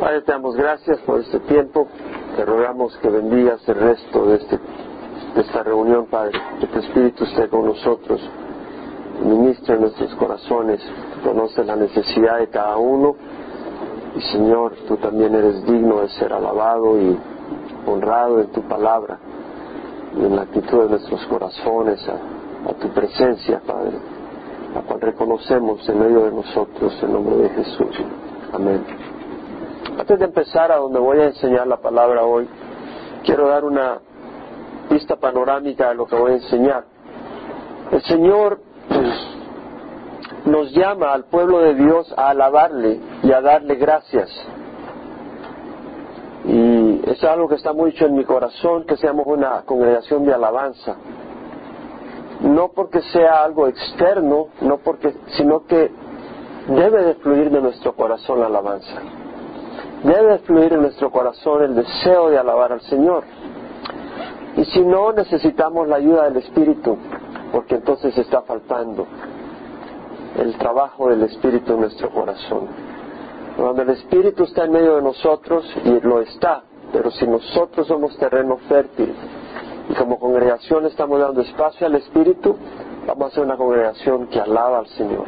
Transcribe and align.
Padre, 0.00 0.20
te 0.22 0.32
damos 0.32 0.54
gracias 0.56 0.98
por 1.00 1.20
este 1.20 1.40
tiempo. 1.40 1.88
Te 2.36 2.44
rogamos 2.44 2.96
que 2.98 3.08
bendigas 3.08 3.66
el 3.66 3.76
resto 3.76 4.26
de, 4.26 4.36
este, 4.36 4.58
de 5.34 5.40
esta 5.40 5.62
reunión, 5.62 6.06
Padre. 6.06 6.38
Que 6.60 6.66
tu 6.66 6.78
Espíritu 6.80 7.24
esté 7.24 7.48
con 7.48 7.64
nosotros. 7.64 8.20
Ministra 9.24 9.76
nuestros 9.76 10.14
corazones. 10.16 10.82
Conoce 11.24 11.64
la 11.64 11.76
necesidad 11.76 12.38
de 12.38 12.48
cada 12.48 12.76
uno. 12.76 13.16
Y 14.16 14.20
Señor, 14.20 14.74
tú 14.86 14.96
también 14.98 15.34
eres 15.34 15.64
digno 15.64 16.02
de 16.02 16.08
ser 16.10 16.32
alabado 16.32 17.00
y 17.00 17.18
honrado 17.86 18.40
en 18.40 18.48
tu 18.48 18.62
palabra 18.62 19.18
y 20.18 20.24
en 20.24 20.36
la 20.36 20.42
actitud 20.42 20.82
de 20.84 20.90
nuestros 20.90 21.24
corazones 21.26 22.06
a, 22.08 22.70
a 22.70 22.72
tu 22.74 22.88
presencia, 22.88 23.60
Padre, 23.66 23.92
la 24.74 24.80
cual 24.82 25.00
reconocemos 25.00 25.86
en 25.88 25.98
medio 26.00 26.24
de 26.24 26.32
nosotros 26.32 26.98
en 27.02 27.12
nombre 27.12 27.36
de 27.36 27.48
Jesús. 27.50 27.96
Amén. 28.52 29.05
Antes 29.98 30.18
de 30.18 30.26
empezar 30.26 30.70
a 30.70 30.76
donde 30.76 30.98
voy 30.98 31.18
a 31.20 31.24
enseñar 31.24 31.66
la 31.66 31.78
palabra 31.78 32.22
hoy, 32.22 32.46
quiero 33.24 33.48
dar 33.48 33.64
una 33.64 33.98
vista 34.90 35.16
panorámica 35.16 35.88
de 35.88 35.94
lo 35.94 36.06
que 36.06 36.16
voy 36.16 36.32
a 36.32 36.34
enseñar. 36.34 36.84
El 37.90 38.02
Señor 38.02 38.60
pues, 38.88 39.36
nos 40.44 40.70
llama 40.72 41.14
al 41.14 41.24
pueblo 41.24 41.60
de 41.60 41.74
Dios 41.74 42.12
a 42.14 42.28
alabarle 42.28 43.00
y 43.22 43.32
a 43.32 43.40
darle 43.40 43.76
gracias. 43.76 44.30
Y 46.44 47.00
es 47.10 47.24
algo 47.24 47.48
que 47.48 47.54
está 47.54 47.72
mucho 47.72 48.04
en 48.04 48.16
mi 48.16 48.24
corazón, 48.24 48.84
que 48.84 48.98
seamos 48.98 49.26
una 49.26 49.62
congregación 49.62 50.26
de 50.26 50.34
alabanza. 50.34 50.94
No 52.42 52.68
porque 52.68 53.00
sea 53.00 53.42
algo 53.42 53.66
externo, 53.66 54.48
no 54.60 54.76
porque, 54.76 55.14
sino 55.38 55.64
que 55.64 55.90
debe 56.68 57.02
de 57.02 57.14
fluir 57.14 57.50
de 57.50 57.62
nuestro 57.62 57.94
corazón 57.96 58.40
la 58.40 58.46
alabanza. 58.46 59.00
Debe 60.06 60.34
de 60.34 60.38
fluir 60.38 60.72
en 60.72 60.82
nuestro 60.82 61.10
corazón 61.10 61.64
el 61.64 61.74
deseo 61.74 62.30
de 62.30 62.38
alabar 62.38 62.70
al 62.70 62.80
Señor. 62.82 63.24
Y 64.56 64.64
si 64.66 64.80
no, 64.80 65.12
necesitamos 65.12 65.88
la 65.88 65.96
ayuda 65.96 66.30
del 66.30 66.36
Espíritu, 66.36 66.96
porque 67.50 67.74
entonces 67.74 68.16
está 68.16 68.42
faltando 68.42 69.04
el 70.38 70.56
trabajo 70.58 71.08
del 71.08 71.24
Espíritu 71.24 71.72
en 71.72 71.80
nuestro 71.80 72.10
corazón. 72.10 72.68
Cuando 73.56 73.82
el 73.82 73.90
Espíritu 73.90 74.44
está 74.44 74.66
en 74.66 74.72
medio 74.72 74.94
de 74.94 75.02
nosotros, 75.02 75.66
y 75.84 76.00
lo 76.00 76.20
está, 76.20 76.62
pero 76.92 77.10
si 77.10 77.26
nosotros 77.26 77.88
somos 77.88 78.16
terreno 78.16 78.58
fértil 78.68 79.12
y 79.90 79.94
como 79.94 80.20
congregación 80.20 80.86
estamos 80.86 81.18
dando 81.18 81.40
espacio 81.40 81.84
al 81.84 81.96
Espíritu, 81.96 82.56
vamos 83.08 83.32
a 83.32 83.34
ser 83.34 83.44
una 83.44 83.56
congregación 83.56 84.28
que 84.28 84.38
alaba 84.38 84.78
al 84.78 84.86
Señor, 84.86 85.24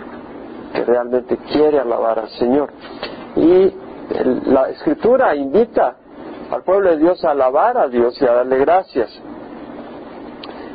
que 0.73 0.85
realmente 0.85 1.37
quiere 1.51 1.81
alabar 1.81 2.21
al 2.21 2.29
Señor. 2.29 2.71
Y 3.35 3.73
la 4.47 4.71
Escritura 4.71 5.35
invita 5.35 5.97
al 6.51 6.63
pueblo 6.63 6.91
de 6.91 6.99
Dios 6.99 7.23
a 7.25 7.33
alabar 7.33 7.77
a 7.77 7.89
Dios 7.89 8.21
y 8.21 8.27
a 8.27 8.33
darle 8.33 8.59
gracias. 8.59 9.11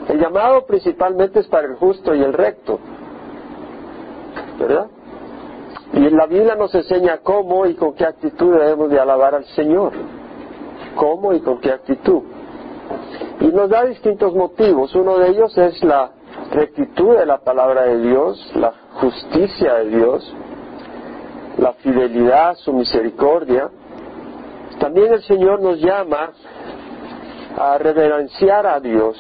El 0.07 0.19
llamado 0.19 0.65
principalmente 0.65 1.39
es 1.39 1.47
para 1.47 1.67
el 1.67 1.75
justo 1.75 2.13
y 2.13 2.21
el 2.21 2.33
recto, 2.33 2.79
¿verdad? 4.59 4.87
Y 5.93 6.09
la 6.09 6.25
Biblia 6.25 6.55
nos 6.55 6.73
enseña 6.75 7.19
cómo 7.23 7.65
y 7.65 7.75
con 7.75 7.93
qué 7.93 8.05
actitud 8.05 8.53
debemos 8.53 8.89
de 8.89 8.99
alabar 8.99 9.35
al 9.35 9.45
Señor. 9.45 9.93
Cómo 10.95 11.33
y 11.33 11.39
con 11.39 11.59
qué 11.59 11.71
actitud. 11.71 12.21
Y 13.39 13.47
nos 13.47 13.69
da 13.69 13.85
distintos 13.85 14.33
motivos. 14.33 14.93
Uno 14.95 15.17
de 15.17 15.29
ellos 15.29 15.57
es 15.57 15.83
la 15.83 16.11
rectitud 16.51 17.15
de 17.15 17.25
la 17.25 17.39
palabra 17.39 17.83
de 17.83 17.99
Dios, 17.99 18.51
la 18.55 18.73
justicia 18.95 19.75
de 19.75 19.89
Dios, 19.89 20.35
la 21.57 21.73
fidelidad, 21.73 22.55
su 22.55 22.73
misericordia. 22.73 23.69
También 24.79 25.13
el 25.13 25.23
Señor 25.23 25.61
nos 25.61 25.79
llama 25.79 26.31
a 27.57 27.77
reverenciar 27.77 28.65
a 28.65 28.79
Dios, 28.79 29.17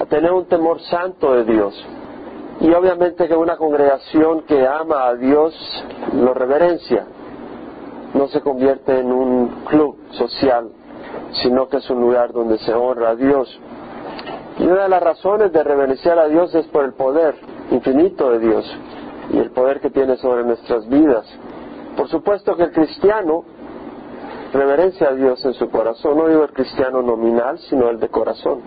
a 0.00 0.04
tener 0.06 0.32
un 0.32 0.46
temor 0.46 0.80
santo 0.82 1.34
de 1.34 1.44
Dios. 1.44 1.86
Y 2.60 2.72
obviamente 2.72 3.28
que 3.28 3.36
una 3.36 3.56
congregación 3.56 4.42
que 4.42 4.66
ama 4.66 5.06
a 5.06 5.14
Dios 5.14 5.54
lo 6.14 6.34
reverencia. 6.34 7.06
No 8.14 8.26
se 8.28 8.40
convierte 8.40 8.98
en 8.98 9.12
un 9.12 9.64
club 9.66 9.96
social, 10.12 10.68
sino 11.42 11.68
que 11.68 11.76
es 11.76 11.88
un 11.88 12.00
lugar 12.00 12.32
donde 12.32 12.58
se 12.58 12.74
honra 12.74 13.10
a 13.10 13.14
Dios. 13.14 13.60
Y 14.58 14.64
una 14.64 14.84
de 14.84 14.88
las 14.88 15.02
razones 15.02 15.52
de 15.52 15.62
reverenciar 15.62 16.18
a 16.18 16.26
Dios 16.26 16.52
es 16.54 16.66
por 16.66 16.84
el 16.84 16.94
poder 16.94 17.36
infinito 17.70 18.30
de 18.30 18.38
Dios 18.40 18.78
y 19.30 19.38
el 19.38 19.50
poder 19.50 19.80
que 19.80 19.90
tiene 19.90 20.16
sobre 20.16 20.44
nuestras 20.44 20.88
vidas. 20.88 21.26
Por 21.96 22.08
supuesto 22.08 22.56
que 22.56 22.64
el 22.64 22.72
cristiano 22.72 23.44
reverencia 24.52 25.08
a 25.08 25.14
Dios 25.14 25.44
en 25.44 25.54
su 25.54 25.68
corazón, 25.70 26.16
no 26.16 26.28
digo 26.28 26.44
el 26.44 26.52
cristiano 26.52 27.02
nominal, 27.02 27.58
sino 27.58 27.90
el 27.90 28.00
de 28.00 28.08
corazón. 28.08 28.62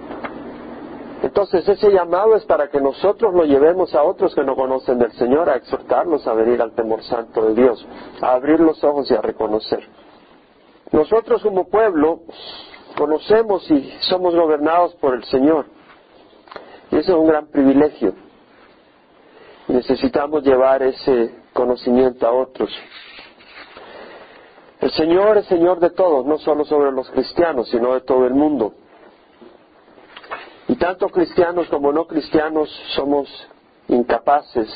Entonces 1.24 1.68
ese 1.68 1.92
llamado 1.92 2.36
es 2.36 2.46
para 2.46 2.70
que 2.70 2.82
nosotros 2.82 3.34
lo 3.34 3.46
llevemos 3.46 3.94
a 3.94 4.04
otros 4.04 4.34
que 4.34 4.44
no 4.44 4.56
conocen 4.56 4.98
del 4.98 5.12
Señor, 5.14 5.50
a 5.50 5.56
exhortarlos 5.56 6.26
a 6.28 6.34
venir 6.34 6.62
al 6.62 6.74
temor 6.74 7.04
santo 7.04 7.46
de 7.46 7.54
Dios, 7.54 7.86
a 8.22 8.34
abrir 8.34 8.60
los 8.60 8.84
ojos 8.84 9.10
y 9.12 9.14
a 9.14 9.22
reconocer. 9.22 9.88
Nosotros 10.92 11.44
como 11.44 11.70
pueblo 11.70 12.22
conocemos 12.98 13.70
y 13.70 13.92
somos 14.02 14.36
gobernados 14.36 14.96
por 14.96 15.14
el 15.14 15.24
Señor. 15.26 15.66
Y 16.92 16.98
eso 16.98 17.14
es 17.14 17.18
un 17.18 17.28
gran 17.28 17.48
privilegio. 17.48 18.14
Necesitamos 19.72 20.44
llevar 20.44 20.84
ese 20.84 21.34
conocimiento 21.54 22.28
a 22.28 22.32
otros. 22.34 22.70
El 24.82 24.92
Señor 24.92 25.38
es 25.38 25.46
Señor 25.46 25.80
de 25.80 25.92
todos, 25.92 26.26
no 26.26 26.38
solo 26.40 26.66
sobre 26.66 26.92
los 26.92 27.10
cristianos, 27.10 27.70
sino 27.70 27.94
de 27.94 28.02
todo 28.02 28.26
el 28.26 28.34
mundo. 28.34 28.74
Y 30.68 30.76
tanto 30.76 31.08
cristianos 31.08 31.70
como 31.70 31.94
no 31.94 32.06
cristianos 32.06 32.70
somos 32.96 33.30
incapaces 33.88 34.68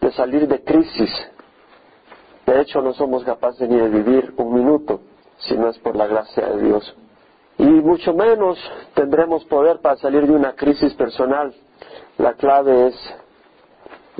de 0.00 0.10
salir 0.10 0.48
de 0.48 0.64
crisis. 0.64 1.10
De 2.46 2.60
hecho, 2.60 2.82
no 2.82 2.94
somos 2.94 3.22
capaces 3.22 3.68
ni 3.68 3.76
de 3.76 3.88
vivir 3.88 4.34
un 4.38 4.54
minuto 4.54 5.02
si 5.38 5.56
no 5.56 5.68
es 5.68 5.78
por 5.78 5.94
la 5.94 6.08
gracia 6.08 6.48
de 6.48 6.62
Dios. 6.62 6.96
Y 7.58 7.64
mucho 7.64 8.12
menos 8.12 8.58
tendremos 8.94 9.44
poder 9.44 9.78
para 9.80 9.96
salir 9.96 10.26
de 10.26 10.32
una 10.32 10.54
crisis 10.54 10.94
personal. 10.94 11.54
La 12.18 12.32
clave 12.32 12.88
es 12.88 13.14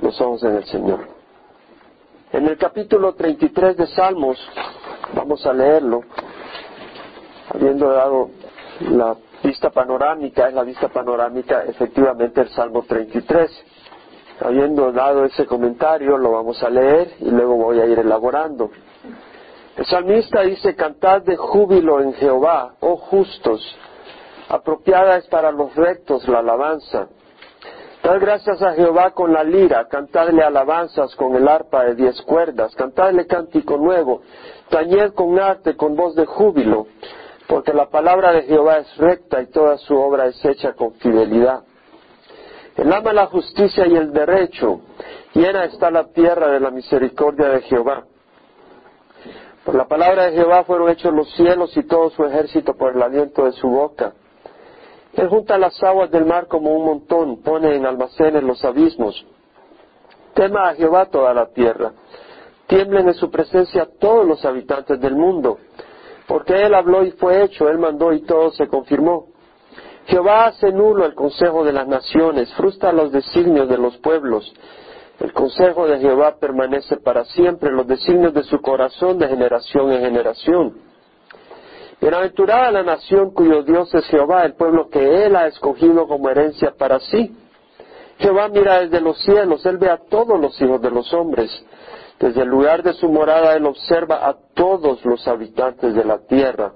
los 0.03 0.21
ojos 0.21 0.43
en 0.45 0.57
el 0.57 0.65
Señor. 0.65 1.01
En 2.33 2.47
el 2.47 2.59
capítulo 2.59 3.15
33 3.15 3.77
de 3.77 3.87
Salmos, 3.87 4.39
vamos 5.15 5.47
a 5.47 5.53
leerlo, 5.53 6.03
habiendo 7.55 7.91
dado 7.91 8.31
la 8.81 9.17
vista 9.43 9.71
panorámica, 9.71 10.49
es 10.49 10.55
la 10.55 10.65
vista 10.65 10.89
panorámica 10.89 11.63
efectivamente 11.65 12.41
el 12.41 12.49
Salmo 12.51 12.83
33. 12.83 13.51
Habiendo 14.41 14.93
dado 14.93 15.25
ese 15.25 15.47
comentario, 15.47 16.19
lo 16.19 16.33
vamos 16.33 16.63
a 16.63 16.69
leer 16.69 17.15
y 17.21 17.31
luego 17.31 17.57
voy 17.57 17.81
a 17.81 17.87
ir 17.87 17.99
elaborando. 17.99 18.71
El 19.77 19.87
salmista 19.87 20.43
dice, 20.43 20.75
cantad 20.75 21.23
de 21.23 21.37
júbilo 21.37 22.01
en 22.01 22.13
Jehová, 22.15 22.75
oh 22.81 22.97
justos, 22.97 23.63
apropiada 24.49 25.17
es 25.17 25.27
para 25.29 25.53
los 25.53 25.75
rectos 25.75 26.27
la 26.29 26.41
alabanza. 26.41 27.09
Dad 28.07 28.21
gracias 28.21 28.63
a 28.63 28.73
Jehová 28.75 29.11
con 29.11 29.33
la 29.33 29.43
lira, 29.43 29.89
cantadle 29.89 30.45
alabanzas 30.45 31.13
con 31.17 31.35
el 31.35 31.49
arpa 31.49 31.87
de 31.87 31.97
diez 31.97 32.23
cuerdas, 32.23 32.73
cantadle 32.77 33.27
cántico 33.27 33.79
nuevo, 33.79 34.23
tañed 34.69 35.13
con 35.13 35.37
arte, 35.41 35.75
con 35.75 35.97
voz 35.97 36.15
de 36.15 36.25
júbilo, 36.25 36.87
porque 37.49 37.73
la 37.73 37.87
palabra 37.87 38.31
de 38.31 38.43
Jehová 38.43 38.79
es 38.79 38.97
recta 38.97 39.43
y 39.43 39.47
toda 39.47 39.77
su 39.79 39.97
obra 39.97 40.27
es 40.27 40.45
hecha 40.45 40.75
con 40.75 40.93
fidelidad. 40.95 41.65
Él 42.77 42.93
ama 42.93 43.13
la 43.13 43.27
justicia 43.27 43.89
y 43.89 43.97
el 43.97 44.13
derecho, 44.13 44.83
llena 45.35 45.65
está 45.65 45.91
la 45.91 46.05
tierra 46.13 46.47
de 46.53 46.61
la 46.61 46.71
misericordia 46.71 47.49
de 47.49 47.63
Jehová. 47.63 48.05
Por 49.65 49.75
la 49.75 49.89
palabra 49.89 50.27
de 50.27 50.37
Jehová 50.37 50.63
fueron 50.63 50.91
hechos 50.91 51.13
los 51.13 51.29
cielos 51.35 51.77
y 51.77 51.83
todo 51.83 52.11
su 52.11 52.25
ejército 52.25 52.77
por 52.77 52.95
el 52.95 53.03
aliento 53.03 53.47
de 53.47 53.53
su 53.53 53.69
boca. 53.69 54.13
Él 55.17 55.29
junta 55.29 55.59
las 55.59 55.83
aguas 55.83 56.11
del 56.11 56.27
mar 56.27 56.47
como 56.47 56.75
un 56.75 56.85
montón, 56.85 57.43
pone 57.43 57.75
en 57.75 57.87
almacenes 57.87 58.43
los 58.43 58.65
abismos. 58.65 59.25
Tema 60.35 60.69
a 60.69 60.75
Jehová 60.75 61.07
toda 61.07 61.33
la 61.33 61.47
tierra. 61.47 61.93
Tiemblen 62.67 63.09
en 63.09 63.15
su 63.15 63.31
presencia 63.31 63.89
todos 63.99 64.27
los 64.27 64.45
habitantes 64.45 65.01
del 65.01 65.15
mundo 65.15 65.59
porque 66.27 66.55
Él 66.55 66.75
habló 66.75 67.05
y 67.05 67.13
fue 67.13 67.43
hecho, 67.43 67.69
Él 67.69 67.79
mandó 67.79 68.13
y 68.13 68.23
todo 68.23 68.51
se 68.51 68.67
confirmó. 68.69 69.29
Jehová 70.07 70.47
hace 70.47 70.73
nulo 70.73 71.05
el 71.05 71.15
consejo 71.15 71.65
de 71.65 71.73
las 71.73 71.87
naciones, 71.89 72.53
frustra 72.55 72.93
los 72.93 73.11
designios 73.11 73.69
de 73.69 73.79
los 73.79 73.97
pueblos. 73.99 74.53
El 75.19 75.33
consejo 75.33 75.87
de 75.89 75.99
Jehová 75.99 76.37
permanece 76.39 76.97
para 76.99 77.25
siempre, 77.25 77.73
los 77.73 77.87
designios 77.87 78.35
de 78.35 78.43
su 78.45 78.61
corazón 78.61 79.19
de 79.19 79.29
generación 79.29 79.91
en 79.93 80.01
generación. 80.01 80.75
Bienaventurada 82.01 82.71
la 82.71 82.83
nación 82.83 83.31
cuyo 83.33 83.63
Dios 83.63 83.93
es 83.95 84.05
Jehová, 84.07 84.45
el 84.45 84.55
pueblo 84.55 84.89
que 84.89 85.25
Él 85.25 85.35
ha 85.35 85.47
escogido 85.47 86.07
como 86.07 86.29
herencia 86.29 86.75
para 86.77 87.01
sí. 87.01 87.35
Jehová 88.19 88.49
mira 88.49 88.81
desde 88.81 89.01
los 89.01 89.19
cielos, 89.23 89.65
Él 89.65 89.79
ve 89.79 89.91
a 89.91 89.99
todos 89.99 90.39
los 90.39 90.61
hijos 90.61 90.81
de 90.81 90.91
los 90.91 91.13
hombres. 91.15 91.51
Desde 92.19 92.43
el 92.43 92.49
lugar 92.49 92.83
de 92.83 92.95
su 92.95 93.09
morada 93.09 93.55
Él 93.57 93.67
observa 93.67 94.27
a 94.29 94.37
todos 94.55 95.05
los 95.05 95.27
habitantes 95.27 95.95
de 95.95 96.05
la 96.05 96.19
tierra. 96.27 96.73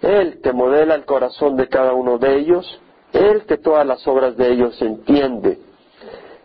Él 0.00 0.40
que 0.42 0.52
modela 0.52 0.94
el 0.94 1.04
corazón 1.04 1.56
de 1.56 1.68
cada 1.68 1.92
uno 1.92 2.18
de 2.18 2.36
ellos, 2.36 2.80
Él 3.12 3.44
que 3.46 3.56
todas 3.56 3.86
las 3.86 4.06
obras 4.06 4.36
de 4.36 4.52
ellos 4.52 4.80
entiende. 4.82 5.58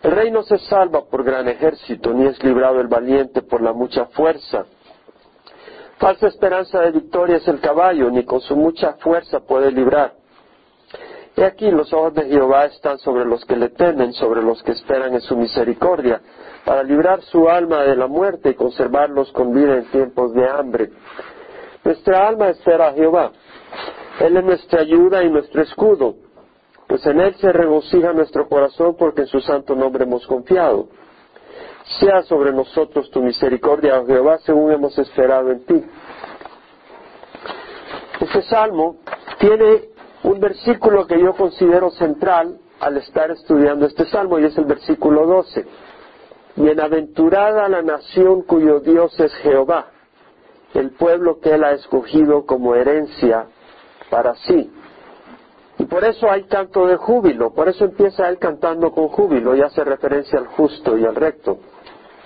El 0.03 0.11
rey 0.11 0.31
no 0.31 0.43
se 0.43 0.59
salva 0.59 1.05
por 1.09 1.23
gran 1.23 1.47
ejército, 1.47 2.13
ni 2.13 2.27
es 2.27 2.41
librado 2.43 2.79
el 2.79 2.87
valiente 2.87 3.41
por 3.41 3.61
la 3.61 3.73
mucha 3.73 4.05
fuerza. 4.05 4.65
Falsa 5.99 6.27
esperanza 6.27 6.79
de 6.81 6.91
victoria 6.91 7.37
es 7.37 7.47
el 7.47 7.59
caballo, 7.59 8.11
ni 8.11 8.23
con 8.23 8.39
su 8.39 8.55
mucha 8.55 8.93
fuerza 8.93 9.39
puede 9.39 9.71
librar. 9.71 10.13
He 11.35 11.43
aquí 11.43 11.69
los 11.71 11.91
ojos 11.93 12.13
de 12.13 12.25
Jehová 12.25 12.65
están 12.65 12.97
sobre 12.99 13.25
los 13.25 13.45
que 13.45 13.55
le 13.55 13.69
temen, 13.69 14.13
sobre 14.13 14.41
los 14.41 14.61
que 14.63 14.71
esperan 14.71 15.13
en 15.13 15.21
su 15.21 15.35
misericordia, 15.35 16.21
para 16.65 16.83
librar 16.83 17.21
su 17.21 17.47
alma 17.49 17.83
de 17.83 17.95
la 17.95 18.07
muerte 18.07 18.49
y 18.49 18.53
conservarlos 18.55 19.31
con 19.31 19.53
vida 19.53 19.75
en 19.75 19.85
tiempos 19.91 20.33
de 20.33 20.47
hambre. 20.47 20.91
Nuestra 21.83 22.27
alma 22.27 22.49
espera 22.49 22.89
a 22.89 22.93
Jehová. 22.93 23.31
Él 24.19 24.37
es 24.37 24.43
nuestra 24.43 24.81
ayuda 24.81 25.23
y 25.23 25.29
nuestro 25.29 25.61
escudo, 25.61 26.15
pues 26.87 27.05
en 27.05 27.21
Él 27.21 27.35
se 27.35 27.51
regocija 27.51 28.13
nuestro 28.13 28.47
corazón 28.47 28.95
porque 28.97 29.21
en 29.21 29.27
su 29.27 29.39
santo 29.39 29.75
nombre 29.75 30.05
hemos 30.05 30.25
confiado. 30.25 30.89
Sea 31.99 32.21
sobre 32.23 32.51
nosotros 32.51 33.09
tu 33.11 33.21
misericordia, 33.21 33.99
oh 33.99 34.05
Jehová, 34.05 34.37
según 34.39 34.71
hemos 34.71 34.97
esperado 34.97 35.51
en 35.51 35.65
ti. 35.65 35.83
Este 38.19 38.41
salmo 38.43 38.97
tiene 39.39 39.89
un 40.23 40.39
versículo 40.39 41.05
que 41.05 41.19
yo 41.19 41.33
considero 41.33 41.91
central 41.91 42.59
al 42.79 42.97
estar 42.97 43.31
estudiando 43.31 43.85
este 43.85 44.05
salmo 44.05 44.39
y 44.39 44.45
es 44.45 44.57
el 44.57 44.65
versículo 44.65 45.25
12. 45.25 45.65
Bienaventurada 46.55 47.69
la 47.69 47.81
nación 47.81 48.41
cuyo 48.41 48.79
Dios 48.79 49.17
es 49.19 49.33
Jehová, 49.35 49.91
el 50.73 50.91
pueblo 50.91 51.39
que 51.39 51.53
él 51.53 51.63
ha 51.63 51.71
escogido 51.71 52.45
como 52.45 52.75
herencia 52.75 53.45
para 54.09 54.35
sí. 54.35 54.71
Y 55.79 55.85
por 55.85 56.03
eso 56.03 56.29
hay 56.29 56.43
canto 56.45 56.87
de 56.87 56.95
júbilo, 56.95 57.53
por 57.53 57.69
eso 57.69 57.85
empieza 57.85 58.27
él 58.29 58.39
cantando 58.39 58.91
con 58.91 59.09
júbilo 59.09 59.55
y 59.55 59.61
hace 59.61 59.83
referencia 59.83 60.39
al 60.39 60.47
justo 60.47 60.97
y 60.97 61.05
al 61.05 61.15
recto. 61.15 61.59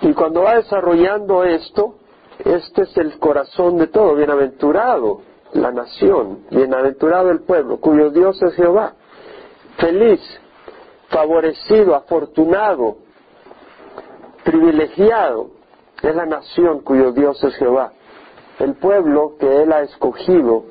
Y 0.00 0.14
cuando 0.14 0.42
va 0.42 0.56
desarrollando 0.56 1.44
esto, 1.44 1.96
este 2.44 2.82
es 2.82 2.96
el 2.96 3.18
corazón 3.18 3.76
de 3.76 3.88
todo, 3.88 4.14
bienaventurado 4.14 5.20
la 5.52 5.70
nación, 5.70 6.46
bienaventurado 6.50 7.30
el 7.30 7.42
pueblo, 7.42 7.78
cuyo 7.78 8.10
Dios 8.10 8.40
es 8.42 8.54
Jehová. 8.54 8.94
Feliz, 9.76 10.20
favorecido, 11.08 11.94
afortunado, 11.94 12.96
privilegiado 14.44 15.50
es 16.02 16.14
la 16.16 16.26
nación 16.26 16.80
cuyo 16.80 17.12
Dios 17.12 17.42
es 17.44 17.54
Jehová. 17.56 17.92
El 18.58 18.74
pueblo 18.74 19.34
que 19.38 19.62
Él 19.62 19.72
ha 19.72 19.82
escogido 19.82 20.64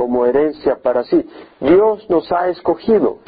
como 0.00 0.24
herencia 0.24 0.76
para 0.76 1.04
sí. 1.04 1.28
Dios 1.60 2.08
nos 2.08 2.32
ha 2.32 2.48
escogido. 2.48 3.18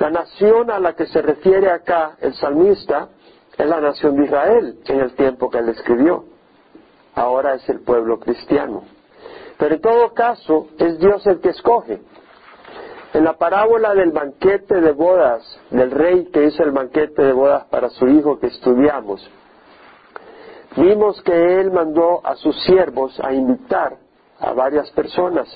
La 0.00 0.10
nación 0.10 0.68
a 0.68 0.80
la 0.80 0.96
que 0.96 1.06
se 1.06 1.22
refiere 1.22 1.70
acá 1.70 2.16
el 2.20 2.34
salmista 2.34 3.10
es 3.56 3.68
la 3.68 3.80
nación 3.80 4.16
de 4.16 4.24
Israel 4.24 4.80
en 4.86 4.98
el 4.98 5.14
tiempo 5.14 5.48
que 5.48 5.58
él 5.58 5.68
escribió. 5.68 6.24
Ahora 7.14 7.54
es 7.54 7.68
el 7.68 7.82
pueblo 7.82 8.18
cristiano. 8.18 8.82
Pero 9.56 9.76
en 9.76 9.80
todo 9.80 10.12
caso, 10.12 10.66
es 10.76 10.98
Dios 10.98 11.24
el 11.28 11.38
que 11.38 11.50
escoge. 11.50 12.00
En 13.14 13.22
la 13.22 13.34
parábola 13.34 13.94
del 13.94 14.10
banquete 14.10 14.80
de 14.80 14.90
bodas, 14.90 15.44
del 15.70 15.92
rey 15.92 16.24
que 16.32 16.46
hizo 16.46 16.64
el 16.64 16.72
banquete 16.72 17.22
de 17.22 17.32
bodas 17.32 17.66
para 17.66 17.90
su 17.90 18.08
hijo 18.08 18.40
que 18.40 18.48
estudiamos, 18.48 19.30
vimos 20.76 21.22
que 21.22 21.60
él 21.60 21.70
mandó 21.70 22.26
a 22.26 22.34
sus 22.34 22.60
siervos 22.64 23.20
a 23.20 23.32
invitar 23.32 23.98
a 24.40 24.52
varias 24.52 24.90
personas 24.90 25.46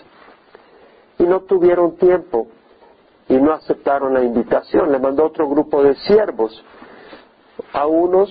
y 1.19 1.25
no 1.25 1.41
tuvieron 1.41 1.97
tiempo 1.97 2.49
y 3.29 3.37
no 3.37 3.53
aceptaron 3.53 4.15
la 4.15 4.23
invitación. 4.23 4.93
Le 4.93 4.99
mandó 4.99 5.25
otro 5.25 5.49
grupo 5.49 5.83
de 5.83 5.95
siervos. 5.97 6.65
A 7.73 7.87
unos, 7.87 8.31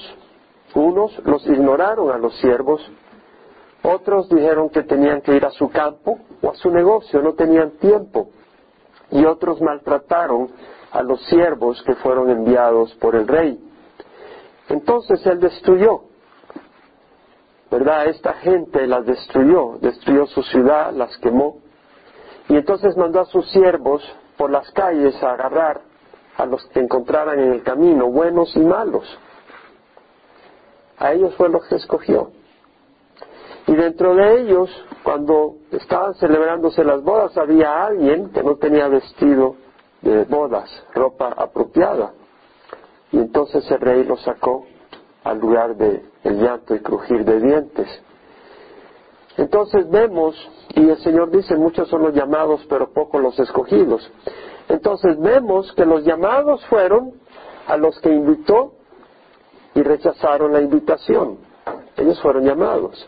unos 0.73 1.17
los 1.25 1.45
ignoraron 1.47 2.11
a 2.11 2.17
los 2.17 2.37
siervos 2.39 2.81
otros 3.85 4.27
dijeron 4.29 4.69
que 4.69 4.81
tenían 4.81 5.21
que 5.21 5.35
ir 5.35 5.45
a 5.45 5.51
su 5.51 5.69
campo 5.69 6.17
o 6.41 6.49
a 6.49 6.55
su 6.55 6.71
negocio, 6.71 7.21
no 7.21 7.33
tenían 7.33 7.71
tiempo. 7.77 8.29
Y 9.11 9.23
otros 9.25 9.61
maltrataron 9.61 10.49
a 10.91 11.03
los 11.03 11.23
siervos 11.25 11.83
que 11.83 11.93
fueron 11.95 12.31
enviados 12.31 12.95
por 12.95 13.15
el 13.15 13.27
rey. 13.27 13.59
Entonces 14.69 15.23
él 15.27 15.39
destruyó, 15.39 16.01
¿verdad? 17.69 18.07
Esta 18.07 18.33
gente 18.33 18.87
las 18.87 19.05
destruyó, 19.05 19.77
destruyó 19.79 20.25
su 20.25 20.41
ciudad, 20.41 20.91
las 20.91 21.15
quemó. 21.19 21.57
Y 22.47 22.55
entonces 22.55 22.95
mandó 22.95 23.21
a 23.21 23.25
sus 23.25 23.49
siervos 23.51 24.03
por 24.37 24.51
las 24.51 24.69
calles 24.71 25.21
a 25.23 25.31
agarrar 25.31 25.81
a 26.37 26.45
los 26.45 26.65
que 26.67 26.79
encontraran 26.79 27.39
en 27.39 27.53
el 27.53 27.63
camino, 27.63 28.07
buenos 28.07 28.55
y 28.55 28.59
malos. 28.59 29.05
A 30.97 31.13
ellos 31.13 31.33
fue 31.35 31.49
los 31.49 31.65
que 31.67 31.75
escogió. 31.75 32.31
Y 33.67 33.73
dentro 33.73 34.15
de 34.15 34.41
ellos, 34.41 34.69
cuando 35.03 35.55
estaban 35.71 36.13
celebrándose 36.15 36.83
las 36.83 37.01
bodas, 37.01 37.35
había 37.37 37.83
alguien 37.85 38.29
que 38.29 38.43
no 38.43 38.55
tenía 38.57 38.87
vestido 38.87 39.55
de 40.01 40.23
bodas, 40.25 40.69
ropa 40.93 41.33
apropiada. 41.35 42.13
Y 43.11 43.17
entonces 43.17 43.69
el 43.71 43.79
rey 43.79 44.03
lo 44.03 44.17
sacó 44.17 44.65
al 45.23 45.39
lugar 45.39 45.75
de 45.75 46.03
llanto 46.23 46.75
y 46.75 46.79
crujir 46.79 47.25
de 47.25 47.39
dientes. 47.39 47.87
Entonces 49.37 49.89
vemos, 49.89 50.35
y 50.75 50.89
el 50.89 50.97
Señor 50.99 51.29
dice, 51.29 51.55
muchos 51.55 51.89
son 51.89 52.03
los 52.03 52.13
llamados, 52.13 52.65
pero 52.69 52.91
pocos 52.91 53.21
los 53.21 53.37
escogidos. 53.39 54.09
Entonces 54.69 55.19
vemos 55.19 55.71
que 55.73 55.85
los 55.85 56.03
llamados 56.05 56.65
fueron 56.67 57.13
a 57.67 57.77
los 57.77 57.99
que 57.99 58.09
invitó 58.09 58.73
y 59.73 59.83
rechazaron 59.83 60.53
la 60.53 60.61
invitación. 60.61 61.37
Ellos 61.97 62.21
fueron 62.21 62.45
llamados. 62.45 63.07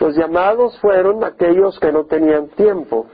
Los 0.00 0.16
llamados 0.16 0.76
fueron 0.80 1.22
aquellos 1.22 1.78
que 1.78 1.92
no 1.92 2.04
tenían 2.04 2.48
tiempo 2.48 3.06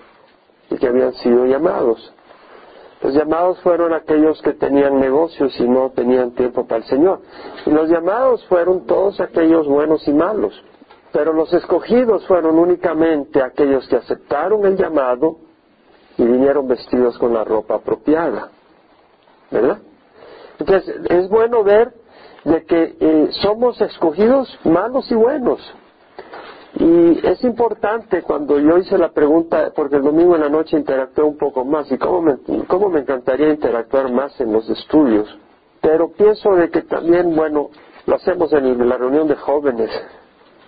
y 0.70 0.76
que 0.76 0.88
habían 0.88 1.12
sido 1.14 1.44
llamados. 1.44 2.12
Los 3.02 3.14
llamados 3.14 3.60
fueron 3.60 3.92
aquellos 3.92 4.40
que 4.42 4.52
tenían 4.52 4.98
negocios 5.00 5.58
y 5.58 5.68
no 5.68 5.90
tenían 5.90 6.32
tiempo 6.32 6.66
para 6.66 6.78
el 6.78 6.84
Señor. 6.84 7.20
Y 7.66 7.70
los 7.70 7.88
llamados 7.88 8.44
fueron 8.46 8.86
todos 8.86 9.20
aquellos 9.20 9.66
buenos 9.66 10.06
y 10.06 10.12
malos. 10.12 10.54
Pero 11.12 11.32
los 11.32 11.52
escogidos 11.52 12.26
fueron 12.26 12.58
únicamente 12.58 13.42
aquellos 13.42 13.86
que 13.88 13.96
aceptaron 13.96 14.64
el 14.64 14.76
llamado 14.76 15.38
y 16.16 16.24
vinieron 16.24 16.68
vestidos 16.68 17.18
con 17.18 17.34
la 17.34 17.44
ropa 17.44 17.76
apropiada. 17.76 18.50
¿Verdad? 19.50 19.78
Entonces, 20.58 20.94
es 21.08 21.28
bueno 21.28 21.64
ver 21.64 21.92
de 22.44 22.64
que 22.64 22.96
eh, 23.00 23.28
somos 23.42 23.80
escogidos 23.80 24.58
malos 24.64 25.10
y 25.10 25.14
buenos. 25.14 25.60
Y 26.74 27.26
es 27.26 27.42
importante 27.42 28.22
cuando 28.22 28.58
yo 28.58 28.78
hice 28.78 28.96
la 28.96 29.10
pregunta, 29.10 29.72
porque 29.74 29.96
el 29.96 30.02
domingo 30.02 30.36
en 30.36 30.42
la 30.42 30.48
noche 30.48 30.76
interactué 30.76 31.24
un 31.24 31.36
poco 31.36 31.64
más, 31.64 31.90
y 31.90 31.98
cómo 31.98 32.22
me, 32.22 32.36
cómo 32.68 32.88
me 32.88 33.00
encantaría 33.00 33.48
interactuar 33.48 34.12
más 34.12 34.40
en 34.40 34.52
los 34.52 34.68
estudios, 34.70 35.36
pero 35.80 36.12
pienso 36.12 36.54
de 36.54 36.70
que 36.70 36.82
también, 36.82 37.34
bueno, 37.34 37.70
lo 38.06 38.14
hacemos 38.14 38.52
en 38.52 38.88
la 38.88 38.96
reunión 38.96 39.26
de 39.26 39.34
jóvenes 39.34 39.90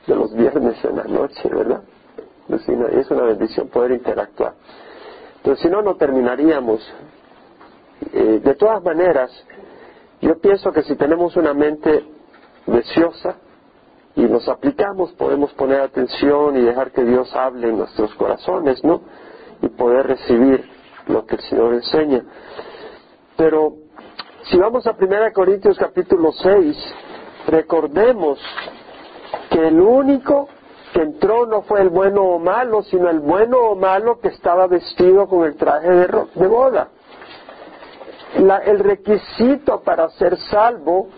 de 0.06 0.14
los 0.14 0.34
viernes 0.34 0.84
en 0.84 0.96
la 0.96 1.04
noche, 1.04 1.48
¿verdad? 1.48 1.82
Es 2.48 3.10
una 3.10 3.22
bendición 3.22 3.68
poder 3.68 3.92
interactuar. 3.92 4.54
Pero 5.42 5.56
si 5.56 5.68
no, 5.68 5.82
no 5.82 5.96
terminaríamos. 5.96 6.80
Eh, 8.12 8.40
de 8.42 8.54
todas 8.54 8.82
maneras, 8.82 9.30
yo 10.20 10.38
pienso 10.38 10.72
que 10.72 10.82
si 10.82 10.96
tenemos 10.96 11.36
una 11.36 11.54
mente 11.54 12.04
deseosa, 12.66 13.36
y 14.14 14.22
nos 14.22 14.48
aplicamos, 14.48 15.12
podemos 15.12 15.52
poner 15.54 15.80
atención 15.80 16.56
y 16.56 16.60
dejar 16.60 16.92
que 16.92 17.02
Dios 17.02 17.34
hable 17.34 17.68
en 17.68 17.78
nuestros 17.78 18.14
corazones, 18.14 18.84
¿no? 18.84 19.00
Y 19.62 19.68
poder 19.68 20.06
recibir 20.06 20.68
lo 21.06 21.24
que 21.24 21.36
el 21.36 21.42
Señor 21.42 21.74
enseña. 21.74 22.22
Pero 23.36 23.74
si 24.50 24.58
vamos 24.58 24.86
a 24.86 24.94
1 24.98 25.32
Corintios 25.32 25.78
capítulo 25.78 26.30
6, 26.32 26.76
recordemos 27.48 28.38
que 29.52 29.68
el 29.68 29.80
único 29.80 30.48
que 30.92 31.02
entró 31.02 31.46
no 31.46 31.62
fue 31.62 31.80
el 31.80 31.90
bueno 31.90 32.22
o 32.22 32.38
malo, 32.38 32.82
sino 32.82 33.08
el 33.08 33.20
bueno 33.20 33.58
o 33.58 33.76
malo 33.76 34.18
que 34.20 34.28
estaba 34.28 34.66
vestido 34.66 35.26
con 35.26 35.44
el 35.44 35.56
traje 35.56 35.88
de, 35.88 36.06
de 36.34 36.46
boda. 36.46 36.88
el 38.34 38.78
requisito 38.78 39.82
para 39.82 40.08
ser 40.10 40.36
salvo 40.36 41.08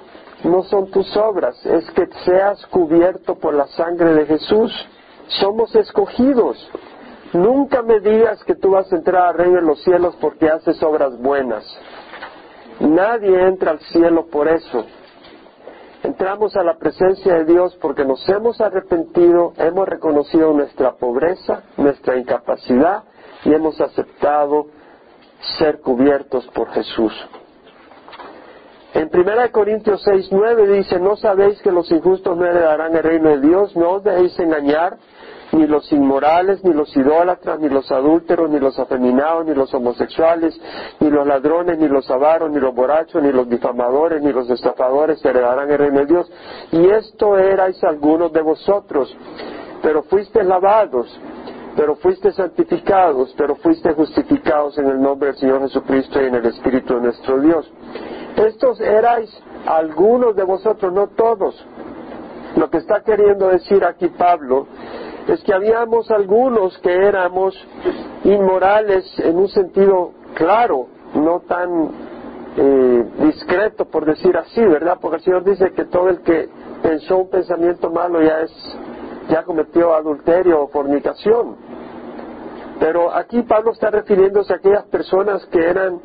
no 0.44 0.62
son 0.64 0.90
tus 0.90 1.16
obras, 1.16 1.64
es 1.64 1.90
que 1.92 2.06
seas 2.24 2.64
cubierto 2.66 3.36
por 3.36 3.54
la 3.54 3.66
sangre 3.68 4.14
de 4.14 4.26
Jesús. 4.26 4.72
Somos 5.26 5.74
escogidos. 5.74 6.70
Nunca 7.32 7.82
me 7.82 7.98
digas 7.98 8.44
que 8.44 8.54
tú 8.54 8.72
vas 8.72 8.92
a 8.92 8.96
entrar 8.96 9.28
al 9.28 9.34
reino 9.34 9.56
de 9.56 9.62
los 9.62 9.82
cielos 9.82 10.16
porque 10.20 10.48
haces 10.48 10.82
obras 10.82 11.18
buenas. 11.18 11.64
Nadie 12.78 13.46
entra 13.46 13.72
al 13.72 13.80
cielo 13.80 14.26
por 14.26 14.48
eso. 14.48 14.84
Entramos 16.04 16.54
a 16.54 16.62
la 16.62 16.76
presencia 16.76 17.34
de 17.36 17.46
Dios 17.46 17.78
porque 17.80 18.04
nos 18.04 18.28
hemos 18.28 18.60
arrepentido, 18.60 19.54
hemos 19.56 19.88
reconocido 19.88 20.52
nuestra 20.52 20.92
pobreza, 20.92 21.62
nuestra 21.78 22.18
incapacidad 22.18 23.04
y 23.42 23.54
hemos 23.54 23.80
aceptado 23.80 24.66
ser 25.58 25.80
cubiertos 25.80 26.46
por 26.48 26.68
Jesús. 26.72 27.12
En 28.92 29.08
1 29.10 29.50
Corintios 29.50 30.02
6, 30.04 30.28
9 30.30 30.76
dice, 30.76 31.00
¿no 31.00 31.16
sabéis 31.16 31.62
que 31.62 31.72
los 31.72 31.90
injustos 31.90 32.36
no 32.36 32.44
heredarán 32.44 32.94
el 32.94 33.02
reino 33.02 33.30
de 33.30 33.40
Dios? 33.40 33.74
No 33.74 33.92
os 33.92 34.04
dejéis 34.04 34.38
engañar, 34.38 34.98
ni 35.54 35.66
los 35.66 35.90
inmorales, 35.92 36.64
ni 36.64 36.72
los 36.72 36.94
idólatras, 36.96 37.60
ni 37.60 37.68
los 37.68 37.90
adúlteros, 37.90 38.50
ni 38.50 38.58
los 38.58 38.78
afeminados, 38.78 39.46
ni 39.46 39.54
los 39.54 39.72
homosexuales, 39.72 40.58
ni 41.00 41.10
los 41.10 41.26
ladrones, 41.26 41.78
ni 41.78 41.88
los 41.88 42.10
avaros, 42.10 42.50
ni 42.50 42.58
los 42.58 42.74
borrachos, 42.74 43.22
ni 43.22 43.32
los 43.32 43.48
difamadores, 43.48 44.22
ni 44.22 44.32
los 44.32 44.50
estafadores 44.50 45.24
heredarán 45.24 45.70
el 45.70 45.78
reino 45.78 46.00
de 46.00 46.06
Dios. 46.06 46.32
Y 46.72 46.86
esto 46.90 47.38
erais 47.38 47.82
algunos 47.84 48.32
de 48.32 48.42
vosotros, 48.42 49.16
pero 49.82 50.02
fuisteis 50.02 50.46
lavados, 50.46 51.20
pero 51.76 51.96
fuisteis 51.96 52.34
santificados, 52.34 53.34
pero 53.36 53.56
fuisteis 53.56 53.94
justificados 53.96 54.76
en 54.78 54.86
el 54.86 55.00
nombre 55.00 55.28
del 55.28 55.36
Señor 55.36 55.60
Jesucristo 55.62 56.20
y 56.20 56.26
en 56.26 56.34
el 56.34 56.46
Espíritu 56.46 56.94
de 56.94 57.00
nuestro 57.00 57.40
Dios. 57.40 57.70
Estos 58.36 58.80
erais 58.80 59.30
algunos 59.66 60.34
de 60.34 60.44
vosotros, 60.44 60.92
no 60.92 61.08
todos. 61.08 61.64
Lo 62.56 62.70
que 62.70 62.78
está 62.78 63.02
queriendo 63.02 63.48
decir 63.48 63.84
aquí 63.84 64.08
Pablo 64.08 64.66
es 65.28 65.42
que 65.42 65.54
habíamos 65.54 66.10
algunos 66.10 66.78
que 66.78 66.92
éramos 66.92 67.54
inmorales 68.24 69.04
en 69.18 69.36
un 69.36 69.48
sentido 69.48 70.12
claro, 70.34 70.86
no 71.14 71.40
tan 71.40 71.90
eh, 72.56 73.04
discreto 73.20 73.86
por 73.86 74.04
decir 74.04 74.36
así, 74.36 74.60
¿verdad? 74.64 74.98
Porque 75.00 75.16
el 75.16 75.22
Señor 75.22 75.44
dice 75.44 75.72
que 75.72 75.86
todo 75.86 76.08
el 76.08 76.20
que 76.20 76.48
pensó 76.82 77.18
un 77.18 77.30
pensamiento 77.30 77.90
malo 77.90 78.22
ya 78.22 78.40
es 78.40 78.52
ya 79.28 79.42
cometió 79.42 79.94
adulterio 79.94 80.62
o 80.62 80.68
fornicación. 80.68 81.56
Pero 82.78 83.14
aquí 83.14 83.42
Pablo 83.42 83.72
está 83.72 83.90
refiriéndose 83.90 84.52
a 84.52 84.56
aquellas 84.56 84.84
personas 84.84 85.46
que 85.46 85.64
eran 85.64 86.00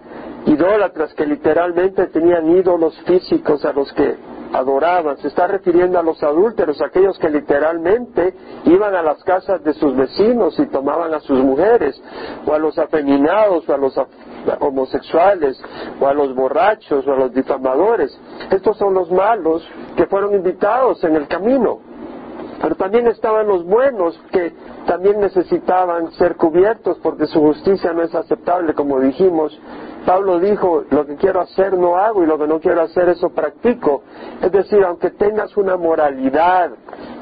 idólatras, 0.46 1.14
que 1.14 1.26
literalmente 1.26 2.08
tenían 2.08 2.50
ídolos 2.50 2.98
físicos 3.02 3.66
a 3.66 3.74
los 3.74 3.92
que 3.94 4.16
adoraban. 4.54 5.18
Se 5.18 5.28
está 5.28 5.48
refiriendo 5.48 6.00
a 6.00 6.04
los 6.04 6.22
adúlteros, 6.24 6.82
aquellos 6.82 7.18
que 7.20 7.30
literalmente 7.30 8.34
iban 8.66 8.96
a 8.96 9.02
las 9.02 9.24
casas 9.24 9.64
de 9.64 9.74
sus 9.74 9.96
vecinos 9.96 10.58
y 10.60 10.68
tomaban 10.68 11.14
a 11.14 11.20
sus 11.20 11.40
mujeres, 11.40 12.02
o 12.46 12.54
a 12.54 12.60
los 12.60 12.78
afeminados, 12.78 13.68
o 13.68 13.74
a 13.74 13.78
los 13.78 14.00
homosexuales, 14.60 15.62
o 16.00 16.08
a 16.08 16.14
los 16.14 16.34
borrachos, 16.36 17.06
o 17.08 17.14
a 17.14 17.16
los 17.16 17.34
difamadores. 17.34 18.18
Estos 18.52 18.78
son 18.78 18.94
los 18.94 19.12
malos 19.12 19.68
que 19.96 20.08
fueron 20.08 20.34
invitados 20.34 21.04
en 21.04 21.16
el 21.16 21.28
camino. 21.28 21.80
Pero 22.62 22.76
también 22.76 23.08
estaban 23.08 23.48
los 23.48 23.64
buenos 23.64 24.20
que 24.32 24.54
también 24.86 25.20
necesitaban 25.22 26.12
ser 26.14 26.36
cubiertos 26.36 26.98
porque 27.02 27.26
su 27.28 27.40
justicia 27.40 27.94
no 27.94 28.04
es 28.04 28.14
aceptable, 28.14 28.74
como 28.74 29.00
dijimos, 29.00 29.58
Pablo 30.06 30.40
dijo, 30.40 30.84
lo 30.90 31.06
que 31.06 31.16
quiero 31.16 31.42
hacer 31.42 31.78
no 31.78 31.98
hago 31.98 32.24
y 32.24 32.28
lo 32.28 32.38
que 32.38 32.48
no 32.48 32.60
quiero 32.60 32.82
hacer 32.82 33.10
eso 33.10 33.30
practico. 33.30 34.04
Es 34.42 34.52
decir, 34.52 34.84
aunque 34.84 35.12
tengas 35.12 35.56
una 35.58 35.78
moralidad 35.78 36.72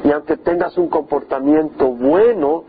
y 0.03 0.11
aunque 0.11 0.37
tengas 0.37 0.77
un 0.77 0.87
comportamiento 0.87 1.87
bueno, 1.87 2.63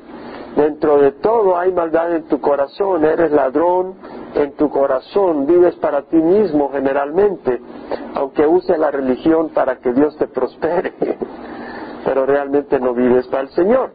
dentro 0.56 0.98
de 0.98 1.12
todo 1.12 1.56
hay 1.56 1.72
maldad 1.72 2.14
en 2.16 2.24
tu 2.24 2.40
corazón, 2.40 3.04
eres 3.04 3.30
ladrón 3.30 3.94
en 4.34 4.52
tu 4.56 4.68
corazón, 4.70 5.46
vives 5.46 5.76
para 5.76 6.02
ti 6.02 6.16
mismo 6.16 6.70
generalmente, 6.72 7.60
aunque 8.14 8.46
uses 8.46 8.78
la 8.78 8.90
religión 8.90 9.50
para 9.50 9.76
que 9.76 9.92
Dios 9.92 10.16
te 10.16 10.26
prospere, 10.26 10.94
pero 12.04 12.26
realmente 12.26 12.80
no 12.80 12.94
vives 12.94 13.26
para 13.28 13.42
el 13.42 13.50
Señor. 13.50 13.90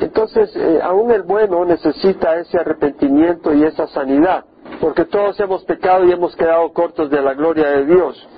Entonces, 0.00 0.54
eh, 0.56 0.80
aún 0.82 1.10
el 1.10 1.22
bueno 1.22 1.64
necesita 1.64 2.36
ese 2.36 2.58
arrepentimiento 2.58 3.54
y 3.54 3.64
esa 3.64 3.86
sanidad 3.86 4.44
porque 4.80 5.04
todos 5.04 5.38
hemos 5.40 5.64
pecado 5.64 6.04
y 6.04 6.12
hemos 6.12 6.34
quedado 6.36 6.72
cortos 6.72 7.10
de 7.10 7.22
la 7.22 7.34
gloria 7.34 7.68
de 7.70 7.86
Dios. 7.86 8.28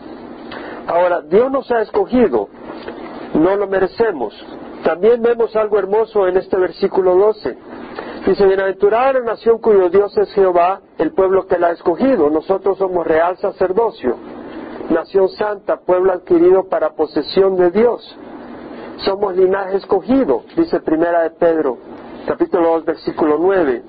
Ahora, 0.86 1.20
Dios 1.22 1.50
nos 1.50 1.70
ha 1.70 1.82
escogido, 1.82 2.48
no 3.34 3.56
lo 3.56 3.66
merecemos. 3.66 4.34
También 4.84 5.20
vemos 5.20 5.54
algo 5.56 5.78
hermoso 5.78 6.26
en 6.28 6.36
este 6.36 6.56
versículo 6.56 7.14
12. 7.16 7.58
Dice, 8.26 8.46
bienaventurada 8.46 9.14
la 9.14 9.20
nación 9.20 9.58
cuyo 9.58 9.90
Dios 9.90 10.16
es 10.16 10.32
Jehová, 10.32 10.80
el 10.98 11.12
pueblo 11.12 11.46
que 11.46 11.58
la 11.58 11.68
ha 11.68 11.72
escogido. 11.72 12.30
Nosotros 12.30 12.78
somos 12.78 13.06
real 13.06 13.36
sacerdocio, 13.38 14.16
nación 14.90 15.28
santa, 15.30 15.78
pueblo 15.78 16.12
adquirido 16.12 16.68
para 16.68 16.90
posesión 16.90 17.56
de 17.56 17.70
Dios. 17.70 18.16
Somos 18.98 19.36
linaje 19.36 19.76
escogido, 19.76 20.42
dice 20.56 20.80
primera 20.80 21.22
de 21.22 21.30
Pedro, 21.30 21.78
capítulo 22.26 22.70
2, 22.70 22.84
versículo 22.84 23.36
9 23.38 23.82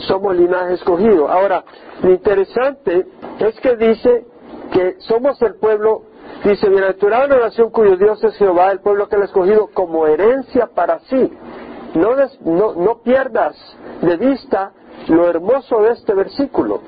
somos 0.00 0.36
linaje 0.36 0.74
escogido. 0.74 1.28
Ahora, 1.28 1.64
lo 2.02 2.10
interesante 2.10 3.06
es 3.38 3.60
que 3.60 3.76
dice 3.76 4.26
que 4.72 4.96
somos 4.98 5.40
el 5.42 5.56
pueblo, 5.56 6.02
dice, 6.44 6.68
bienaventurada 6.68 7.26
la 7.26 7.38
nación 7.46 7.70
cuyo 7.70 7.96
Dios 7.96 8.22
es 8.24 8.36
Jehová, 8.36 8.70
el 8.70 8.80
pueblo 8.80 9.08
que 9.08 9.16
le 9.16 9.22
ha 9.22 9.26
escogido 9.26 9.68
como 9.72 10.06
herencia 10.06 10.68
para 10.74 11.00
sí. 11.00 11.32
No, 11.94 12.10
no, 12.44 12.74
no 12.74 13.02
pierdas 13.02 13.56
de 14.00 14.16
vista 14.16 14.72
lo 15.08 15.28
hermoso 15.28 15.82
de 15.82 15.92
este 15.92 16.14
versículo. 16.14 16.80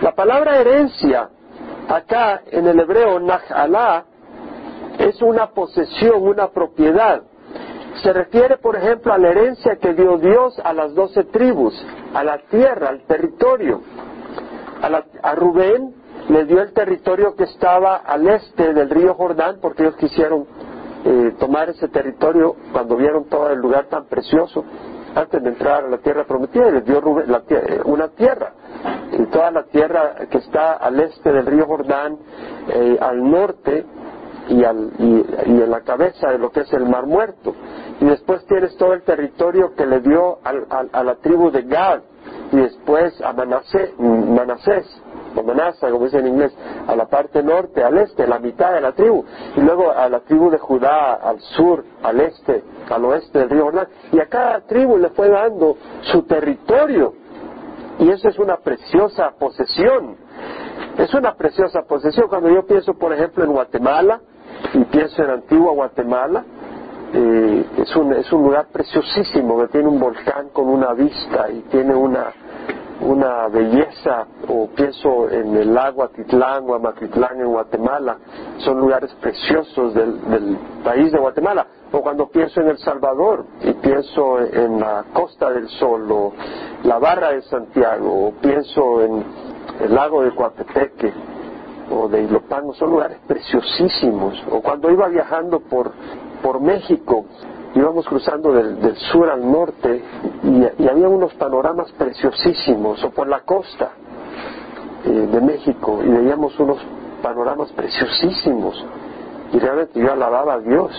La 0.00 0.14
palabra 0.14 0.58
herencia, 0.58 1.28
acá 1.88 2.42
en 2.50 2.66
el 2.66 2.80
hebreo, 2.80 3.18
Nahalá, 3.20 4.04
es 4.98 5.20
una 5.22 5.48
posesión, 5.50 6.22
una 6.22 6.48
propiedad. 6.48 7.22
Se 8.02 8.12
refiere, 8.12 8.58
por 8.58 8.76
ejemplo, 8.76 9.12
a 9.12 9.18
la 9.18 9.30
herencia 9.30 9.76
que 9.76 9.92
dio 9.92 10.18
Dios 10.18 10.58
a 10.62 10.72
las 10.72 10.94
doce 10.94 11.24
tribus, 11.24 11.74
a 12.14 12.22
la 12.22 12.38
tierra, 12.50 12.90
al 12.90 13.02
territorio. 13.02 13.80
A, 15.22 15.34
Rubén 15.34 15.94
le 16.28 16.44
dio 16.44 16.60
el 16.60 16.72
territorio 16.72 17.34
que 17.34 17.44
estaba 17.44 17.96
al 17.96 18.28
este 18.28 18.72
del 18.72 18.88
río 18.88 19.14
Jordán, 19.14 19.58
porque 19.60 19.82
ellos 19.82 19.96
quisieron 19.96 20.46
eh, 21.04 21.34
tomar 21.40 21.70
ese 21.70 21.88
territorio 21.88 22.54
cuando 22.72 22.96
vieron 22.96 23.24
todo 23.24 23.50
el 23.50 23.58
lugar 23.58 23.86
tan 23.86 24.06
precioso 24.06 24.64
antes 25.14 25.42
de 25.42 25.48
entrar 25.48 25.84
a 25.84 25.88
la 25.88 25.98
tierra 25.98 26.24
prometida 26.24 26.68
y 26.68 26.72
les 26.72 26.84
dio 26.84 27.00
Rubén 27.00 27.26
eh, 27.48 27.80
una 27.84 28.08
tierra 28.08 28.52
y 29.12 29.24
toda 29.26 29.50
la 29.50 29.64
tierra 29.64 30.14
que 30.30 30.38
está 30.38 30.74
al 30.74 31.00
este 31.00 31.32
del 31.32 31.46
río 31.46 31.66
Jordán 31.66 32.18
eh, 32.68 32.98
al 33.00 33.28
norte 33.28 33.84
y, 34.48 34.64
al, 34.64 34.90
y, 34.98 35.24
en 35.46 35.70
la 35.70 35.80
cabeza 35.80 36.28
de 36.30 36.38
lo 36.38 36.50
que 36.50 36.60
es 36.60 36.72
el 36.72 36.86
Mar 36.86 37.06
Muerto. 37.06 37.54
Y 38.00 38.04
después 38.04 38.44
tienes 38.46 38.76
todo 38.76 38.92
el 38.92 39.02
territorio 39.02 39.74
que 39.74 39.86
le 39.86 40.00
dio 40.00 40.38
a 40.42 41.02
la 41.02 41.14
tribu 41.16 41.50
de 41.50 41.62
Gad. 41.62 42.00
Y 42.52 42.56
después 42.56 43.20
a 43.22 43.32
Manasés, 43.32 43.98
Manasés 43.98 44.86
o 45.36 45.42
Manasa, 45.42 45.90
como 45.90 46.04
dice 46.04 46.18
en 46.18 46.28
inglés, 46.28 46.56
a 46.86 46.96
la 46.96 47.06
parte 47.06 47.42
norte, 47.42 47.82
al 47.82 47.98
este, 47.98 48.26
la 48.26 48.38
mitad 48.38 48.72
de 48.72 48.80
la 48.80 48.92
tribu, 48.92 49.24
y 49.56 49.60
luego 49.60 49.90
a 49.90 50.08
la 50.08 50.20
tribu 50.20 50.50
de 50.50 50.58
Judá, 50.58 51.14
al 51.14 51.40
sur, 51.40 51.84
al 52.02 52.20
este, 52.20 52.62
al 52.90 53.04
oeste 53.04 53.38
del 53.38 53.50
río 53.50 53.64
Jordán, 53.64 53.88
y 54.12 54.20
a 54.20 54.26
cada 54.26 54.60
tribu 54.62 54.96
le 54.96 55.10
fue 55.10 55.28
dando 55.28 55.76
su 56.02 56.22
territorio, 56.22 57.14
y 57.98 58.10
eso 58.10 58.28
es 58.28 58.38
una 58.38 58.56
preciosa 58.56 59.32
posesión, 59.38 60.16
es 60.96 61.12
una 61.14 61.34
preciosa 61.34 61.82
posesión. 61.82 62.28
Cuando 62.28 62.48
yo 62.48 62.64
pienso, 62.64 62.94
por 62.94 63.12
ejemplo, 63.12 63.44
en 63.44 63.52
Guatemala, 63.52 64.20
y 64.74 64.84
pienso 64.84 65.22
en 65.22 65.30
Antigua 65.30 65.72
Guatemala, 65.72 66.44
eh, 67.12 67.64
es, 67.78 67.96
un, 67.96 68.12
es 68.12 68.30
un 68.32 68.42
lugar 68.42 68.66
preciosísimo 68.70 69.58
que 69.60 69.68
tiene 69.68 69.88
un 69.88 69.98
volcán 69.98 70.50
con 70.50 70.68
una 70.68 70.92
vista 70.92 71.50
y 71.50 71.60
tiene 71.70 71.94
una, 71.94 72.32
una 73.00 73.48
belleza, 73.48 74.26
o 74.48 74.68
pienso 74.68 75.30
en 75.30 75.56
el 75.56 75.72
lago 75.72 76.02
Atitlán 76.02 76.68
o 76.68 76.74
Amatitlán 76.74 77.40
en 77.40 77.46
Guatemala, 77.46 78.18
son 78.58 78.78
lugares 78.80 79.10
preciosos 79.20 79.94
del, 79.94 80.20
del, 80.28 80.58
país 80.84 81.12
de 81.12 81.18
Guatemala. 81.18 81.66
O 81.90 82.02
cuando 82.02 82.28
pienso 82.28 82.60
en 82.60 82.68
El 82.68 82.78
Salvador 82.78 83.46
y 83.62 83.72
pienso 83.74 84.40
en 84.40 84.78
la 84.78 85.04
Costa 85.14 85.50
del 85.50 85.68
Sol 85.68 86.06
o 86.12 86.32
la 86.82 86.98
Barra 86.98 87.32
de 87.32 87.40
Santiago, 87.42 88.26
o 88.26 88.32
pienso 88.32 89.02
en 89.02 89.24
el 89.80 89.94
lago 89.94 90.22
de 90.22 90.34
Coatepeque, 90.34 91.12
o 91.90 92.08
de 92.08 92.22
Ilopango, 92.22 92.74
son 92.74 92.90
lugares 92.90 93.18
preciosísimos. 93.26 94.42
O 94.50 94.60
cuando 94.60 94.90
iba 94.90 95.08
viajando 95.08 95.60
por, 95.60 95.92
por 96.42 96.60
México, 96.60 97.24
íbamos 97.74 98.06
cruzando 98.06 98.52
del, 98.52 98.96
sur 98.96 99.28
al 99.30 99.50
norte 99.50 100.02
y, 100.42 100.86
había 100.88 101.08
unos 101.08 101.34
panoramas 101.34 101.90
preciosísimos, 101.92 103.02
o 103.04 103.10
por 103.10 103.28
la 103.28 103.40
costa 103.40 103.90
eh, 105.04 105.10
de 105.10 105.40
México, 105.40 106.00
y 106.04 106.08
veíamos 106.08 106.58
unos 106.58 106.78
panoramas 107.22 107.70
preciosísimos. 107.72 108.84
Y 109.52 109.58
realmente 109.58 110.00
yo 110.00 110.12
alababa 110.12 110.54
a 110.54 110.58
Dios 110.60 110.90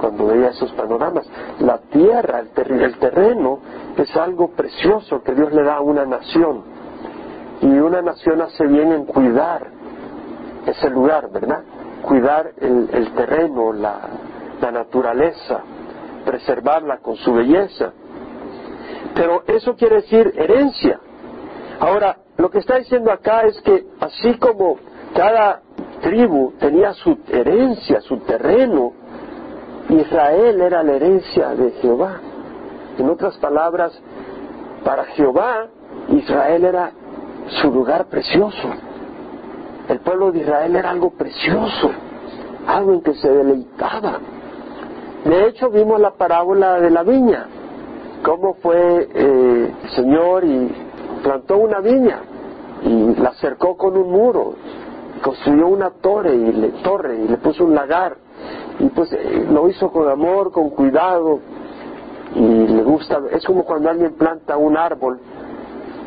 cuando 0.00 0.26
veía 0.26 0.48
esos 0.48 0.72
panoramas. 0.72 1.26
La 1.60 1.78
tierra, 1.78 2.40
el, 2.40 2.80
el 2.80 2.98
terreno, 2.98 3.60
es 3.96 4.16
algo 4.16 4.48
precioso 4.48 5.22
que 5.22 5.34
Dios 5.34 5.52
le 5.52 5.62
da 5.62 5.76
a 5.76 5.80
una 5.80 6.04
nación. 6.04 6.62
Y 7.60 7.66
una 7.66 8.02
nación 8.02 8.42
hace 8.42 8.66
bien 8.66 8.92
en 8.92 9.04
cuidar 9.04 9.81
ese 10.66 10.90
lugar, 10.90 11.30
¿verdad? 11.30 11.62
cuidar 12.02 12.52
el, 12.60 13.12
terreno, 13.14 13.72
la, 13.72 14.00
la 14.60 14.70
naturaleza, 14.70 15.60
preservarla 16.24 16.98
con 16.98 17.16
su 17.16 17.32
belleza. 17.32 17.92
Pero 19.14 19.44
eso 19.46 19.74
quiere 19.76 19.96
decir 19.96 20.32
herencia. 20.36 21.00
Ahora, 21.80 22.16
lo 22.36 22.50
que 22.50 22.58
está 22.58 22.78
diciendo 22.78 23.10
acá 23.10 23.42
es 23.42 23.60
que 23.62 23.86
así 24.00 24.36
como 24.38 24.76
cada 25.14 25.62
tribu 26.00 26.52
tenía 26.58 26.92
su 26.94 27.18
herencia, 27.28 28.00
su 28.00 28.18
terreno, 28.18 28.92
Israel 29.88 30.60
era 30.60 30.82
la 30.82 30.92
herencia 30.92 31.50
de 31.50 31.70
Jehová. 31.72 32.20
En 32.98 33.08
otras 33.08 33.36
palabras, 33.38 33.98
para 34.84 35.04
Jehová, 35.04 35.68
Israel 36.08 36.64
era 36.64 36.92
su 37.60 37.70
lugar 37.70 38.06
precioso. 38.06 38.68
El 39.88 39.98
pueblo 40.00 40.32
de 40.32 40.40
Israel 40.40 40.76
era 40.76 40.90
algo 40.90 41.10
precioso, 41.10 41.90
algo 42.66 42.92
en 42.94 43.02
que 43.02 43.14
se 43.14 43.28
deleitaba. 43.28 44.18
De 45.24 45.46
hecho, 45.48 45.70
vimos 45.70 46.00
la 46.00 46.12
parábola 46.12 46.80
de 46.80 46.90
la 46.90 47.02
viña, 47.02 47.46
cómo 48.24 48.54
fue 48.54 49.08
eh, 49.14 49.74
el 49.82 49.90
Señor 49.90 50.44
y 50.44 50.72
plantó 51.22 51.58
una 51.58 51.80
viña 51.80 52.20
y 52.82 53.14
la 53.16 53.32
cercó 53.34 53.76
con 53.76 53.96
un 53.96 54.10
muro, 54.10 54.54
construyó 55.22 55.68
una 55.68 55.90
torre 55.90 56.34
y 56.34 56.52
le, 56.52 56.68
torre 56.82 57.16
y 57.16 57.28
le 57.28 57.36
puso 57.38 57.64
un 57.64 57.74
lagar 57.74 58.16
y 58.78 58.86
pues 58.88 59.12
eh, 59.12 59.46
lo 59.50 59.68
hizo 59.68 59.90
con 59.90 60.08
amor, 60.08 60.50
con 60.50 60.70
cuidado 60.70 61.40
y 62.34 62.66
le 62.66 62.82
gusta, 62.82 63.20
es 63.30 63.44
como 63.44 63.64
cuando 63.64 63.90
alguien 63.90 64.14
planta 64.14 64.56
un 64.56 64.76
árbol 64.76 65.20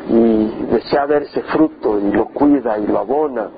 y 0.08 0.46
desea 0.70 1.06
ver 1.06 1.22
ese 1.22 1.42
fruto 1.42 1.98
y 1.98 2.12
lo 2.12 2.26
cuida 2.26 2.78
y 2.78 2.86
lo 2.86 2.98
abona. 2.98 3.48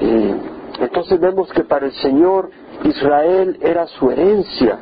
Entonces 0.00 1.20
vemos 1.20 1.50
que 1.52 1.64
para 1.64 1.86
el 1.86 1.92
Señor 1.92 2.50
Israel 2.84 3.58
era 3.60 3.86
su 3.86 4.10
herencia 4.10 4.78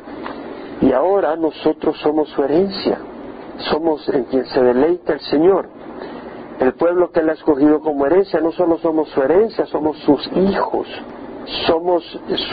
y 0.81 0.91
ahora 0.93 1.35
nosotros 1.35 1.97
somos 1.99 2.29
su 2.29 2.43
herencia, 2.43 2.97
somos 3.69 4.07
en 4.09 4.23
quien 4.25 4.45
se 4.45 4.61
deleita 4.61 5.13
el 5.13 5.19
Señor. 5.21 5.69
El 6.59 6.73
pueblo 6.73 7.11
que 7.11 7.19
Él 7.19 7.29
ha 7.29 7.33
escogido 7.33 7.79
como 7.81 8.05
herencia, 8.05 8.39
no 8.39 8.51
solo 8.51 8.77
somos 8.79 9.09
su 9.09 9.21
herencia, 9.21 9.65
somos 9.67 9.97
sus 9.99 10.27
hijos, 10.35 10.87
somos 11.67 12.03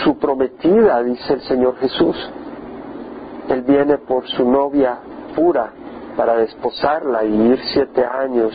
su 0.05 0.19
prometida, 0.19 1.03
dice 1.03 1.35
el 1.35 1.41
Señor 1.43 1.77
Jesús. 1.77 2.17
Él 3.49 3.63
viene 3.63 3.99
por 3.99 4.27
su 4.29 4.45
novia 4.45 4.99
pura 5.35 5.73
para 6.19 6.37
desposarla 6.37 7.25
y 7.25 7.33
ir 7.33 7.61
siete 7.73 8.05
años 8.05 8.53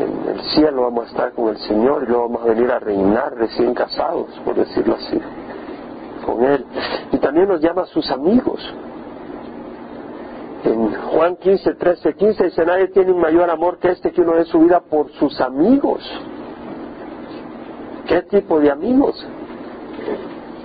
en 0.00 0.34
el 0.34 0.40
cielo, 0.50 0.82
vamos 0.82 1.04
a 1.04 1.10
estar 1.10 1.32
con 1.32 1.50
el 1.50 1.58
Señor 1.58 2.02
y 2.02 2.06
luego 2.06 2.28
vamos 2.28 2.42
a 2.42 2.46
venir 2.46 2.68
a 2.72 2.80
reinar 2.80 3.36
recién 3.36 3.72
casados, 3.72 4.26
por 4.44 4.56
decirlo 4.56 4.96
así, 4.96 5.20
con 6.26 6.42
Él. 6.42 6.66
Y 7.12 7.18
también 7.18 7.46
nos 7.46 7.60
llama 7.60 7.82
a 7.82 7.86
sus 7.86 8.10
amigos. 8.10 8.60
En 10.64 10.92
Juan 10.92 11.36
15, 11.36 11.74
13, 11.74 12.14
15 12.14 12.44
dice, 12.46 12.66
nadie 12.66 12.88
tiene 12.88 13.12
un 13.12 13.20
mayor 13.20 13.48
amor 13.48 13.78
que 13.78 13.92
este 13.92 14.10
que 14.10 14.20
uno 14.20 14.32
dé 14.32 14.44
su 14.46 14.58
vida 14.58 14.80
por 14.80 15.08
sus 15.12 15.40
amigos. 15.40 16.02
¿Qué 18.08 18.22
tipo 18.22 18.58
de 18.58 18.72
amigos? 18.72 19.24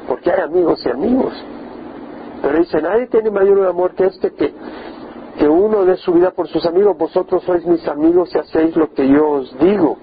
Porque 0.07 0.31
hay 0.31 0.41
amigos 0.41 0.83
y 0.83 0.89
amigos. 0.89 1.33
Pero 2.41 2.57
dice, 2.57 2.81
nadie 2.81 3.05
tiene 3.05 3.29
mayor 3.29 3.67
amor 3.67 3.93
que 3.93 4.05
este 4.05 4.31
que 4.33 4.51
que 5.39 5.47
uno 5.47 5.85
dé 5.85 5.95
su 5.95 6.11
vida 6.11 6.31
por 6.31 6.49
sus 6.49 6.65
amigos, 6.65 6.97
vosotros 6.97 7.41
sois 7.43 7.65
mis 7.65 7.87
amigos 7.87 8.29
y 8.35 8.39
hacéis 8.39 8.75
lo 8.75 8.93
que 8.93 9.07
yo 9.07 9.29
os 9.29 9.57
digo. 9.57 9.97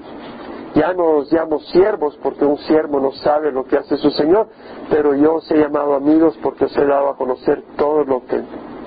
Ya 0.74 0.94
no 0.94 1.18
os 1.18 1.30
llamo 1.30 1.60
siervos 1.60 2.18
porque 2.22 2.46
un 2.46 2.56
siervo 2.58 3.00
no 3.00 3.12
sabe 3.12 3.52
lo 3.52 3.64
que 3.64 3.76
hace 3.76 3.98
su 3.98 4.10
Señor, 4.10 4.48
pero 4.88 5.14
yo 5.14 5.34
os 5.34 5.50
he 5.50 5.58
llamado 5.58 5.94
amigos 5.94 6.38
porque 6.42 6.64
os 6.64 6.76
he 6.76 6.86
dado 6.86 7.10
a 7.10 7.16
conocer 7.16 7.62
todo 7.76 8.02
lo 8.04 8.24
que 8.24 8.40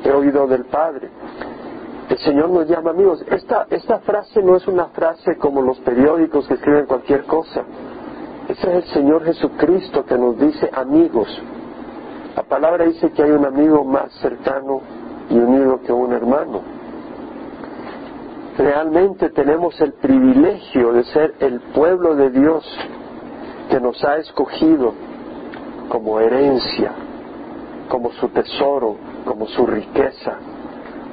he 0.03 0.12
oído 0.12 0.48
del 0.48 0.65
Padre. 0.65 1.10
El 2.10 2.18
Señor 2.18 2.50
nos 2.50 2.68
llama 2.68 2.89
amigos. 2.89 3.24
Esta, 3.29 3.68
esta 3.70 4.00
frase 4.00 4.41
no 4.41 4.56
es 4.56 4.68
una 4.68 4.85
frase 4.88 5.38
como 5.38 5.62
los 5.62 5.77
periódicos 5.81 6.48
que 6.48 6.55
escriben 6.55 6.88
cualquier 6.88 7.25
cosa. 7.25 7.64
Ese 8.48 8.70
es 8.70 8.85
el 8.85 8.92
Señor 8.92 9.24
Jesucristo 9.24 10.03
que 10.03 10.18
nos 10.18 10.35
dice 10.40 10.68
amigos. 10.74 11.29
La 12.35 12.42
palabra 12.42 12.85
dice 12.85 13.12
que 13.12 13.22
hay 13.22 13.31
un 13.31 13.46
amigo 13.46 13.83
más 13.83 14.12
cercano 14.14 14.81
y 15.29 15.37
unido 15.37 15.81
que 15.81 15.92
un 15.92 16.13
hermano. 16.13 16.61
Realmente 18.57 19.29
tenemos 19.29 19.79
el 19.79 19.94
privilegio 19.94 20.92
de 20.92 21.03
ser 21.05 21.35
el 21.39 21.61
pueblo 21.74 22.15
de 22.15 22.29
Dios 22.29 22.65
que 23.70 23.79
nos 23.79 24.03
ha 24.03 24.18
escogido 24.18 24.94
como 25.87 26.20
herencia, 26.20 26.92
como 27.87 28.11
su 28.13 28.27
tesoro, 28.29 28.98
como 29.25 29.48
su 29.48 29.65
riqueza, 29.65 30.37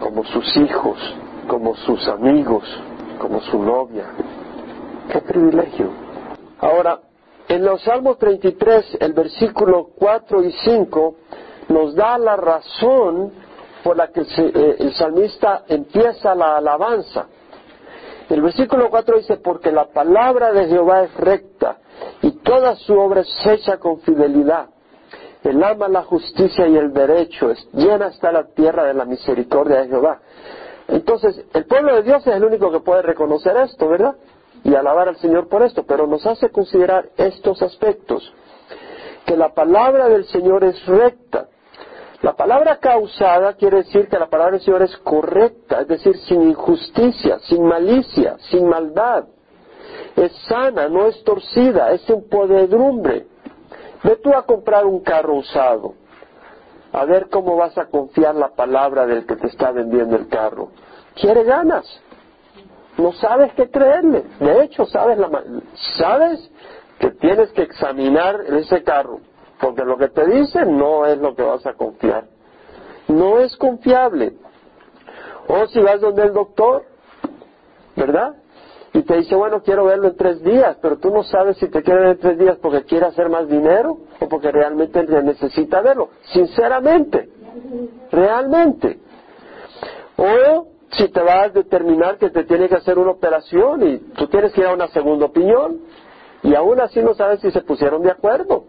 como 0.00 0.24
sus 0.24 0.56
hijos, 0.56 0.98
como 1.46 1.74
sus 1.76 2.08
amigos, 2.08 2.64
como 3.20 3.40
su 3.42 3.62
novia. 3.62 4.06
¡Qué 5.12 5.20
privilegio! 5.20 5.90
Ahora, 6.60 7.00
en 7.48 7.64
los 7.64 7.82
Salmos 7.82 8.18
33, 8.18 8.98
el 9.00 9.12
versículo 9.12 9.90
4 9.96 10.42
y 10.42 10.52
5 10.64 11.14
nos 11.68 11.94
da 11.94 12.18
la 12.18 12.36
razón 12.36 13.45
por 13.86 13.96
la 13.96 14.08
que 14.08 14.22
eh, 14.22 14.76
el, 14.80 14.92
salmista 14.94 15.62
empieza 15.68 16.34
la 16.34 16.56
alabanza. 16.56 17.26
El 18.28 18.42
versículo 18.42 18.90
4 18.90 19.18
dice, 19.18 19.36
porque 19.36 19.70
la 19.70 19.84
palabra 19.84 20.50
de 20.50 20.66
Jehová 20.66 21.04
es 21.04 21.14
recta 21.14 21.76
y 22.20 22.32
toda 22.38 22.74
su 22.74 22.98
obra 22.98 23.20
es 23.20 23.46
hecha 23.46 23.78
con 23.78 24.00
fidelidad. 24.00 24.70
El 25.44 25.62
alma, 25.62 25.86
la 25.86 26.02
justicia 26.02 26.66
y 26.66 26.76
el 26.76 26.92
derecho, 26.92 27.48
es, 27.52 27.64
llena 27.74 28.08
está 28.08 28.32
la 28.32 28.48
tierra 28.48 28.82
de 28.82 28.94
la 28.94 29.04
misericordia 29.04 29.82
de 29.82 29.86
Jehová. 29.86 30.18
Entonces, 30.88 31.44
el 31.54 31.66
pueblo 31.66 31.94
de 31.94 32.02
Dios 32.02 32.26
es 32.26 32.34
el 32.34 32.44
único 32.44 32.72
que 32.72 32.80
puede 32.80 33.02
reconocer 33.02 33.56
esto, 33.56 33.88
¿verdad? 33.88 34.16
Y 34.64 34.74
alabar 34.74 35.10
al 35.10 35.16
Señor 35.18 35.48
por 35.48 35.62
esto, 35.62 35.84
pero 35.86 36.08
nos 36.08 36.26
hace 36.26 36.50
considerar 36.50 37.10
estos 37.16 37.62
aspectos. 37.62 38.34
Que 39.24 39.36
la 39.36 39.54
palabra 39.54 40.08
del 40.08 40.24
Señor 40.24 40.64
es 40.64 40.84
recta, 40.86 41.46
la 42.22 42.34
palabra 42.34 42.78
causada 42.78 43.54
quiere 43.54 43.78
decir 43.78 44.08
que 44.08 44.18
la 44.18 44.28
palabra 44.28 44.52
del 44.52 44.62
Señor 44.62 44.82
es 44.82 44.96
correcta, 44.98 45.82
es 45.82 45.88
decir, 45.88 46.16
sin 46.20 46.42
injusticia, 46.42 47.38
sin 47.40 47.64
malicia, 47.64 48.36
sin 48.50 48.68
maldad. 48.68 49.24
Es 50.16 50.32
sana, 50.48 50.88
no 50.88 51.06
es 51.06 51.22
torcida, 51.24 51.92
es 51.92 52.08
en 52.08 52.26
podedumbre. 52.28 53.26
Ve 54.02 54.16
tú 54.16 54.32
a 54.32 54.42
comprar 54.42 54.86
un 54.86 55.00
carro 55.00 55.34
usado, 55.34 55.94
a 56.92 57.04
ver 57.04 57.28
cómo 57.28 57.56
vas 57.56 57.76
a 57.76 57.86
confiar 57.86 58.34
la 58.34 58.48
palabra 58.48 59.06
del 59.06 59.26
que 59.26 59.36
te 59.36 59.48
está 59.48 59.70
vendiendo 59.72 60.16
el 60.16 60.28
carro. 60.28 60.70
Quiere 61.14 61.44
ganas. 61.44 61.84
No 62.96 63.12
sabes 63.12 63.52
qué 63.54 63.70
creerle. 63.70 64.24
De 64.40 64.64
hecho, 64.64 64.86
sabes, 64.86 65.18
la, 65.18 65.28
sabes 65.98 66.50
que 66.98 67.10
tienes 67.10 67.52
que 67.52 67.62
examinar 67.62 68.40
ese 68.48 68.82
carro 68.82 69.20
porque 69.60 69.84
lo 69.84 69.96
que 69.96 70.08
te 70.08 70.26
dicen 70.26 70.76
no 70.76 71.06
es 71.06 71.18
lo 71.18 71.34
que 71.34 71.42
vas 71.42 71.64
a 71.66 71.74
confiar. 71.74 72.24
No 73.08 73.38
es 73.38 73.56
confiable. 73.56 74.34
O 75.48 75.66
si 75.66 75.80
vas 75.80 76.00
donde 76.00 76.24
el 76.24 76.32
doctor, 76.32 76.84
¿verdad? 77.94 78.34
Y 78.92 79.02
te 79.02 79.16
dice, 79.18 79.34
bueno, 79.36 79.62
quiero 79.62 79.84
verlo 79.84 80.08
en 80.08 80.16
tres 80.16 80.42
días, 80.42 80.78
pero 80.80 80.98
tú 80.98 81.10
no 81.10 81.22
sabes 81.22 81.58
si 81.58 81.68
te 81.68 81.82
quiere 81.82 82.00
ver 82.00 82.10
en 82.12 82.18
tres 82.18 82.38
días 82.38 82.58
porque 82.60 82.82
quiere 82.84 83.06
hacer 83.06 83.28
más 83.28 83.48
dinero 83.48 83.98
o 84.20 84.28
porque 84.28 84.50
realmente 84.50 85.04
necesita 85.22 85.82
verlo. 85.82 86.08
Sinceramente, 86.32 87.28
realmente. 88.10 88.98
O 90.16 90.68
si 90.92 91.08
te 91.08 91.20
vas 91.20 91.46
a 91.46 91.48
determinar 91.50 92.16
que 92.16 92.30
te 92.30 92.44
tiene 92.44 92.68
que 92.68 92.76
hacer 92.76 92.98
una 92.98 93.10
operación 93.10 93.86
y 93.86 93.98
tú 94.14 94.28
tienes 94.28 94.52
que 94.52 94.62
ir 94.62 94.66
a 94.66 94.74
una 94.74 94.88
segunda 94.88 95.26
opinión, 95.26 95.80
y 96.46 96.54
aún 96.54 96.80
así 96.80 97.02
no 97.02 97.12
sabes 97.14 97.40
si 97.40 97.50
se 97.50 97.60
pusieron 97.62 98.02
de 98.02 98.12
acuerdo. 98.12 98.62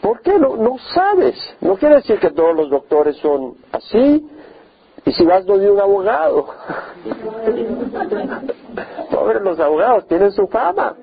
¿Por 0.00 0.22
qué? 0.22 0.38
No, 0.38 0.56
no 0.56 0.78
sabes. 0.94 1.36
No 1.60 1.76
quiere 1.76 1.96
decir 1.96 2.18
que 2.18 2.30
todos 2.30 2.56
los 2.56 2.70
doctores 2.70 3.18
son 3.18 3.54
así. 3.70 4.26
Y 5.04 5.12
si 5.12 5.26
vas 5.26 5.44
donde 5.44 5.70
un 5.70 5.78
abogado. 5.78 6.46
Pobres 9.10 9.42
los 9.42 9.60
abogados, 9.60 10.06
tienen 10.08 10.32
su 10.32 10.46
fama. 10.46 10.96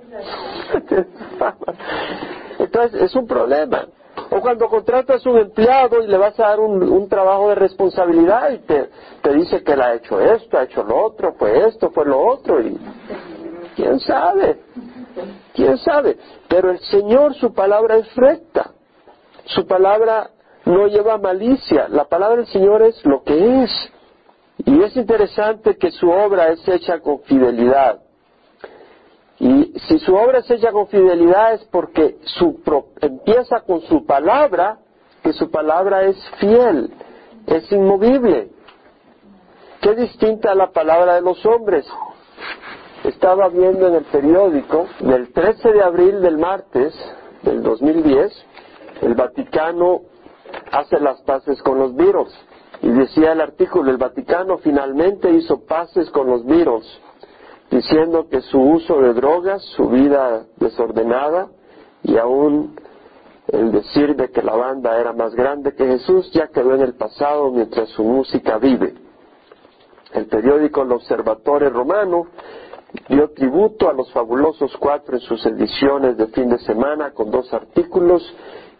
Entonces 2.58 3.04
es 3.04 3.16
un 3.16 3.28
problema. 3.28 3.86
O 4.32 4.42
cuando 4.42 4.68
contratas 4.68 5.24
un 5.28 5.38
empleado 5.38 6.02
y 6.02 6.08
le 6.08 6.18
vas 6.18 6.40
a 6.40 6.48
dar 6.48 6.60
un, 6.60 7.08
trabajo 7.08 7.50
de 7.50 7.56
responsabilidad 7.56 8.50
y 8.50 8.58
te, 8.60 8.90
te 9.22 9.34
dice 9.34 9.64
que 9.64 9.74
él 9.74 9.82
ha 9.82 9.94
hecho 9.94 10.20
esto, 10.20 10.58
ha 10.58 10.64
hecho 10.64 10.84
lo 10.84 11.06
otro, 11.06 11.34
fue 11.34 11.68
esto, 11.68 11.92
fue 11.92 12.06
lo 12.06 12.20
otro, 12.20 12.62
y 12.62 12.80
¿Quién 13.76 14.00
sabe? 14.00 14.60
¿Quién 15.54 15.78
sabe? 15.78 16.18
Pero 16.48 16.72
el 16.72 16.80
Señor, 16.80 17.34
su 17.36 17.54
palabra 17.54 17.98
es 17.98 18.16
recta. 18.16 18.72
Su 19.46 19.68
palabra 19.68 20.32
no 20.66 20.88
lleva 20.88 21.18
malicia. 21.18 21.88
La 21.90 22.06
palabra 22.06 22.38
del 22.38 22.48
Señor 22.48 22.82
es 22.84 23.04
lo 23.06 23.24
que 23.24 23.64
es. 23.64 23.72
Y 24.66 24.82
es 24.82 24.96
interesante 24.96 25.78
que 25.78 25.92
su 25.92 26.10
obra 26.10 26.48
es 26.50 26.68
hecha 26.68 27.00
con 27.00 27.22
fidelidad. 27.24 28.00
Y 29.40 29.74
si 29.88 30.00
su 30.00 30.16
obra 30.16 30.40
es 30.40 30.50
hecha 30.50 30.72
con 30.72 30.88
fidelidad 30.88 31.56
es 31.56 31.66
porque 31.66 32.18
su 32.24 32.62
empieza 33.02 33.62
con 33.62 33.82
su 33.82 34.06
palabra, 34.06 34.80
que 35.22 35.34
su 35.34 35.52
palabra 35.52 36.04
es 36.04 36.18
fiel, 36.40 36.94
es 37.46 37.70
inmovible. 37.72 38.50
Qué 39.82 39.94
distinta 39.94 40.52
a 40.52 40.56
la 40.56 40.72
palabra 40.72 41.16
de 41.16 41.22
los 41.22 41.46
hombres. 41.46 41.86
Estaba 43.06 43.50
viendo 43.50 43.88
en 43.88 43.94
el 43.94 44.06
periódico 44.06 44.88
del 45.00 45.32
13 45.32 45.74
de 45.74 45.84
abril 45.84 46.22
del 46.22 46.40
martes 46.40 46.92
del 47.44 47.62
2010, 47.62 48.34
el 49.02 49.14
Vaticano 49.14 50.02
hace 50.72 51.00
las 51.00 51.22
paces 51.22 51.62
con 51.62 51.78
los 51.78 51.96
virus. 51.96 52.34
Y 52.82 52.90
decía 52.90 53.34
el 53.34 53.42
artículo, 53.42 53.92
el 53.92 53.98
Vaticano 53.98 54.58
finalmente 54.58 55.30
hizo 55.30 55.66
paces 55.68 56.10
con 56.10 56.28
los 56.28 56.46
virus 56.46 56.84
diciendo 57.70 58.28
que 58.28 58.42
su 58.42 58.60
uso 58.60 59.00
de 59.00 59.14
drogas, 59.14 59.62
su 59.76 59.88
vida 59.88 60.48
desordenada 60.58 61.50
y 62.02 62.18
aún 62.18 62.76
el 63.50 63.72
decir 63.72 64.16
de 64.16 64.32
que 64.32 64.42
la 64.42 64.56
banda 64.56 65.00
era 65.00 65.14
más 65.14 65.36
grande 65.36 65.76
que 65.76 65.86
Jesús 65.86 66.32
ya 66.32 66.48
quedó 66.48 66.74
en 66.74 66.82
el 66.82 66.96
pasado 66.96 67.52
mientras 67.52 67.88
su 67.90 68.04
música 68.04 68.58
vive. 68.58 68.96
El 70.12 70.26
periódico 70.26 70.82
El 70.82 70.94
Observatorio 70.94 71.70
Romano 71.70 72.28
dio 73.10 73.30
tributo 73.32 73.90
a 73.90 73.94
los 73.94 74.12
fabulosos 74.12 74.76
cuatro 74.78 75.16
en 75.16 75.22
sus 75.22 75.46
ediciones 75.46 76.18
de 76.18 76.28
fin 76.28 76.50
de 76.50 76.60
semana 76.60 77.12
con 77.12 77.32
dos 77.32 77.54
artículos 77.54 78.22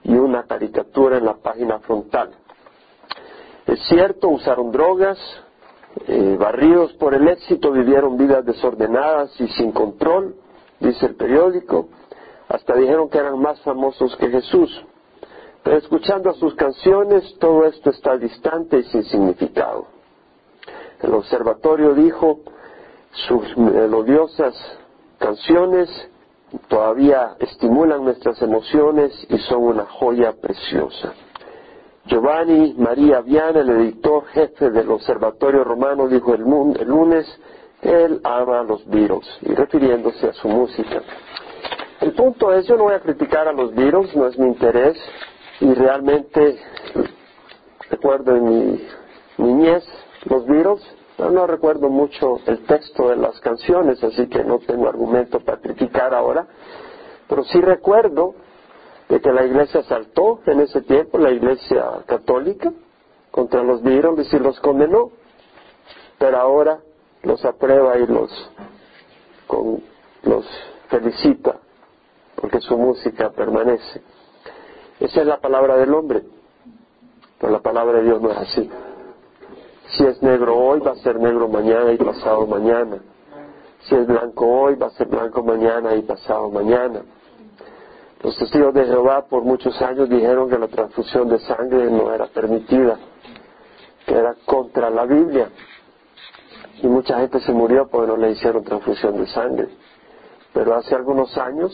y 0.04 0.14
una 0.14 0.44
caricatura 0.44 1.18
en 1.18 1.26
la 1.26 1.36
página 1.36 1.80
frontal. 1.80 2.32
Es 3.66 3.80
cierto, 3.88 4.30
usaron 4.30 4.72
drogas, 4.72 5.18
eh, 6.08 6.36
barridos 6.40 6.94
por 6.94 7.14
el 7.14 7.28
éxito, 7.28 7.72
vivieron 7.72 8.18
vidas 8.18 8.46
desordenadas 8.46 9.40
y 9.40 9.48
sin 9.50 9.72
control, 9.72 10.36
dice 10.80 11.08
el 11.08 11.16
periódico, 11.16 11.90
hasta 12.48 12.76
dijeron 12.76 13.10
que 13.10 13.18
eran 13.18 13.40
más 13.40 13.60
famosos 13.62 14.16
que 14.18 14.30
Jesús. 14.30 14.86
Pero 15.64 15.78
escuchando 15.78 16.32
sus 16.34 16.54
canciones, 16.54 17.38
todo 17.40 17.66
esto 17.66 17.90
está 17.90 18.18
distante 18.18 18.78
y 18.78 18.84
sin 18.84 19.04
significado. 19.06 19.88
El 21.02 21.14
observatorio 21.16 21.96
dijo, 21.96 22.42
sus 23.28 23.58
melodiosas 23.58 24.54
canciones 25.18 25.90
todavía 26.68 27.36
estimulan 27.40 28.04
nuestras 28.04 28.42
emociones 28.42 29.12
y 29.30 29.38
son 29.40 29.64
una 29.64 29.86
joya 29.86 30.34
preciosa. 30.34 31.14
Giovanni 32.06 32.76
María 32.78 33.22
Viana, 33.22 33.62
el 33.62 33.70
editor 33.70 34.26
jefe 34.28 34.70
del 34.70 34.92
Observatorio 34.92 35.64
Romano, 35.64 36.08
dijo 36.08 36.36
el, 36.36 36.42
lunes 36.42 37.26
que 37.82 38.04
él 38.04 38.22
ama 38.24 38.60
a 38.60 38.64
los 38.64 38.86
Beatles, 38.88 39.28
y 39.42 39.56
refiriéndose 39.56 40.28
a 40.28 40.34
su 40.34 40.48
música. 40.48 41.02
El 42.02 42.14
punto 42.14 42.54
es, 42.54 42.68
yo 42.68 42.78
no 42.78 42.84
voy 42.84 42.94
a 42.94 43.00
criticar 43.00 43.48
a 43.48 43.54
los 43.54 43.74
Beatles, 43.74 44.16
no 44.16 44.28
es 44.28 44.38
mi 44.38 44.48
interés, 44.48 44.98
y 45.62 45.74
realmente 45.74 46.60
recuerdo 47.90 48.36
en 48.36 48.44
mi 48.44 48.88
niñez 49.38 49.84
los 50.26 50.46
Beatles, 50.46 50.84
no, 51.18 51.48
recuerdo 51.48 51.90
mucho 51.90 52.40
el 52.46 52.66
texto 52.66 53.10
de 53.10 53.16
las 53.16 53.40
canciones, 53.40 54.04
así 54.04 54.28
que 54.28 54.44
no 54.44 54.60
tengo 54.60 54.88
argumento 54.88 55.40
para 55.40 55.60
criticar 55.60 56.14
ahora, 56.14 56.46
pero 57.28 57.44
sí 57.46 57.62
recuerdo 57.62 58.36
de 59.08 59.22
que 59.22 59.32
la 59.32 59.46
iglesia 59.46 59.84
saltó 59.84 60.42
en 60.46 60.62
ese 60.62 60.82
tiempo, 60.82 61.18
la 61.18 61.32
iglesia 61.32 62.04
católica, 62.06 62.72
contra 63.32 63.64
los 63.64 63.82
Beatles 63.82 64.34
y 64.34 64.40
los 64.40 64.60
condenó, 64.60 65.12
pero 66.18 66.38
ahora 66.38 66.80
los 67.24 67.44
aprueba 67.46 67.98
y 67.98 68.08
los, 68.08 68.52
los 70.24 70.46
felicita 70.90 71.60
porque 72.36 72.62
su 72.62 72.78
música 72.78 73.32
permanece. 73.32 74.02
Esa 75.00 75.22
es 75.22 75.28
la 75.28 75.40
palabra 75.40 75.78
del 75.78 75.94
hombre, 75.94 76.24
pero 77.40 77.52
la 77.52 77.60
palabra 77.60 78.00
de 78.00 78.04
Dios 78.04 78.22
no 78.22 78.32
es 78.32 78.38
así. 78.38 78.70
Si 79.90 80.04
es 80.04 80.22
negro 80.22 80.58
hoy, 80.58 80.80
va 80.80 80.92
a 80.92 80.96
ser 80.96 81.20
negro 81.20 81.48
mañana 81.48 81.92
y 81.92 81.98
pasado 81.98 82.48
mañana. 82.48 82.98
Si 83.82 83.96
es 83.96 84.08
blanco 84.08 84.46
hoy, 84.48 84.76
va 84.76 84.88
a 84.88 84.92
ser 84.92 85.08
blanco 85.08 85.44
mañana 85.44 85.96
y 85.96 86.02
pasado 86.02 86.50
mañana. 86.50 87.02
Los 88.22 88.36
testigos 88.38 88.74
de 88.74 88.86
Jehová 88.86 89.26
por 89.28 89.44
muchos 89.44 89.80
años 89.82 90.10
dijeron 90.10 90.50
que 90.50 90.58
la 90.58 90.68
transfusión 90.68 91.30
de 91.30 91.38
sangre 91.40 91.92
no 91.92 92.12
era 92.12 92.26
permitida, 92.26 92.98
que 94.08 94.16
era 94.16 94.36
contra 94.46 94.90
la 94.90 95.06
Biblia. 95.06 95.50
Y 96.82 96.88
mucha 96.88 97.20
gente 97.20 97.40
se 97.42 97.54
murió 97.54 97.88
porque 97.88 98.08
no 98.08 98.18
le 98.18 98.32
hicieron 98.32 98.64
transfusión 98.64 99.18
de 99.18 99.28
sangre. 99.28 99.68
Pero 100.52 100.74
hace 100.74 100.96
algunos 100.96 101.38
años 101.38 101.72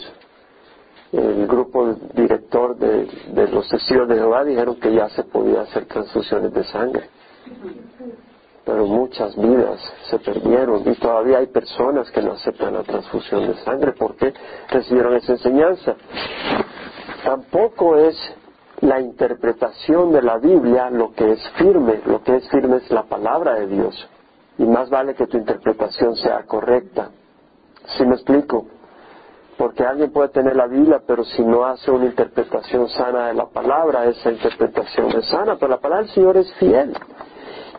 el 1.14 1.48
grupo 1.48 1.94
director 2.14 2.76
de, 2.76 3.08
los 3.48 3.70
testigos 3.70 4.10
de 4.10 4.16
Jehová 4.16 4.44
dijeron 4.44 4.76
que 4.76 4.94
ya 4.94 5.08
se 5.10 5.24
podía 5.24 5.62
hacer 5.62 5.86
transfusiones 5.86 6.54
de 6.54 6.64
sangre 6.66 7.10
pero 8.66 8.86
muchas 8.86 9.36
vidas 9.36 9.80
se 10.10 10.20
perdieron 10.20 10.88
y 10.88 10.96
todavía 10.96 11.40
hay 11.40 11.48
personas 11.48 12.12
que 12.12 12.22
no 12.22 12.34
aceptan 12.34 12.74
la 12.74 12.84
transfusión 12.84 13.48
de 13.48 13.56
sangre 13.64 13.94
porque 13.94 14.34
recibieron 14.70 15.16
esa 15.16 15.34
enseñanza. 15.34 15.96
Tampoco 17.24 17.98
es 17.98 18.16
la 18.82 19.00
interpretación 19.00 20.12
de 20.12 20.22
la 20.22 20.38
Biblia 20.38 20.90
lo 20.90 21.12
que 21.14 21.34
es 21.34 21.50
firme, 21.58 22.02
lo 22.06 22.24
que 22.24 22.36
es 22.38 22.50
firme 22.50 22.78
es 22.78 22.90
la 22.92 23.04
palabra 23.04 23.56
de 23.56 23.68
Dios 23.68 24.10
y 24.58 24.64
más 24.64 24.90
vale 24.90 25.16
que 25.16 25.28
tu 25.28 25.38
interpretación 25.38 26.16
sea 26.16 26.44
correcta. 26.44 27.10
¿Sí 27.98 28.06
me 28.06 28.14
explico? 28.14 28.68
Porque 29.58 29.84
alguien 29.84 30.12
puede 30.12 30.30
tener 30.30 30.56
la 30.56 30.68
Biblia, 30.68 31.02
pero 31.06 31.24
si 31.24 31.44
no 31.44 31.66
hace 31.66 31.92
una 31.92 32.06
interpretación 32.06 32.88
sana 32.90 33.28
de 33.28 33.34
la 33.34 33.48
palabra, 33.48 34.06
esa 34.06 34.32
interpretación 34.32 35.10
es 35.18 35.26
sana, 35.30 35.58
pero 35.60 35.72
la 35.72 35.80
palabra 35.80 36.06
del 36.06 36.14
Señor 36.14 36.38
es 36.38 36.54
fiel 36.56 36.94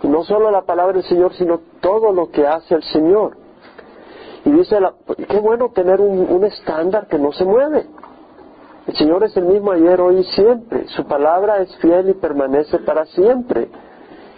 no 0.08 0.24
solo 0.24 0.50
la 0.50 0.62
palabra 0.62 0.94
del 0.94 1.04
Señor, 1.04 1.32
sino 1.34 1.60
todo 1.80 2.12
lo 2.12 2.30
que 2.30 2.46
hace 2.46 2.74
el 2.74 2.82
Señor. 2.82 3.36
Y 4.44 4.50
dice, 4.50 4.80
la, 4.80 4.94
qué 5.28 5.38
bueno 5.38 5.70
tener 5.70 6.00
un, 6.00 6.44
estándar 6.44 7.06
que 7.06 7.18
no 7.18 7.32
se 7.32 7.44
mueve. 7.44 7.86
El 8.86 8.96
Señor 8.96 9.22
es 9.22 9.36
el 9.36 9.44
mismo 9.44 9.70
ayer, 9.70 10.00
hoy 10.00 10.18
y 10.18 10.24
siempre. 10.24 10.88
Su 10.88 11.04
palabra 11.04 11.58
es 11.58 11.74
fiel 11.76 12.08
y 12.08 12.14
permanece 12.14 12.78
para 12.80 13.06
siempre. 13.06 13.68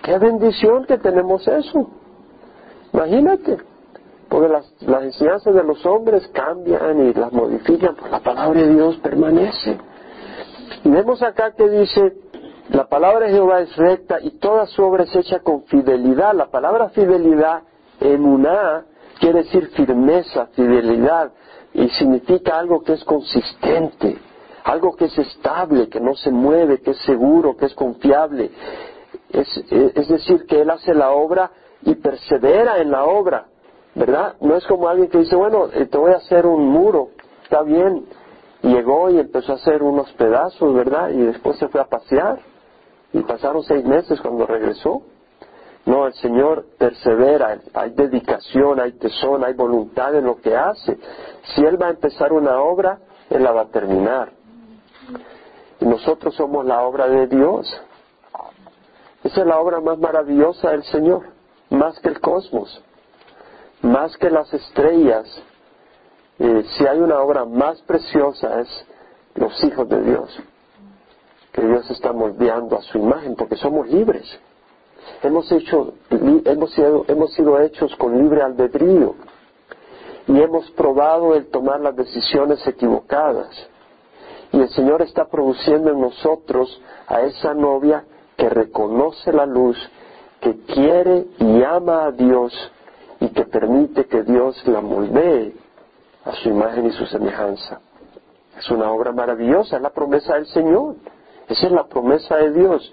Qué 0.03 0.18
bendición 0.18 0.85
que 0.85 0.98
tenemos 0.98 1.48
eso. 1.48 1.88
Imagínate, 2.92 3.57
porque 4.29 4.48
las, 4.48 4.70
las 4.83 5.05
enseñanzas 5.05 5.55
de 5.55 5.64
los 5.64 5.85
hombres 5.87 6.29
cambian 6.35 7.09
y 7.09 7.14
las 7.14 7.33
modifican, 7.33 7.94
pero 7.96 8.11
la 8.11 8.20
palabra 8.20 8.61
de 8.61 8.74
Dios 8.74 8.96
permanece. 8.98 9.79
Y 10.85 10.90
vemos 10.90 11.22
acá 11.22 11.53
que 11.53 11.66
dice, 11.66 12.23
la 12.70 12.87
palabra 12.87 13.27
de 13.27 13.33
Jehová 13.33 13.61
es 13.61 13.77
recta 13.77 14.18
y 14.22 14.38
toda 14.38 14.66
su 14.66 14.83
obra 14.83 15.05
es 15.05 15.14
hecha 15.14 15.40
con 15.40 15.64
fidelidad. 15.64 16.35
La 16.35 16.46
palabra 16.46 16.88
fidelidad 16.88 17.62
en 18.00 18.24
una 18.24 18.85
quiere 19.18 19.42
decir 19.42 19.68
firmeza, 19.68 20.46
fidelidad, 20.46 21.33
y 21.72 21.88
significa 21.90 22.59
algo 22.59 22.83
que 22.83 22.94
es 22.94 23.05
consistente, 23.05 24.16
algo 24.64 24.96
que 24.96 25.07
es 25.07 25.18
estable, 25.18 25.88
que 25.88 26.00
no 26.00 26.14
se 26.14 26.31
mueve, 26.31 26.81
que 26.81 26.92
es 26.92 26.98
seguro, 26.98 27.57
que 27.57 27.66
es 27.66 27.74
confiable. 27.74 28.50
Es, 29.31 30.09
decir, 30.09 30.46
que 30.46 30.61
Él 30.61 30.70
hace 30.70 30.94
la 30.94 31.11
obra 31.11 31.50
y 31.83 31.94
persevera 31.96 32.79
en 32.79 32.90
la 32.90 33.05
obra, 33.05 33.46
¿verdad? 33.94 34.37
No 34.40 34.57
es 34.57 34.66
como 34.66 34.88
alguien 34.88 35.09
que 35.09 35.18
dice, 35.18 35.37
bueno, 35.37 35.66
eh, 35.72 35.87
te 35.87 35.98
voy 35.98 36.12
a 36.12 36.16
hacer 36.16 36.46
un 36.46 36.66
muro, 36.68 37.11
está 37.42 37.62
bien, 37.62 38.07
llegó 38.62 39.11
y 39.11 39.18
empezó 39.18 39.53
a 39.53 39.57
hacer 39.57 39.83
unos 39.83 40.11
pedazos, 40.12 40.72
¿verdad? 40.72 41.11
Y 41.11 41.18
después 41.18 41.59
se 41.59 41.68
fue 41.68 41.81
a 41.81 41.87
pasear. 41.87 42.54
Y 43.14 43.20
pasaron 43.22 43.62
seis 43.62 43.85
meses 43.85 44.20
cuando 44.20 44.44
regresó. 44.44 45.03
No, 45.87 46.07
el 46.09 46.14
Señor 46.14 46.66
persevera, 46.77 47.61
hay 47.72 47.90
dedicación, 47.90 48.81
hay 48.81 48.92
tesón, 48.92 49.44
hay 49.44 49.55
voluntad 49.55 50.16
en 50.16 50.24
lo 50.24 50.40
que 50.40 50.57
hace. 50.57 50.98
Si 51.55 51.64
Él 51.64 51.81
va 51.81 51.87
a 51.87 51.90
empezar 51.90 52.33
una 52.33 52.59
obra, 52.59 52.98
Él 53.31 53.44
la 53.44 53.53
va 53.53 53.62
a 53.62 53.66
terminar. 53.66 54.33
Y 55.81 55.85
nosotros 55.85 56.35
somos 56.35 56.66
la 56.66 56.83
obra 56.83 57.07
de 57.07 57.29
Dios. 57.29 57.81
Esa 59.22 59.40
es 59.42 59.46
la 59.46 59.61
obra 59.61 59.81
más 59.81 59.98
maravillosa 59.98 60.70
del 60.70 60.83
Señor, 60.83 61.22
más 61.70 62.00
que 62.00 62.09
el 62.09 62.20
cosmos, 62.20 62.83
más 63.81 64.16
que 64.16 64.29
las 64.29 64.53
estrellas. 64.53 65.27
Eh, 66.40 66.64
si 66.77 66.87
hay 66.87 66.98
una 66.98 67.20
obra 67.20 67.44
más 67.44 67.81
preciosa 67.83 68.61
es 68.61 68.87
los 69.37 69.62
hijos 69.62 69.88
de 69.88 70.03
Dios 70.03 70.42
que 71.55 71.62
Dios 71.64 71.88
está 71.88 72.12
moldeando 72.12 72.77
a 72.77 72.83
su 72.83 72.99
imagen, 72.99 73.37
porque 73.37 73.55
somos 73.55 73.88
libres. 73.88 74.27
Hemos, 75.23 75.51
hecho, 75.53 75.95
hemos, 76.11 76.73
sido, 76.73 77.05
hemos 77.07 77.33
sido 77.33 77.61
hechos 77.61 77.95
con 77.97 78.19
libre 78.19 78.43
albedrío 78.43 79.14
y 80.27 80.40
hemos 80.40 80.69
probado 80.73 81.35
el 81.37 81.47
tomar 81.47 81.81
las 81.81 81.95
decisiones 81.95 82.67
equivocadas. 82.67 83.49
Y 84.51 84.61
el 84.61 84.69
Señor 84.71 85.03
está 85.03 85.27
produciendo 85.27 85.90
en 85.90 86.01
nosotros 86.01 86.83
a 87.07 87.21
esa 87.21 87.55
novia 87.55 88.05
que 88.37 88.49
reconoce 88.49 89.33
la 89.33 89.47
luz, 89.47 89.79
que 90.40 90.57
quiere 90.62 91.27
y 91.38 91.62
ama 91.62 92.07
a 92.07 92.11
Dios 92.11 92.53
y 93.21 93.29
que 93.29 93.45
permite 93.45 94.07
que 94.07 94.25
Dios 94.25 94.61
la 94.67 94.81
moldee 94.81 95.55
a 96.25 96.33
su 96.33 96.49
imagen 96.49 96.87
y 96.87 96.90
su 96.93 97.07
semejanza. 97.07 97.81
Es 98.59 98.69
una 98.71 98.90
obra 98.90 99.12
maravillosa, 99.12 99.77
es 99.77 99.83
la 99.83 99.90
promesa 99.90 100.35
del 100.35 100.47
Señor. 100.47 100.97
Esa 101.48 101.66
es 101.66 101.72
la 101.72 101.87
promesa 101.87 102.37
de 102.37 102.52
Dios. 102.52 102.92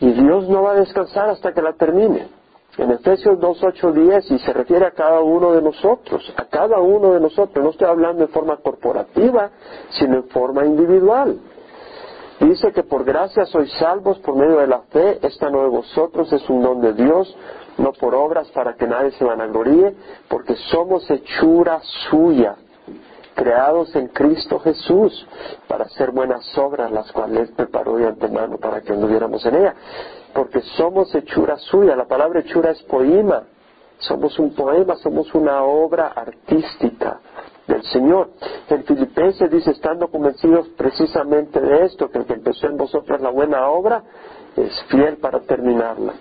Y 0.00 0.12
Dios 0.12 0.48
no 0.48 0.62
va 0.62 0.72
a 0.72 0.74
descansar 0.74 1.30
hasta 1.30 1.52
que 1.52 1.62
la 1.62 1.72
termine. 1.72 2.28
En 2.76 2.90
Efesios 2.90 3.40
2, 3.40 3.62
8, 3.62 3.92
10, 3.92 4.30
y 4.32 4.38
se 4.38 4.52
refiere 4.52 4.84
a 4.84 4.90
cada 4.90 5.20
uno 5.20 5.52
de 5.52 5.62
nosotros, 5.62 6.30
a 6.36 6.44
cada 6.44 6.78
uno 6.78 7.14
de 7.14 7.20
nosotros. 7.20 7.64
No 7.64 7.70
estoy 7.70 7.88
hablando 7.88 8.22
en 8.22 8.28
forma 8.28 8.58
corporativa, 8.58 9.50
sino 9.90 10.16
en 10.16 10.24
forma 10.24 10.66
individual. 10.66 11.38
Dice 12.38 12.72
que 12.72 12.82
por 12.82 13.04
gracia 13.04 13.46
sois 13.46 13.72
salvos 13.78 14.18
por 14.18 14.36
medio 14.36 14.58
de 14.58 14.66
la 14.66 14.80
fe, 14.92 15.18
esta 15.22 15.48
no 15.48 15.62
de 15.62 15.68
vosotros 15.68 16.30
es 16.34 16.46
un 16.50 16.62
don 16.62 16.82
de 16.82 16.92
Dios, 16.92 17.34
no 17.78 17.92
por 17.92 18.14
obras 18.14 18.48
para 18.50 18.74
que 18.74 18.86
nadie 18.86 19.12
se 19.12 19.24
vanagloríe, 19.24 19.94
porque 20.28 20.54
somos 20.70 21.10
hechura 21.10 21.80
suya, 22.10 22.56
creados 23.36 23.94
en 23.94 24.08
Cristo 24.08 24.58
Jesús 24.58 25.26
para 25.68 25.84
hacer 25.84 26.10
buenas 26.10 26.56
obras, 26.58 26.90
las 26.90 27.12
cuales 27.12 27.50
preparó 27.52 27.96
de 27.96 28.08
antemano 28.08 28.56
para 28.56 28.80
que 28.80 28.92
anduviéramos 28.92 29.44
en 29.46 29.56
ella. 29.56 29.74
Porque 30.32 30.60
somos 30.76 31.14
hechura 31.14 31.56
suya, 31.58 31.94
la 31.94 32.06
palabra 32.06 32.40
hechura 32.40 32.70
es 32.70 32.82
poema, 32.82 33.44
somos 33.98 34.38
un 34.38 34.54
poema, 34.54 34.96
somos 34.96 35.32
una 35.34 35.62
obra 35.62 36.08
artística 36.08 37.20
del 37.66 37.82
Señor. 37.84 38.30
En 38.68 38.84
Filipenses 38.84 39.50
dice, 39.50 39.70
estando 39.70 40.08
convencidos 40.08 40.68
precisamente 40.70 41.60
de 41.60 41.84
esto, 41.84 42.10
que 42.10 42.18
el 42.18 42.24
que 42.24 42.34
empezó 42.34 42.66
en 42.66 42.76
vosotros 42.76 43.20
la 43.20 43.30
buena 43.30 43.68
obra, 43.68 44.02
es 44.56 44.82
fiel 44.88 45.18
para 45.18 45.40
terminarla. 45.40 46.14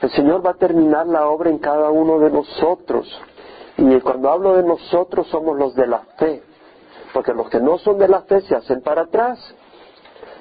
El 0.00 0.10
Señor 0.10 0.44
va 0.44 0.52
a 0.52 0.54
terminar 0.54 1.06
la 1.06 1.28
obra 1.28 1.50
en 1.50 1.58
cada 1.58 1.90
uno 1.90 2.18
de 2.18 2.30
nosotros. 2.30 3.06
Y 3.78 4.00
cuando 4.00 4.28
hablo 4.28 4.56
de 4.56 4.64
nosotros 4.64 5.28
somos 5.28 5.56
los 5.56 5.74
de 5.76 5.86
la 5.86 6.00
fe, 6.18 6.42
porque 7.14 7.32
los 7.32 7.48
que 7.48 7.60
no 7.60 7.78
son 7.78 7.96
de 7.96 8.08
la 8.08 8.22
fe 8.22 8.40
se 8.40 8.56
hacen 8.56 8.82
para 8.82 9.02
atrás. 9.02 9.54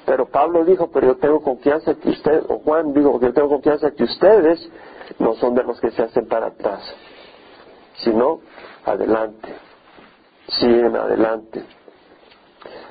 Pero 0.06 0.26
Pablo 0.26 0.66
dijo, 0.66 0.90
pero 0.92 1.08
yo 1.08 1.18
tengo 1.18 1.42
confianza 1.42 1.94
que 1.94 2.10
ustedes, 2.10 2.46
o 2.50 2.60
Juan 2.60 2.94
dijo, 2.94 3.20
yo 3.20 3.32
tengo 3.34 3.50
confianza 3.50 3.92
que 3.92 4.06
ustedes 4.06 4.68
no 5.20 5.36
son 5.36 5.54
de 5.54 5.64
los 5.64 5.80
que 5.80 5.92
se 5.92 6.02
hacen 6.02 6.28
para 6.28 6.48
atrás, 6.48 6.82
sino 7.98 8.40
adelante, 8.86 9.54
siguen 10.48 10.96
adelante. 10.96 11.64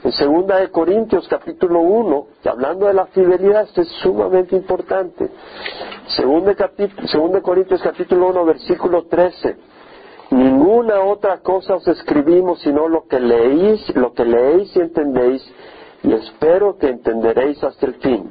En 0.05 0.13
segunda 0.13 0.61
de 0.61 0.71
Corintios 0.71 1.27
capítulo 1.27 1.81
1, 1.81 2.27
hablando 2.45 2.87
de 2.87 2.95
la 2.95 3.07
fidelidad, 3.07 3.63
esto 3.63 3.81
es 3.81 3.89
sumamente 4.01 4.55
importante. 4.55 5.29
Segunda, 6.07 6.55
segunda 7.07 7.39
de 7.39 7.43
Corintios 7.43 7.83
capítulo 7.83 8.29
1, 8.29 8.45
versículo 8.45 9.07
13. 9.07 9.57
Ninguna 10.31 11.01
otra 11.03 11.39
cosa 11.39 11.77
os 11.77 11.87
escribimos 11.87 12.61
sino 12.61 12.89
lo 12.89 13.07
que 13.07 13.21
leéis, 13.21 13.95
lo 13.95 14.13
que 14.13 14.25
leéis 14.25 14.75
y 14.75 14.81
entendéis, 14.81 15.43
y 16.03 16.13
espero 16.13 16.77
que 16.77 16.89
entenderéis 16.89 17.63
hasta 17.63 17.87
el 17.87 17.95
fin. 17.95 18.31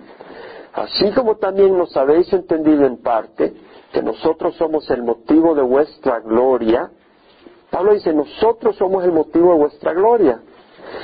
Así 0.74 1.10
como 1.12 1.38
también 1.38 1.78
nos 1.78 1.96
habéis 1.96 2.32
entendido 2.34 2.86
en 2.86 2.98
parte, 3.02 3.54
que 3.94 4.02
nosotros 4.02 4.56
somos 4.56 4.90
el 4.90 5.04
motivo 5.04 5.56
de 5.56 5.62
vuestra 5.62 6.20
gloria, 6.20 6.92
Pablo 7.72 7.94
dice, 7.94 8.14
nosotros 8.14 8.76
somos 8.76 9.04
el 9.06 9.12
motivo 9.12 9.54
de 9.54 9.58
vuestra 9.60 9.94
gloria. 9.94 10.42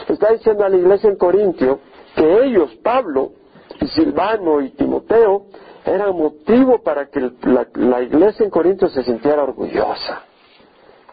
Está 0.08 0.32
diciendo 0.34 0.66
a 0.66 0.70
la 0.70 0.78
iglesia 0.78 1.10
en 1.10 1.16
Corintio 1.16 1.80
que 2.16 2.44
ellos, 2.44 2.76
Pablo, 2.84 3.32
y 3.80 3.88
Silvano 3.88 4.62
y 4.62 4.72
Timoteo, 4.72 5.48
eran 5.86 6.16
motivo 6.16 6.84
para 6.84 7.08
que 7.08 7.20
la, 7.44 7.68
la 7.74 8.02
iglesia 8.02 8.44
en 8.44 8.52
Corintio 8.52 8.90
se 8.90 9.04
sintiera 9.04 9.44
orgullosa. 9.44 10.24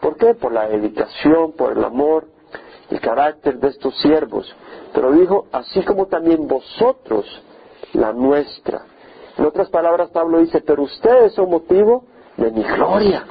¿Por 0.01 0.17
qué? 0.17 0.33
Por 0.33 0.51
la 0.51 0.67
dedicación, 0.67 1.53
por 1.53 1.77
el 1.77 1.83
amor, 1.83 2.27
el 2.89 2.99
carácter 2.99 3.59
de 3.59 3.69
estos 3.69 3.97
siervos. 3.99 4.53
Pero 4.93 5.11
dijo, 5.11 5.47
así 5.51 5.83
como 5.83 6.07
también 6.07 6.47
vosotros, 6.47 7.25
la 7.93 8.13
nuestra. 8.13 8.81
En 9.37 9.45
otras 9.45 9.69
palabras, 9.69 10.09
Pablo 10.09 10.39
dice, 10.39 10.61
pero 10.61 10.83
ustedes 10.83 11.33
son 11.33 11.49
motivo 11.49 12.03
de 12.37 12.51
mi 12.51 12.63
gloria. 12.63 13.25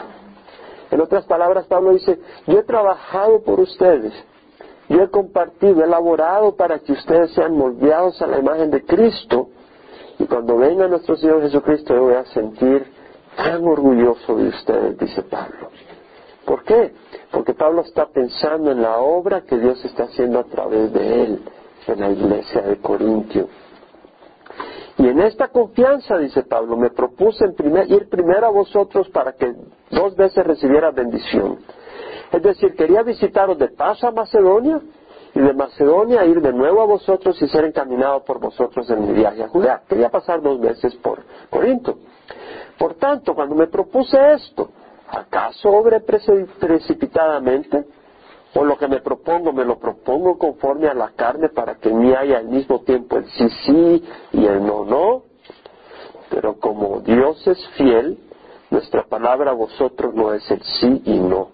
En 0.91 1.01
otras 1.01 1.27
palabras, 1.27 1.67
Pablo 1.67 1.93
dice, 1.93 2.19
yo 2.47 2.59
he 2.59 2.63
trabajado 2.63 3.43
por 3.43 3.61
ustedes, 3.61 4.13
yo 4.89 5.03
he 5.03 5.11
compartido, 5.11 5.83
he 5.83 5.85
elaborado 5.85 6.57
para 6.57 6.79
que 6.79 6.93
ustedes 6.93 7.33
sean 7.33 7.57
moldeados 7.57 8.23
a 8.23 8.27
la 8.27 8.39
imagen 8.39 8.71
de 8.71 8.85
Cristo, 8.85 9.49
y 10.19 10.25
cuando 10.25 10.57
venga 10.57 10.89
nuestro 10.89 11.17
Señor 11.17 11.43
Jesucristo, 11.43 11.95
yo 11.95 12.03
voy 12.05 12.15
a 12.15 12.25
sentir 12.27 12.91
tan 13.37 13.65
orgulloso 13.67 14.35
de 14.35 14.49
ustedes, 14.49 14.99
dice 14.99 15.23
Pablo. 15.23 15.71
¿Por 16.49 16.65
qué? 16.65 16.95
Porque 17.31 17.53
Pablo 17.53 17.83
está 17.83 18.07
pensando 18.07 18.71
en 18.71 18.81
la 18.81 18.97
obra 18.97 19.43
que 19.43 19.59
Dios 19.59 19.85
está 19.85 20.05
haciendo 20.05 20.39
a 20.39 20.45
través 20.45 20.91
de 20.95 21.23
él 21.23 21.43
en 21.87 22.01
la 22.01 22.09
iglesia 22.09 22.63
de 22.63 22.79
Corintio. 22.79 23.49
Y 24.97 25.09
en 25.09 25.21
esta 25.21 25.49
confianza, 25.49 26.17
dice 26.17 26.45
Pablo, 26.45 26.79
me 26.79 26.89
propuse 26.89 27.45
ir 27.89 28.09
primero 28.09 28.47
a 28.47 28.51
vosotros 28.51 29.11
para 29.11 29.35
que 29.35 29.55
dos 29.91 30.17
veces 30.17 30.43
recibiera 30.47 30.91
bendición. 30.91 31.59
Es 32.33 32.43
decir, 32.43 32.75
quería 32.75 33.03
visitaros 33.03 33.59
de 33.59 33.69
paso 33.69 34.09
a 34.09 34.13
Macedonia 34.13 34.81
y 35.35 35.41
de 35.41 35.53
Macedonia 35.53 36.25
ir 36.25 36.41
de 36.41 36.55
nuevo 36.55 36.81
a 36.81 36.87
vosotros 36.87 37.41
y 37.43 37.49
ser 37.49 37.67
encaminado 37.67 38.25
por 38.25 38.41
vosotros 38.41 38.89
en 38.89 39.07
mi 39.07 39.13
viaje 39.13 39.43
a 39.45 39.49
Judea. 39.49 39.83
Quería 39.87 40.09
pasar 40.09 40.41
dos 40.41 40.59
veces 40.61 40.97
por 40.97 41.23
Corinto. 41.51 41.99
Por 42.79 42.95
tanto, 42.95 43.35
cuando 43.35 43.55
me 43.55 43.67
propuse 43.67 44.17
esto, 44.33 44.71
¿Acaso 45.11 45.71
obre 45.71 46.01
precipitadamente? 46.01 47.87
¿O 48.55 48.65
lo 48.65 48.77
que 48.79 48.89
me 48.89 49.01
propongo, 49.01 49.53
me 49.53 49.65
lo 49.65 49.79
propongo 49.79 50.39
conforme 50.39 50.89
a 50.89 50.95
la 50.95 51.11
carne 51.11 51.49
para 51.51 51.77
que 51.77 51.91
en 51.91 51.99
mí 51.99 52.15
haya 52.15 52.39
al 52.39 52.49
mismo 52.49 52.81
tiempo 52.81 53.19
el 53.19 53.27
sí 53.27 53.49
sí 53.65 54.05
y 54.33 54.47
el 54.47 54.65
no 54.65 54.85
no? 54.85 55.23
Pero 56.31 56.59
como 56.59 57.01
Dios 57.01 57.47
es 57.47 57.69
fiel, 57.77 58.19
nuestra 58.71 59.05
palabra 59.05 59.51
a 59.51 59.55
vosotros 59.55 60.15
no 60.15 60.33
es 60.33 60.51
el 60.51 60.63
sí 60.63 61.03
y 61.05 61.19
no. 61.19 61.51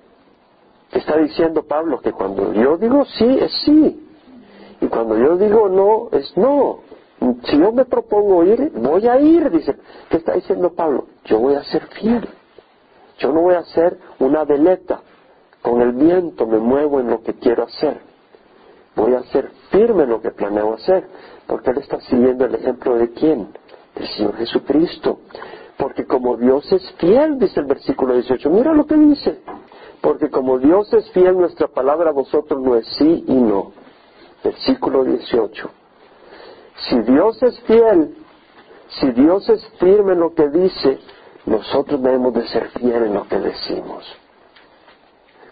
Está 0.92 1.18
diciendo 1.18 1.64
Pablo 1.64 2.00
que 2.00 2.12
cuando 2.12 2.52
yo 2.52 2.76
digo 2.76 3.04
sí, 3.04 3.38
es 3.40 3.52
sí. 3.64 4.00
Y 4.80 4.86
cuando 4.86 5.16
yo 5.16 5.36
digo 5.36 5.68
no, 5.68 6.08
es 6.16 6.36
no. 6.36 6.80
Si 7.44 7.58
yo 7.58 7.72
me 7.72 7.84
propongo 7.84 8.44
ir, 8.44 8.70
voy 8.74 9.06
a 9.08 9.18
ir, 9.18 9.50
dice. 9.50 9.76
¿Qué 10.10 10.18
está 10.18 10.34
diciendo 10.34 10.72
Pablo? 10.74 11.06
Yo 11.24 11.38
voy 11.38 11.54
a 11.54 11.64
ser 11.64 11.86
fiel. 11.86 12.28
Yo 13.18 13.33
no 13.33 13.42
voy 13.42 13.55
a 13.55 13.64
ser 13.64 13.98
una 14.18 14.44
veleta. 14.44 15.00
Con 15.62 15.81
el 15.81 15.92
viento 15.92 16.46
me 16.46 16.59
muevo 16.59 17.00
en 17.00 17.09
lo 17.11 17.22
que 17.22 17.35
quiero 17.35 17.64
hacer. 17.64 18.00
Voy 18.96 19.14
a 19.14 19.22
ser 19.24 19.50
firme 19.70 20.05
en 20.05 20.11
lo 20.11 20.20
que 20.20 20.31
planeo 20.31 20.74
hacer. 20.74 21.07
Porque 21.46 21.70
Él 21.70 21.79
está 21.79 22.00
siguiendo 22.00 22.44
el 22.44 22.55
ejemplo 22.55 22.96
de 22.96 23.11
quién? 23.11 23.48
Del 23.94 24.09
Señor 24.09 24.37
Jesucristo. 24.37 25.20
Porque 25.77 26.07
como 26.07 26.37
Dios 26.37 26.70
es 26.72 26.92
fiel, 26.98 27.38
dice 27.38 27.61
el 27.61 27.66
versículo 27.66 28.14
18. 28.14 28.50
Mira 28.50 28.72
lo 28.72 28.87
que 28.87 28.96
dice. 28.96 29.40
Porque 30.00 30.29
como 30.31 30.59
Dios 30.59 30.92
es 30.92 31.11
fiel, 31.11 31.37
nuestra 31.37 31.68
palabra 31.68 32.11
a 32.11 32.12
vosotros 32.12 32.61
no 32.62 32.77
es 32.77 32.87
sí 32.98 33.24
y 33.27 33.35
no. 33.35 33.72
Versículo 34.42 35.05
18. 35.05 35.70
Si 36.77 37.00
Dios 37.00 37.42
es 37.42 37.59
fiel, 37.61 38.14
si 38.88 39.11
Dios 39.12 39.48
es 39.48 39.66
firme 39.79 40.12
en 40.12 40.20
lo 40.20 40.35
que 40.35 40.48
dice, 40.48 40.98
nosotros 41.46 42.02
debemos 42.02 42.33
de 42.33 42.46
ser 42.48 42.70
fieles 42.70 43.09
en 43.09 43.14
lo 43.14 43.28
que 43.28 43.38
decimos. 43.38 44.04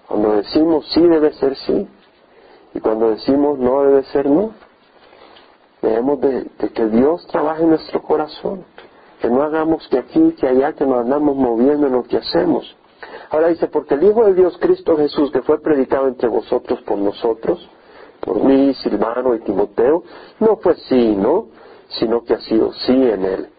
Cuando 0.09 0.33
decimos 0.33 0.87
sí 0.93 1.01
debe 1.01 1.33
ser 1.35 1.55
sí 1.57 1.87
y 2.75 2.81
cuando 2.81 3.11
decimos 3.11 3.59
no 3.59 3.83
debe 3.83 4.03
ser 4.05 4.29
no. 4.29 4.53
Debemos 5.83 6.21
de, 6.21 6.47
que 6.73 6.87
Dios 6.87 7.27
trabaje 7.27 7.65
en 7.65 7.71
nuestro 7.71 8.03
corazón, 8.03 8.65
que 9.21 9.29
no 9.29 9.43
hagamos 9.43 9.87
que 9.89 9.99
aquí, 9.99 10.33
que 10.39 10.47
allá, 10.47 10.75
que 10.75 10.87
nos 10.87 11.01
andamos 11.01 11.35
moviendo 11.35 11.89
en 11.89 11.95
lo 11.95 12.05
que 12.05 12.19
hacemos. 12.19 12.77
Ahora 13.31 13.49
dice, 13.49 13.67
porque 13.67 13.95
el 13.95 14.05
Hijo 14.05 14.25
de 14.27 14.35
Dios, 14.35 14.57
Cristo 14.61 14.97
Jesús, 14.97 15.33
que 15.33 15.43
fue 15.43 15.61
predicado 15.61 16.07
entre 16.07 16.29
vosotros 16.29 16.81
por 16.83 16.99
nosotros, 16.99 17.69
por 18.21 18.45
mí, 18.45 18.73
Silvano 18.75 19.35
y 19.35 19.41
Timoteo, 19.41 20.05
no 20.39 20.57
fue 20.59 20.77
sí, 20.77 21.17
¿no? 21.17 21.49
Sino 21.89 22.23
que 22.23 22.35
ha 22.35 22.41
sido 22.41 22.73
sí 22.73 22.93
en 22.93 23.25
Él 23.25 23.52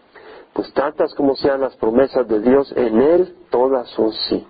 pues 0.54 0.72
tantas 0.72 1.12
como 1.14 1.34
sean 1.34 1.60
las 1.60 1.74
promesas 1.76 2.26
de 2.28 2.40
Dios, 2.40 2.72
en 2.76 3.02
Él 3.02 3.34
todas 3.50 3.88
son 3.90 4.12
sí. 4.12 4.46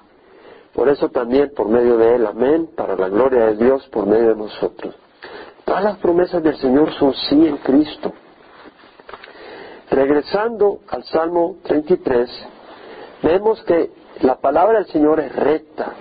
Por 0.74 0.90
eso 0.90 1.08
también 1.08 1.52
por 1.56 1.68
medio 1.68 1.96
de 1.96 2.16
Él, 2.16 2.26
amén, 2.26 2.68
para 2.76 2.94
la 2.94 3.08
gloria 3.08 3.46
de 3.46 3.56
Dios 3.56 3.88
por 3.88 4.06
medio 4.06 4.28
de 4.28 4.36
nosotros. 4.36 4.94
Todas 5.64 5.82
las 5.82 5.98
promesas 5.98 6.42
del 6.42 6.58
Señor 6.58 6.92
son 6.92 7.14
sí 7.14 7.46
en 7.46 7.56
Cristo. 7.56 8.12
Regresando 9.90 10.80
al 10.88 11.04
Salmo 11.04 11.56
33, 11.62 12.28
vemos 13.22 13.62
que 13.62 13.90
la 14.20 14.36
palabra 14.36 14.80
del 14.80 14.88
Señor 14.88 15.20
es 15.20 15.34
recta 15.34 15.94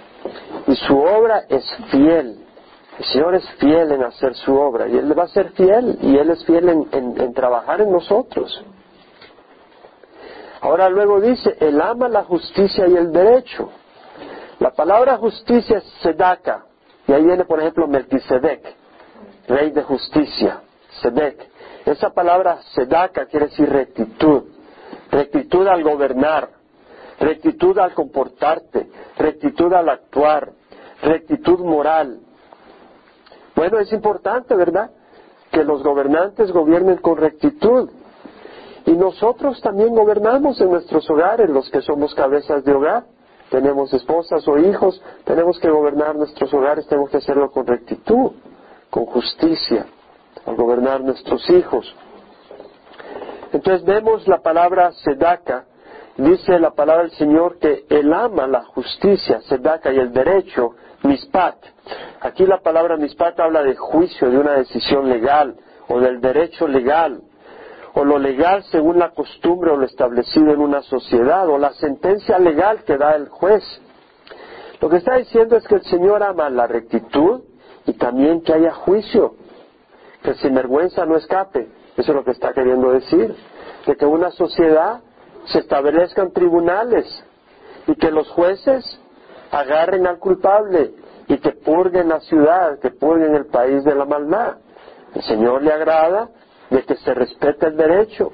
y 0.67 0.75
su 0.75 0.97
obra 0.97 1.43
es 1.47 1.63
fiel. 1.91 2.39
El 2.99 3.05
Señor 3.05 3.35
es 3.35 3.49
fiel 3.51 3.91
en 3.93 4.03
hacer 4.03 4.35
su 4.35 4.53
obra 4.53 4.89
y 4.89 4.97
Él 4.97 5.17
va 5.17 5.23
a 5.23 5.27
ser 5.27 5.51
fiel 5.51 5.97
y 6.01 6.17
Él 6.17 6.29
es 6.29 6.43
fiel 6.45 6.67
en, 6.67 6.87
en 6.91 7.33
trabajar 7.33 7.79
en 7.79 7.91
nosotros. 7.91 8.65
Ahora 10.63 10.89
luego 10.89 11.19
dice, 11.19 11.57
Él 11.59 11.81
ama 11.81 12.07
la 12.07 12.23
justicia 12.23 12.87
y 12.87 12.95
el 12.95 13.11
derecho. 13.11 13.69
La 14.59 14.71
palabra 14.71 15.17
justicia 15.17 15.79
es 15.79 15.83
sedaka, 16.01 16.63
Y 17.05 17.11
ahí 17.11 17.25
viene, 17.25 17.43
por 17.43 17.59
ejemplo, 17.59 17.85
Melquisedec, 17.85 18.61
rey 19.49 19.71
de 19.71 19.83
justicia, 19.83 20.61
Sedec. 21.01 21.49
Esa 21.85 22.11
palabra 22.11 22.61
Sedaka 22.73 23.25
quiere 23.25 23.47
decir 23.47 23.69
rectitud, 23.69 24.43
rectitud 25.11 25.67
al 25.67 25.83
gobernar, 25.83 26.47
rectitud 27.19 27.77
al 27.77 27.93
comportarte, 27.93 28.89
rectitud 29.17 29.73
al 29.73 29.89
actuar, 29.89 30.49
rectitud 31.01 31.59
moral. 31.59 32.21
Bueno, 33.53 33.79
es 33.79 33.91
importante, 33.91 34.55
¿verdad? 34.55 34.91
Que 35.51 35.65
los 35.65 35.83
gobernantes 35.83 36.53
gobiernen 36.53 36.99
con 36.99 37.17
rectitud. 37.17 37.89
Y 38.85 38.91
nosotros 38.91 39.61
también 39.61 39.95
gobernamos 39.95 40.59
en 40.59 40.69
nuestros 40.69 41.09
hogares, 41.09 41.49
los 41.49 41.69
que 41.69 41.81
somos 41.81 42.13
cabezas 42.13 42.63
de 42.63 42.73
hogar. 42.73 43.05
Tenemos 43.49 43.93
esposas 43.93 44.45
o 44.47 44.57
hijos, 44.57 45.01
tenemos 45.25 45.59
que 45.59 45.69
gobernar 45.69 46.15
nuestros 46.15 46.53
hogares, 46.53 46.87
tenemos 46.87 47.09
que 47.09 47.17
hacerlo 47.17 47.51
con 47.51 47.67
rectitud, 47.67 48.31
con 48.89 49.05
justicia, 49.05 49.85
al 50.45 50.55
gobernar 50.55 51.01
nuestros 51.01 51.47
hijos. 51.49 51.95
Entonces 53.51 53.85
vemos 53.85 54.27
la 54.27 54.39
palabra 54.39 54.91
sedaka, 54.91 55.65
dice 56.17 56.59
la 56.59 56.71
palabra 56.71 57.03
del 57.03 57.11
Señor 57.11 57.59
que 57.59 57.85
Él 57.89 58.11
ama 58.11 58.47
la 58.47 58.63
justicia, 58.63 59.39
sedaka 59.41 59.93
y 59.93 59.99
el 59.99 60.11
derecho, 60.11 60.71
mispat. 61.03 61.55
Aquí 62.21 62.45
la 62.45 62.59
palabra 62.59 62.97
mispat 62.97 63.39
habla 63.39 63.61
de 63.61 63.75
juicio, 63.75 64.31
de 64.31 64.39
una 64.39 64.53
decisión 64.53 65.07
legal 65.07 65.55
o 65.87 65.99
del 65.99 66.19
derecho 66.19 66.67
legal 66.67 67.21
o 67.95 68.03
lo 68.03 68.17
legal 68.17 68.63
según 68.65 68.99
la 68.99 69.11
costumbre 69.11 69.71
o 69.71 69.77
lo 69.77 69.85
establecido 69.85 70.51
en 70.51 70.59
una 70.59 70.81
sociedad, 70.81 71.47
o 71.47 71.57
la 71.57 71.73
sentencia 71.73 72.39
legal 72.39 72.83
que 72.83 72.97
da 72.97 73.15
el 73.15 73.29
juez. 73.29 73.63
Lo 74.81 74.89
que 74.89 74.97
está 74.97 75.15
diciendo 75.15 75.55
es 75.55 75.67
que 75.67 75.75
el 75.75 75.83
Señor 75.83 76.23
ama 76.23 76.49
la 76.49 76.67
rectitud 76.67 77.41
y 77.85 77.93
también 77.93 78.41
que 78.41 78.53
haya 78.53 78.73
juicio, 78.73 79.35
que 80.23 80.33
sin 80.35 80.55
vergüenza 80.55 81.05
no 81.05 81.15
escape. 81.15 81.69
Eso 81.95 82.11
es 82.11 82.15
lo 82.15 82.23
que 82.23 82.31
está 82.31 82.53
queriendo 82.53 82.91
decir. 82.91 83.35
De 83.85 83.95
que 83.95 84.05
una 84.05 84.31
sociedad 84.31 85.01
se 85.45 85.59
establezcan 85.59 86.31
tribunales 86.31 87.05
y 87.85 87.95
que 87.95 88.11
los 88.11 88.29
jueces 88.29 88.99
agarren 89.51 90.07
al 90.07 90.17
culpable 90.17 90.93
y 91.27 91.37
que 91.37 91.51
purguen 91.51 92.09
la 92.09 92.19
ciudad, 92.21 92.79
que 92.79 92.89
purguen 92.89 93.35
el 93.35 93.45
país 93.45 93.83
de 93.83 93.93
la 93.93 94.05
maldad. 94.05 94.57
El 95.13 95.21
Señor 95.23 95.61
le 95.61 95.71
agrada 95.71 96.29
de 96.73 96.83
que 96.83 96.95
se 96.95 97.13
respete 97.13 97.67
el 97.67 97.77
derecho 97.77 98.31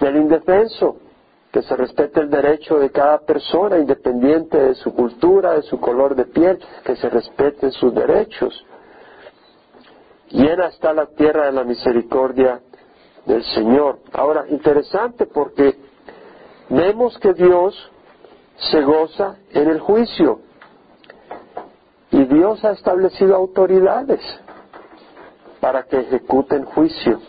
del 0.00 0.16
indefenso, 0.16 0.96
que 1.52 1.60
se 1.60 1.76
respete 1.76 2.20
el 2.20 2.30
derecho 2.30 2.78
de 2.78 2.90
cada 2.90 3.18
persona, 3.18 3.78
independiente 3.78 4.56
de 4.56 4.74
su 4.74 4.94
cultura, 4.94 5.52
de 5.52 5.62
su 5.62 5.78
color 5.78 6.14
de 6.14 6.24
piel, 6.24 6.58
que 6.82 6.96
se 6.96 7.10
respeten 7.10 7.70
sus 7.72 7.94
derechos. 7.94 8.64
Llena 10.30 10.68
está 10.68 10.94
la 10.94 11.06
tierra 11.06 11.44
de 11.44 11.52
la 11.52 11.62
misericordia 11.62 12.62
del 13.26 13.44
Señor. 13.44 13.98
Ahora, 14.14 14.46
interesante 14.48 15.26
porque 15.26 15.76
vemos 16.70 17.18
que 17.18 17.34
Dios 17.34 17.74
se 18.56 18.80
goza 18.80 19.36
en 19.50 19.68
el 19.68 19.78
juicio 19.78 20.40
y 22.10 22.24
Dios 22.24 22.64
ha 22.64 22.70
establecido 22.70 23.36
autoridades 23.36 24.22
para 25.60 25.82
que 25.82 26.00
ejecuten 26.00 26.64
juicio. 26.64 27.20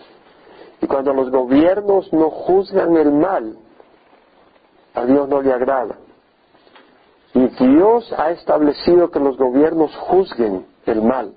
Y 0.84 0.88
cuando 0.88 1.14
los 1.14 1.32
gobiernos 1.32 2.12
no 2.12 2.30
juzgan 2.30 2.98
el 2.98 3.14
mal, 3.14 3.56
a 4.94 5.06
Dios 5.06 5.30
no 5.30 5.42
le 5.42 5.54
agrada. 5.54 5.96
Y 7.34 7.48
Dios 7.48 8.14
ha 8.18 8.32
establecido 8.32 9.10
que 9.10 9.22
los 9.22 9.38
gobiernos 9.38 9.96
juzguen 9.96 10.66
el 10.86 11.02
mal. 11.02 11.36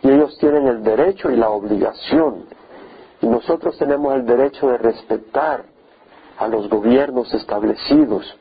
Y 0.00 0.10
ellos 0.10 0.38
tienen 0.38 0.66
el 0.66 0.82
derecho 0.82 1.30
y 1.30 1.36
la 1.36 1.50
obligación. 1.50 2.46
Y 3.20 3.26
nosotros 3.26 3.76
tenemos 3.76 4.14
el 4.14 4.24
derecho 4.24 4.68
de 4.68 4.78
respetar 4.78 5.66
a 6.38 6.48
los 6.48 6.70
gobiernos 6.70 7.34
establecidos. 7.34 8.34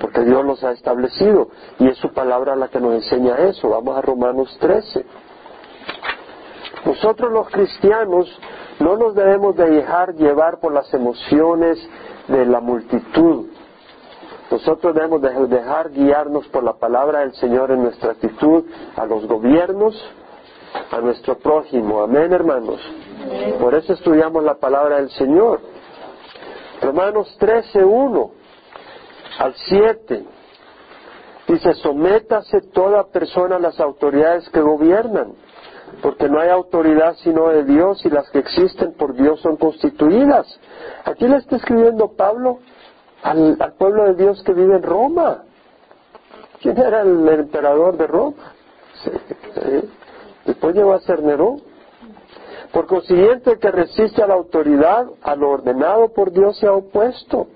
Porque 0.00 0.22
Dios 0.22 0.42
los 0.46 0.64
ha 0.64 0.72
establecido. 0.72 1.50
Y 1.78 1.88
es 1.88 1.98
su 1.98 2.10
palabra 2.14 2.56
la 2.56 2.68
que 2.68 2.80
nos 2.80 2.94
enseña 2.94 3.36
eso. 3.36 3.68
Vamos 3.68 3.98
a 3.98 4.00
Romanos 4.00 4.56
13. 4.58 5.04
Nosotros 6.88 7.30
los 7.30 7.50
cristianos 7.50 8.26
no 8.80 8.96
nos 8.96 9.14
debemos 9.14 9.54
de 9.54 9.68
dejar 9.68 10.14
llevar 10.14 10.58
por 10.58 10.72
las 10.72 10.92
emociones 10.94 11.78
de 12.28 12.46
la 12.46 12.60
multitud. 12.60 13.48
Nosotros 14.50 14.94
debemos 14.94 15.20
de 15.20 15.48
dejar 15.48 15.90
guiarnos 15.90 16.48
por 16.48 16.64
la 16.64 16.72
palabra 16.78 17.20
del 17.20 17.34
Señor 17.34 17.72
en 17.72 17.82
nuestra 17.82 18.12
actitud 18.12 18.64
a 18.96 19.04
los 19.04 19.26
gobiernos, 19.26 20.02
a 20.90 20.98
nuestro 21.02 21.36
prójimo. 21.36 22.00
Amén, 22.00 22.32
hermanos. 22.32 22.80
Por 23.60 23.74
eso 23.74 23.92
estudiamos 23.92 24.42
la 24.42 24.54
palabra 24.54 24.96
del 24.96 25.10
Señor. 25.10 25.60
Romanos 26.80 27.36
13, 27.38 27.84
1 27.84 28.30
al 29.40 29.54
7. 29.54 30.24
Dice, 31.48 31.74
sométase 31.74 32.62
toda 32.72 33.04
persona 33.08 33.56
a 33.56 33.60
las 33.60 33.78
autoridades 33.78 34.48
que 34.48 34.60
gobiernan 34.62 35.34
porque 36.02 36.28
no 36.28 36.40
hay 36.40 36.50
autoridad 36.50 37.14
sino 37.22 37.48
de 37.48 37.64
Dios 37.64 38.04
y 38.04 38.10
las 38.10 38.28
que 38.30 38.38
existen 38.38 38.92
por 38.92 39.14
Dios 39.14 39.40
son 39.40 39.56
constituidas. 39.56 40.46
Aquí 41.04 41.26
le 41.26 41.36
está 41.36 41.56
escribiendo 41.56 42.12
Pablo 42.12 42.58
al, 43.22 43.56
pueblo 43.78 44.04
de 44.04 44.14
Dios 44.14 44.42
que 44.44 44.52
vive 44.52 44.76
en 44.76 44.82
Roma. 44.82 45.44
¿Quién 46.60 46.78
era 46.78 47.02
el 47.02 47.28
emperador 47.28 47.96
de 47.96 48.06
Roma? 48.06 48.52
Después 50.44 50.74
llegó 50.74 50.92
a 50.92 51.00
ser 51.00 51.22
Nerón. 51.22 51.62
Por 52.72 52.86
consiguiente, 52.86 53.52
el 53.52 53.58
que 53.58 53.70
resiste 53.70 54.22
a 54.22 54.26
la 54.26 54.34
autoridad, 54.34 55.06
a 55.22 55.34
lo 55.34 55.50
ordenado 55.50 56.08
por 56.12 56.32
Dios, 56.32 56.58
se 56.58 56.66
ha 56.66 56.72
opuesto. 56.72 57.48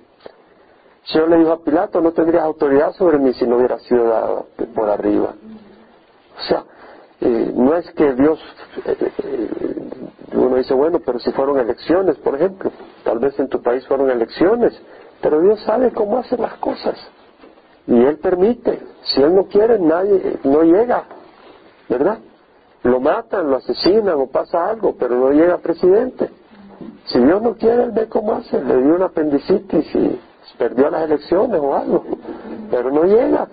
El 1.04 1.08
Señor 1.08 1.30
le 1.30 1.38
dijo 1.38 1.52
a 1.52 1.62
Pilato, 1.62 2.00
no 2.00 2.12
tendrías 2.12 2.44
autoridad 2.44 2.92
sobre 2.92 3.18
mí 3.18 3.34
si 3.34 3.46
no 3.46 3.56
hubiera 3.56 3.78
sido 3.80 4.04
dado 4.04 4.46
por 4.74 4.88
arriba. 4.88 5.34
O 6.38 6.42
sea, 6.48 6.64
no 7.54 7.74
es 7.76 7.90
que 7.92 8.14
Dios, 8.14 8.40
eh, 8.84 8.96
eh, 9.22 9.76
uno 10.34 10.56
dice, 10.56 10.74
bueno, 10.74 11.00
pero 11.04 11.18
si 11.18 11.30
fueron 11.32 11.58
elecciones, 11.58 12.16
por 12.18 12.34
ejemplo, 12.34 12.70
tal 13.04 13.18
vez 13.18 13.38
en 13.38 13.48
tu 13.48 13.62
país 13.62 13.86
fueron 13.86 14.10
elecciones, 14.10 14.80
pero 15.20 15.40
Dios 15.40 15.60
sabe 15.62 15.92
cómo 15.92 16.18
hacer 16.18 16.40
las 16.40 16.54
cosas 16.54 16.96
y 17.86 17.94
Él 17.94 18.18
permite. 18.18 18.80
Si 19.02 19.20
Él 19.20 19.34
no 19.34 19.44
quiere, 19.44 19.78
nadie, 19.78 20.38
no 20.44 20.62
llega, 20.62 21.04
¿verdad? 21.88 22.18
Lo 22.82 23.00
matan, 23.00 23.50
lo 23.50 23.56
asesinan 23.56 24.14
o 24.18 24.26
pasa 24.26 24.68
algo, 24.70 24.96
pero 24.98 25.16
no 25.16 25.30
llega 25.30 25.58
presidente. 25.58 26.30
Si 27.04 27.18
Dios 27.18 27.40
no 27.42 27.54
quiere, 27.54 27.84
Él 27.84 27.92
ve 27.92 28.08
cómo 28.08 28.34
hace. 28.34 28.62
Le 28.62 28.82
dio 28.82 28.96
una 28.96 29.06
apendicitis 29.06 29.94
y 29.94 30.20
perdió 30.58 30.90
las 30.90 31.02
elecciones 31.02 31.60
o 31.60 31.74
algo, 31.74 32.04
pero 32.70 32.90
no 32.90 33.04
llega. 33.04 33.48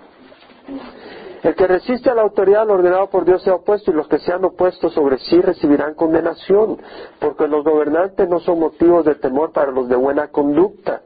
El 1.44 1.56
que 1.56 1.68
resiste 1.68 2.10
a 2.10 2.16
la 2.16 2.24
autoridad 2.24 2.70
ordenado 2.70 3.10
por 3.10 3.24
Dios 3.24 3.42
se 3.44 3.50
ha 3.50 3.56
opuesto 3.56 3.92
y 3.92 3.94
los 3.94 4.08
que 4.08 4.20
se 4.20 4.34
han 4.34 4.44
opuesto 4.44 4.90
sobre 4.90 5.18
sí 5.20 5.40
recibirán 5.40 5.94
condenación, 5.94 6.78
porque 7.20 7.48
los 7.48 7.64
gobernantes 7.64 8.28
no 8.28 8.40
son 8.40 8.60
motivos 8.60 9.06
de 9.06 9.16
temor 9.16 9.54
para 9.54 9.72
los 9.72 9.88
de 9.88 9.96
buena 9.96 10.28
conducta, 10.28 11.02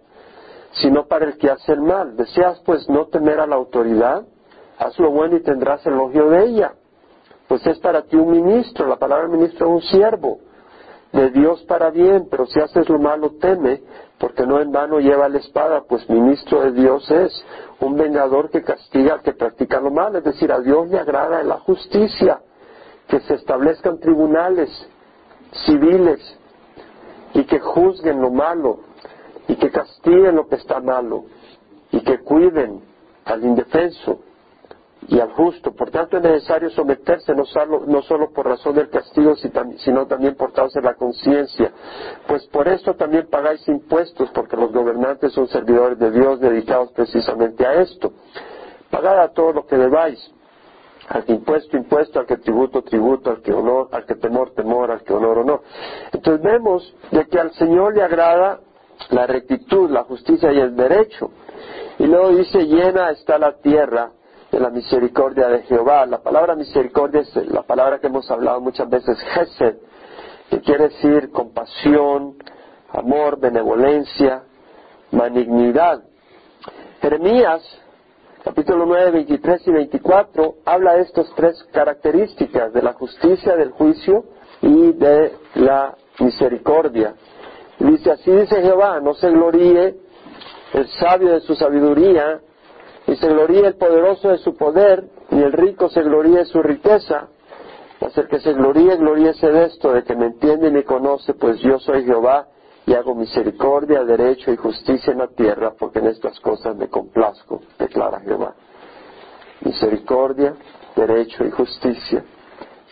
sino 0.71 1.05
para 1.05 1.25
el 1.25 1.37
que 1.37 1.51
hace 1.51 1.73
el 1.73 1.81
mal. 1.81 2.15
¿Deseas 2.15 2.59
pues 2.65 2.89
no 2.89 3.05
temer 3.07 3.39
a 3.39 3.47
la 3.47 3.55
autoridad? 3.55 4.23
Haz 4.79 4.97
lo 4.97 5.11
bueno 5.11 5.35
y 5.35 5.43
tendrás 5.43 5.85
elogio 5.85 6.29
de 6.29 6.45
ella. 6.45 6.73
Pues 7.47 7.65
es 7.67 7.77
para 7.79 8.01
ti 8.01 8.15
un 8.15 8.31
ministro, 8.31 8.87
la 8.87 8.95
palabra 8.95 9.27
ministro 9.27 9.67
es 9.67 9.73
un 9.73 9.81
siervo 9.81 10.39
de 11.13 11.29
Dios 11.29 11.63
para 11.63 11.91
bien, 11.91 12.27
pero 12.29 12.47
si 12.47 12.59
haces 12.59 12.89
lo 12.89 12.99
malo 12.99 13.35
teme, 13.39 13.81
porque 14.17 14.45
no 14.45 14.59
en 14.59 14.71
vano 14.71 14.99
lleva 14.99 15.29
la 15.29 15.37
espada, 15.37 15.83
pues 15.87 16.09
ministro 16.09 16.61
de 16.61 16.71
Dios 16.71 17.09
es, 17.11 17.45
un 17.79 17.95
vengador 17.95 18.49
que 18.49 18.63
castiga 18.63 19.13
al 19.13 19.21
que 19.21 19.33
practica 19.33 19.79
lo 19.79 19.91
malo, 19.91 20.17
es 20.17 20.23
decir, 20.23 20.51
a 20.51 20.59
Dios 20.59 20.89
le 20.89 20.99
agrada 20.99 21.43
la 21.43 21.59
justicia, 21.59 22.41
que 23.07 23.19
se 23.21 23.35
establezcan 23.35 23.99
tribunales 23.99 24.69
civiles 25.65 26.19
y 27.33 27.43
que 27.43 27.59
juzguen 27.59 28.19
lo 28.19 28.31
malo 28.31 28.79
y 29.47 29.55
que 29.55 29.69
castiguen 29.69 30.35
lo 30.35 30.47
que 30.47 30.55
está 30.55 30.79
malo 30.79 31.25
y 31.91 32.01
que 32.01 32.19
cuiden 32.19 32.81
al 33.25 33.43
indefenso 33.43 34.19
y 35.07 35.19
al 35.19 35.31
justo. 35.33 35.71
Por 35.71 35.89
tanto, 35.91 36.17
es 36.17 36.23
necesario 36.23 36.69
someterse 36.69 37.33
no 37.33 37.45
solo, 37.45 37.83
no 37.85 38.01
solo 38.01 38.31
por 38.31 38.47
razón 38.47 38.75
del 38.75 38.89
castigo, 38.89 39.35
sino 39.35 40.05
también 40.07 40.35
por 40.35 40.53
causa 40.53 40.79
de 40.79 40.85
la 40.85 40.95
conciencia. 40.95 41.71
Pues 42.27 42.45
por 42.47 42.67
esto 42.67 42.95
también 42.95 43.27
pagáis 43.29 43.67
impuestos, 43.67 44.29
porque 44.31 44.57
los 44.57 44.71
gobernantes 44.71 45.33
son 45.33 45.47
servidores 45.47 45.99
de 45.99 46.11
Dios 46.11 46.39
dedicados 46.39 46.91
precisamente 46.91 47.65
a 47.65 47.81
esto. 47.81 48.13
Pagad 48.89 49.19
a 49.19 49.33
todo 49.33 49.53
lo 49.53 49.65
que 49.65 49.77
debáis. 49.77 50.31
Al 51.09 51.25
que 51.25 51.33
impuesto, 51.33 51.75
impuesto, 51.75 52.19
al 52.19 52.25
que 52.25 52.37
tributo, 52.37 52.81
tributo, 52.81 53.29
al 53.29 53.41
que 53.41 53.51
honor, 53.51 53.89
al 53.91 54.05
que 54.05 54.15
temor, 54.15 54.51
temor, 54.51 54.89
al 54.89 55.03
que 55.03 55.13
honor, 55.13 55.39
honor. 55.39 55.61
Entonces 56.13 56.41
vemos 56.41 56.95
de 57.11 57.27
que 57.27 57.39
al 57.39 57.51
Señor 57.53 57.93
le 57.93 58.03
agrada 58.03 58.61
la 59.09 59.27
rectitud, 59.27 59.89
la 59.89 60.03
justicia 60.03 60.53
y 60.53 60.59
el 60.59 60.75
derecho. 60.75 61.29
Y 61.99 62.05
luego 62.05 62.29
dice, 62.29 62.65
llena 62.65 63.11
está 63.11 63.37
la 63.37 63.57
tierra 63.57 64.11
de 64.53 64.59
la 64.59 64.69
misericordia 64.69 65.47
de 65.47 65.63
Jehová. 65.63 66.05
La 66.05 66.19
palabra 66.19 66.55
misericordia 66.55 67.21
es 67.21 67.35
la 67.51 67.63
palabra 67.63 67.99
que 67.99 68.05
hemos 68.05 68.29
hablado 68.29 68.61
muchas 68.61 68.87
veces, 68.87 69.17
Gesed, 69.33 69.77
que 70.51 70.61
quiere 70.61 70.89
decir 70.89 71.31
compasión, 71.31 72.35
amor, 72.91 73.39
benevolencia, 73.39 74.43
malignidad. 75.11 76.03
Jeremías, 77.01 77.63
capítulo 78.43 78.85
9, 78.85 79.09
23 79.09 79.67
y 79.67 79.71
24, 79.71 80.55
habla 80.65 80.97
de 80.97 81.01
estas 81.01 81.33
tres 81.35 81.55
características, 81.73 82.71
de 82.73 82.83
la 82.83 82.93
justicia, 82.93 83.55
del 83.55 83.71
juicio 83.71 84.23
y 84.61 84.91
de 84.91 85.33
la 85.55 85.95
misericordia. 86.19 87.15
Dice, 87.79 88.11
así 88.11 88.29
dice 88.29 88.61
Jehová, 88.61 88.99
no 88.99 89.15
se 89.15 89.31
gloríe 89.31 89.95
el 90.73 90.87
sabio 90.89 91.31
de 91.31 91.41
su 91.41 91.55
sabiduría, 91.55 92.39
ni 93.07 93.15
se 93.15 93.27
gloríe 93.27 93.67
el 93.67 93.75
poderoso 93.75 94.29
de 94.29 94.37
su 94.37 94.55
poder, 94.55 95.03
ni 95.29 95.41
el 95.41 95.51
rico 95.51 95.89
se 95.89 96.01
gloríe 96.01 96.39
de 96.39 96.45
su 96.45 96.61
riqueza, 96.61 97.27
mas 97.99 98.13
que 98.27 98.39
se 98.39 98.53
gloríe, 98.53 98.97
gloríese 98.97 99.49
de 99.49 99.65
esto, 99.65 99.93
de 99.93 100.03
que 100.03 100.15
me 100.15 100.27
entiende 100.27 100.67
y 100.67 100.71
me 100.71 100.83
conoce, 100.83 101.33
pues 101.33 101.59
yo 101.59 101.79
soy 101.79 102.05
Jehová, 102.05 102.47
y 102.85 102.93
hago 102.93 103.15
misericordia, 103.15 104.03
derecho 104.03 104.51
y 104.51 104.57
justicia 104.57 105.13
en 105.13 105.19
la 105.19 105.27
tierra, 105.27 105.73
porque 105.77 105.99
en 105.99 106.07
estas 106.07 106.39
cosas 106.39 106.75
me 106.75 106.89
complazco, 106.89 107.61
declara 107.79 108.19
Jehová. 108.19 108.55
Misericordia, 109.61 110.53
derecho 110.95 111.45
y 111.45 111.51
justicia, 111.51 112.23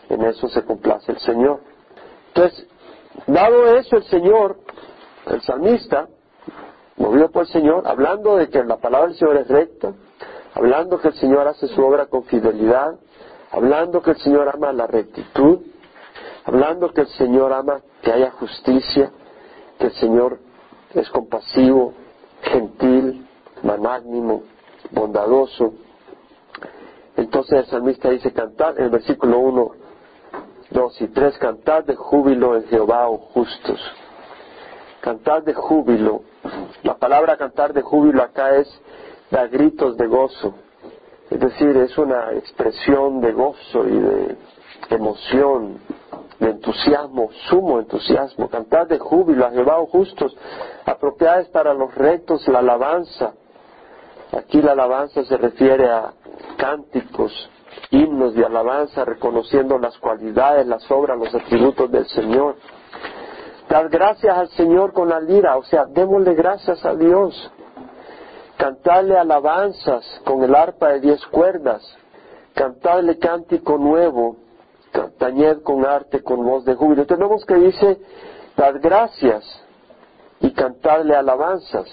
en 0.09 0.23
eso 0.23 0.47
se 0.47 0.63
complace 0.63 1.11
el 1.11 1.19
Señor. 1.19 1.59
Entonces, 2.29 2.67
dado 3.27 3.75
eso, 3.75 3.97
el 3.97 4.03
Señor, 4.03 4.57
el 5.27 5.41
salmista, 5.41 6.07
movido 7.01 7.29
por 7.31 7.43
el 7.43 7.49
Señor, 7.49 7.87
hablando 7.87 8.37
de 8.37 8.49
que 8.49 8.63
la 8.63 8.77
palabra 8.77 9.07
del 9.07 9.17
Señor 9.17 9.37
es 9.37 9.47
recta, 9.47 9.93
hablando 10.53 10.99
que 10.99 11.09
el 11.09 11.13
Señor 11.15 11.47
hace 11.47 11.67
su 11.67 11.81
obra 11.83 12.05
con 12.05 12.23
fidelidad, 12.23 12.95
hablando 13.51 14.01
que 14.01 14.11
el 14.11 14.17
Señor 14.17 14.49
ama 14.53 14.71
la 14.71 14.87
rectitud, 14.87 15.59
hablando 16.45 16.93
que 16.93 17.01
el 17.01 17.07
Señor 17.07 17.51
ama 17.53 17.81
que 18.01 18.11
haya 18.11 18.31
justicia, 18.31 19.11
que 19.79 19.87
el 19.87 19.93
Señor 19.93 20.39
es 20.93 21.09
compasivo, 21.09 21.93
gentil, 22.41 23.27
magnánimo, 23.63 24.43
bondadoso. 24.91 25.73
Entonces 27.17 27.59
el 27.59 27.65
salmista 27.65 28.09
dice, 28.09 28.31
cantar, 28.31 28.77
en 28.77 28.85
el 28.85 28.89
versículo 28.89 29.39
1, 29.39 29.71
2 30.69 31.01
y 31.01 31.07
3, 31.07 31.37
cantad 31.37 31.83
de 31.83 31.95
júbilo 31.95 32.55
en 32.55 32.65
Jehová, 32.65 33.09
oh 33.09 33.17
justos. 33.17 33.79
Cantar 35.01 35.43
de 35.43 35.53
júbilo. 35.53 36.21
La 36.83 36.95
palabra 36.95 37.35
cantar 37.35 37.73
de 37.73 37.81
júbilo 37.81 38.21
acá 38.21 38.55
es 38.57 38.67
dar 39.31 39.49
gritos 39.49 39.97
de 39.97 40.05
gozo. 40.05 40.53
Es 41.29 41.39
decir, 41.39 41.75
es 41.77 41.97
una 41.97 42.33
expresión 42.33 43.19
de 43.19 43.31
gozo 43.31 43.87
y 43.87 43.99
de 43.99 44.37
emoción, 44.89 45.79
de 46.39 46.49
entusiasmo, 46.51 47.29
sumo 47.49 47.79
entusiasmo. 47.79 48.47
Cantar 48.49 48.87
de 48.87 48.99
júbilo 48.99 49.45
a 49.45 49.51
Jehová, 49.51 49.79
oh 49.79 49.87
justos. 49.87 50.37
Apropiadas 50.85 51.47
para 51.47 51.73
los 51.73 51.93
rectos 51.95 52.47
la 52.47 52.59
alabanza. 52.59 53.33
Aquí 54.33 54.61
la 54.61 54.73
alabanza 54.73 55.23
se 55.23 55.35
refiere 55.35 55.89
a 55.89 56.13
cánticos, 56.57 57.49
himnos 57.89 58.33
de 58.35 58.45
alabanza, 58.45 59.03
reconociendo 59.03 59.77
las 59.79 59.97
cualidades, 59.97 60.67
las 60.67 60.89
obras, 60.91 61.17
los 61.17 61.33
atributos 61.33 61.91
del 61.91 62.05
Señor. 62.07 62.55
Dar 63.71 63.87
gracias 63.87 64.37
al 64.37 64.49
Señor 64.49 64.91
con 64.91 65.07
la 65.07 65.21
lira, 65.21 65.55
o 65.55 65.63
sea, 65.63 65.85
démosle 65.85 66.33
gracias 66.33 66.83
a 66.85 66.93
Dios. 66.93 67.49
Cantarle 68.57 69.17
alabanzas 69.17 70.03
con 70.25 70.43
el 70.43 70.53
arpa 70.53 70.89
de 70.89 70.99
diez 70.99 71.25
cuerdas. 71.27 71.81
Cantarle 72.53 73.17
cántico 73.17 73.77
nuevo. 73.77 74.35
Tañed 75.17 75.61
con 75.61 75.85
arte, 75.85 76.21
con 76.21 76.43
voz 76.45 76.65
de 76.65 76.75
júbilo. 76.75 77.05
Tenemos 77.05 77.45
que 77.45 77.55
dice, 77.55 77.97
dar 78.57 78.77
gracias 78.79 79.45
y 80.41 80.51
cantarle 80.51 81.15
alabanzas. 81.15 81.87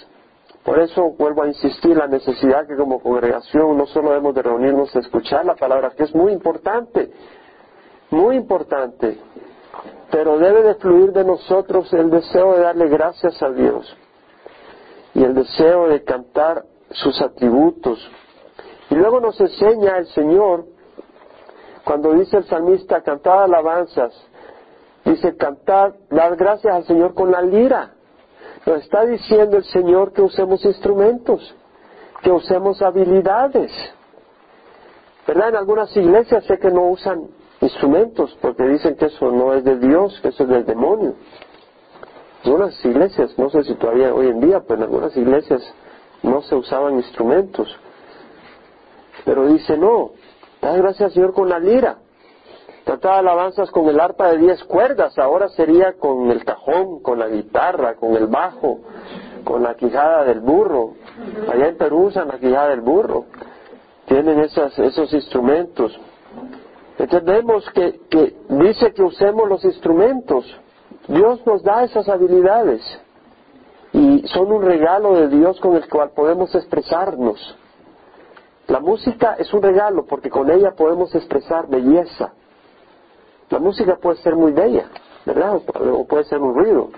Por 0.65 0.79
eso 0.79 1.11
vuelvo 1.17 1.43
a 1.43 1.47
insistir 1.47 1.95
la 1.95 2.07
necesidad 2.07 2.67
que 2.67 2.75
como 2.75 2.99
congregación 2.99 3.77
no 3.77 3.85
solo 3.85 4.09
debemos 4.09 4.35
de 4.35 4.41
reunirnos 4.41 4.93
a 4.97 4.99
escuchar 4.99 5.45
la 5.45 5.55
palabra, 5.55 5.91
que 5.91 6.03
es 6.03 6.13
muy 6.13 6.33
importante, 6.33 7.09
muy 8.09 8.35
importante, 8.35 9.17
pero 10.11 10.37
debe 10.37 10.63
de 10.63 10.75
fluir 10.75 11.11
de 11.11 11.23
nosotros 11.23 11.91
el 11.93 12.09
deseo 12.09 12.53
de 12.53 12.61
darle 12.61 12.87
gracias 12.87 13.41
a 13.41 13.49
Dios 13.49 13.95
y 15.13 15.23
el 15.23 15.33
deseo 15.33 15.87
de 15.87 16.03
cantar 16.03 16.63
sus 16.91 17.21
atributos. 17.21 17.99
Y 18.89 18.95
luego 18.95 19.19
nos 19.19 19.39
enseña 19.39 19.97
el 19.97 20.07
Señor, 20.07 20.65
cuando 21.83 22.13
dice 22.13 22.37
el 22.37 22.45
salmista, 22.45 23.01
cantar 23.01 23.39
alabanzas, 23.39 24.13
dice 25.05 25.35
cantar, 25.35 25.95
dar 26.09 26.35
gracias 26.35 26.73
al 26.73 26.85
Señor 26.85 27.13
con 27.13 27.31
la 27.31 27.41
lira. 27.41 27.93
Nos 28.65 28.81
está 28.83 29.05
diciendo 29.05 29.57
el 29.57 29.63
Señor 29.65 30.13
que 30.13 30.21
usemos 30.21 30.63
instrumentos, 30.65 31.55
que 32.21 32.31
usemos 32.31 32.81
habilidades. 32.81 33.71
¿Verdad? 35.27 35.49
En 35.49 35.55
algunas 35.55 35.95
iglesias 35.95 36.43
sé 36.45 36.57
que 36.57 36.71
no 36.71 36.89
usan 36.89 37.29
instrumentos 37.61 38.37
porque 38.41 38.63
dicen 38.63 38.95
que 38.95 39.05
eso 39.05 39.31
no 39.31 39.53
es 39.53 39.63
de 39.63 39.77
Dios, 39.77 40.19
que 40.21 40.29
eso 40.29 40.43
es 40.43 40.49
del 40.49 40.65
demonio. 40.65 41.15
Algunas 42.43 42.83
iglesias, 42.85 43.37
no 43.37 43.49
sé 43.49 43.63
si 43.63 43.75
todavía 43.75 44.13
hoy 44.13 44.27
en 44.27 44.39
día, 44.39 44.61
pero 44.61 44.75
en 44.75 44.83
algunas 44.83 45.15
iglesias 45.17 45.61
no 46.23 46.41
se 46.41 46.55
usaban 46.55 46.95
instrumentos. 46.95 47.67
Pero 49.25 49.47
dice, 49.47 49.77
no, 49.77 50.11
da 50.61 50.75
gracias 50.77 51.13
Señor 51.13 51.33
con 51.33 51.49
la 51.49 51.59
lira. 51.59 51.97
Trataba 52.85 53.19
alabanzas 53.19 53.69
con 53.71 53.87
el 53.87 53.99
arpa 53.99 54.31
de 54.31 54.37
diez 54.39 54.63
cuerdas, 54.63 55.17
ahora 55.19 55.49
sería 55.49 55.93
con 55.99 56.31
el 56.31 56.43
cajón, 56.43 57.01
con 57.01 57.19
la 57.19 57.27
guitarra, 57.27 57.95
con 57.95 58.15
el 58.15 58.27
bajo, 58.27 58.79
con 59.43 59.61
la 59.61 59.75
quijada 59.75 60.23
del 60.23 60.39
burro. 60.39 60.93
Allá 61.51 61.67
en 61.67 61.77
Perú 61.77 62.05
usan 62.07 62.29
la 62.29 62.39
quijada 62.39 62.69
del 62.69 62.81
burro. 62.81 63.25
Tienen 64.05 64.39
esas, 64.39 64.79
esos 64.79 65.13
instrumentos. 65.13 65.99
Que, 67.73 67.99
que 68.09 68.35
dice 68.49 68.93
que 68.93 69.03
usemos 69.03 69.47
los 69.47 69.63
instrumentos. 69.63 70.45
Dios 71.07 71.45
nos 71.45 71.63
da 71.63 71.83
esas 71.83 72.09
habilidades 72.09 72.81
y 73.93 74.27
son 74.27 74.51
un 74.51 74.61
regalo 74.61 75.15
de 75.15 75.29
Dios 75.29 75.59
con 75.59 75.75
el 75.75 75.87
cual 75.87 76.11
podemos 76.11 76.53
expresarnos. 76.53 77.57
La 78.67 78.79
música 78.79 79.35
es 79.39 79.51
un 79.53 79.61
regalo 79.61 80.05
porque 80.05 80.29
con 80.29 80.51
ella 80.51 80.73
podemos 80.75 81.15
expresar 81.15 81.67
belleza, 81.67 82.33
la 83.49 83.57
música 83.57 83.95
puede 83.95 84.17
ser 84.17 84.35
muy 84.35 84.51
bella, 84.51 84.89
¿verdad? 85.25 85.55
O 85.55 86.05
puede 86.05 86.23
ser 86.25 86.39
un 86.39 86.53
ruido, 86.53 86.91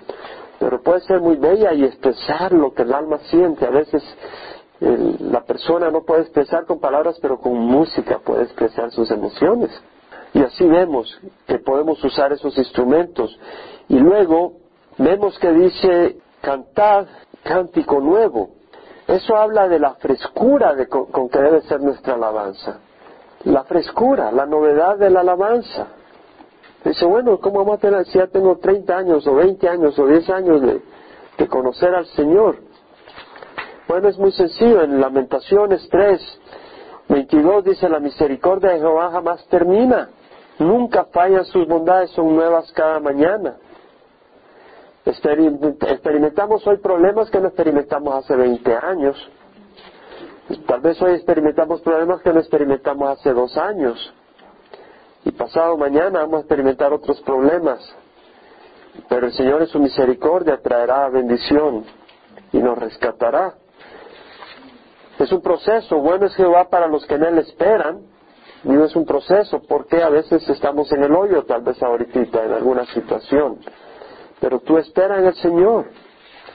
pero 0.58 0.82
puede 0.82 1.00
ser 1.00 1.20
muy 1.20 1.36
bella 1.36 1.72
y 1.72 1.84
expresar 1.84 2.52
lo 2.52 2.74
que 2.74 2.82
el 2.82 2.92
alma 2.92 3.18
siente. 3.30 3.64
A 3.64 3.70
veces 3.70 4.02
la 4.80 5.44
persona 5.44 5.90
no 5.90 6.02
puede 6.02 6.22
expresar 6.22 6.66
con 6.66 6.78
palabras, 6.78 7.18
pero 7.22 7.38
con 7.38 7.54
música 7.54 8.18
puede 8.18 8.42
expresar 8.42 8.90
sus 8.90 9.10
emociones. 9.10 9.70
Y 10.34 10.42
así 10.42 10.66
vemos 10.66 11.20
que 11.46 11.58
podemos 11.58 12.02
usar 12.02 12.32
esos 12.32 12.56
instrumentos. 12.56 13.38
Y 13.88 13.98
luego 13.98 14.54
vemos 14.98 15.38
que 15.38 15.52
dice 15.52 16.16
cantad 16.40 17.06
cántico 17.42 18.00
nuevo. 18.00 18.50
Eso 19.06 19.36
habla 19.36 19.68
de 19.68 19.78
la 19.78 19.94
frescura 19.94 20.74
de 20.74 20.88
con 20.88 21.28
que 21.28 21.38
debe 21.38 21.60
ser 21.62 21.80
nuestra 21.80 22.14
alabanza. 22.14 22.80
La 23.44 23.64
frescura, 23.64 24.30
la 24.30 24.46
novedad 24.46 24.96
de 24.96 25.10
la 25.10 25.20
alabanza. 25.20 25.88
Dice, 26.84 27.04
bueno, 27.04 27.38
¿cómo 27.38 27.58
vamos 27.58 27.78
a 27.78 27.80
tener 27.80 28.04
si 28.06 28.18
ya 28.18 28.26
tengo 28.26 28.58
30 28.58 28.96
años 28.96 29.26
o 29.26 29.34
20 29.34 29.68
años 29.68 29.98
o 29.98 30.06
10 30.06 30.30
años 30.30 30.62
de, 30.62 30.82
conocer 31.48 31.94
al 31.94 32.06
Señor? 32.06 32.56
Bueno, 33.88 34.08
es 34.08 34.18
muy 34.18 34.32
sencillo. 34.32 34.82
En 34.82 35.00
Lamentaciones 35.00 35.88
3, 35.90 36.40
22 37.08 37.64
dice, 37.64 37.88
la 37.88 38.00
misericordia 38.00 38.70
de 38.70 38.78
Jehová 38.78 39.10
jamás 39.10 39.44
termina. 39.48 40.08
Nunca 40.58 41.04
fallan 41.06 41.44
sus 41.46 41.66
bondades, 41.66 42.10
son 42.10 42.34
nuevas 42.34 42.70
cada 42.72 43.00
mañana. 43.00 43.56
Experimentamos 45.04 46.66
hoy 46.66 46.76
problemas 46.78 47.30
que 47.30 47.40
no 47.40 47.48
experimentamos 47.48 48.14
hace 48.14 48.36
20 48.36 48.76
años. 48.76 49.30
Tal 50.66 50.80
vez 50.80 51.00
hoy 51.02 51.14
experimentamos 51.14 51.80
problemas 51.80 52.20
que 52.22 52.32
no 52.32 52.40
experimentamos 52.40 53.18
hace 53.18 53.32
dos 53.32 53.56
años. 53.56 54.14
Y 55.24 55.32
pasado 55.32 55.76
mañana 55.76 56.20
vamos 56.20 56.36
a 56.36 56.40
experimentar 56.40 56.92
otros 56.92 57.20
problemas. 57.22 57.80
Pero 59.08 59.26
el 59.26 59.32
Señor 59.32 59.62
en 59.62 59.68
su 59.68 59.80
misericordia 59.80 60.60
traerá 60.60 61.08
bendición 61.08 61.84
y 62.52 62.58
nos 62.58 62.78
rescatará. 62.78 63.54
Es 65.18 65.32
un 65.32 65.40
proceso. 65.40 65.98
Bueno 65.98 66.26
es 66.26 66.34
Jehová 66.34 66.68
para 66.68 66.86
los 66.86 67.06
que 67.06 67.14
en 67.14 67.24
Él 67.24 67.38
esperan. 67.38 68.11
No 68.64 68.84
es 68.84 68.94
un 68.94 69.04
proceso 69.04 69.60
porque 69.68 70.02
a 70.02 70.08
veces 70.08 70.48
estamos 70.48 70.90
en 70.92 71.02
el 71.02 71.12
hoyo, 71.12 71.44
tal 71.44 71.62
vez 71.62 71.82
ahorita, 71.82 72.44
en 72.44 72.52
alguna 72.52 72.86
situación. 72.86 73.58
Pero 74.40 74.60
tú 74.60 74.78
espera 74.78 75.18
en 75.18 75.26
el 75.26 75.34
Señor, 75.34 75.86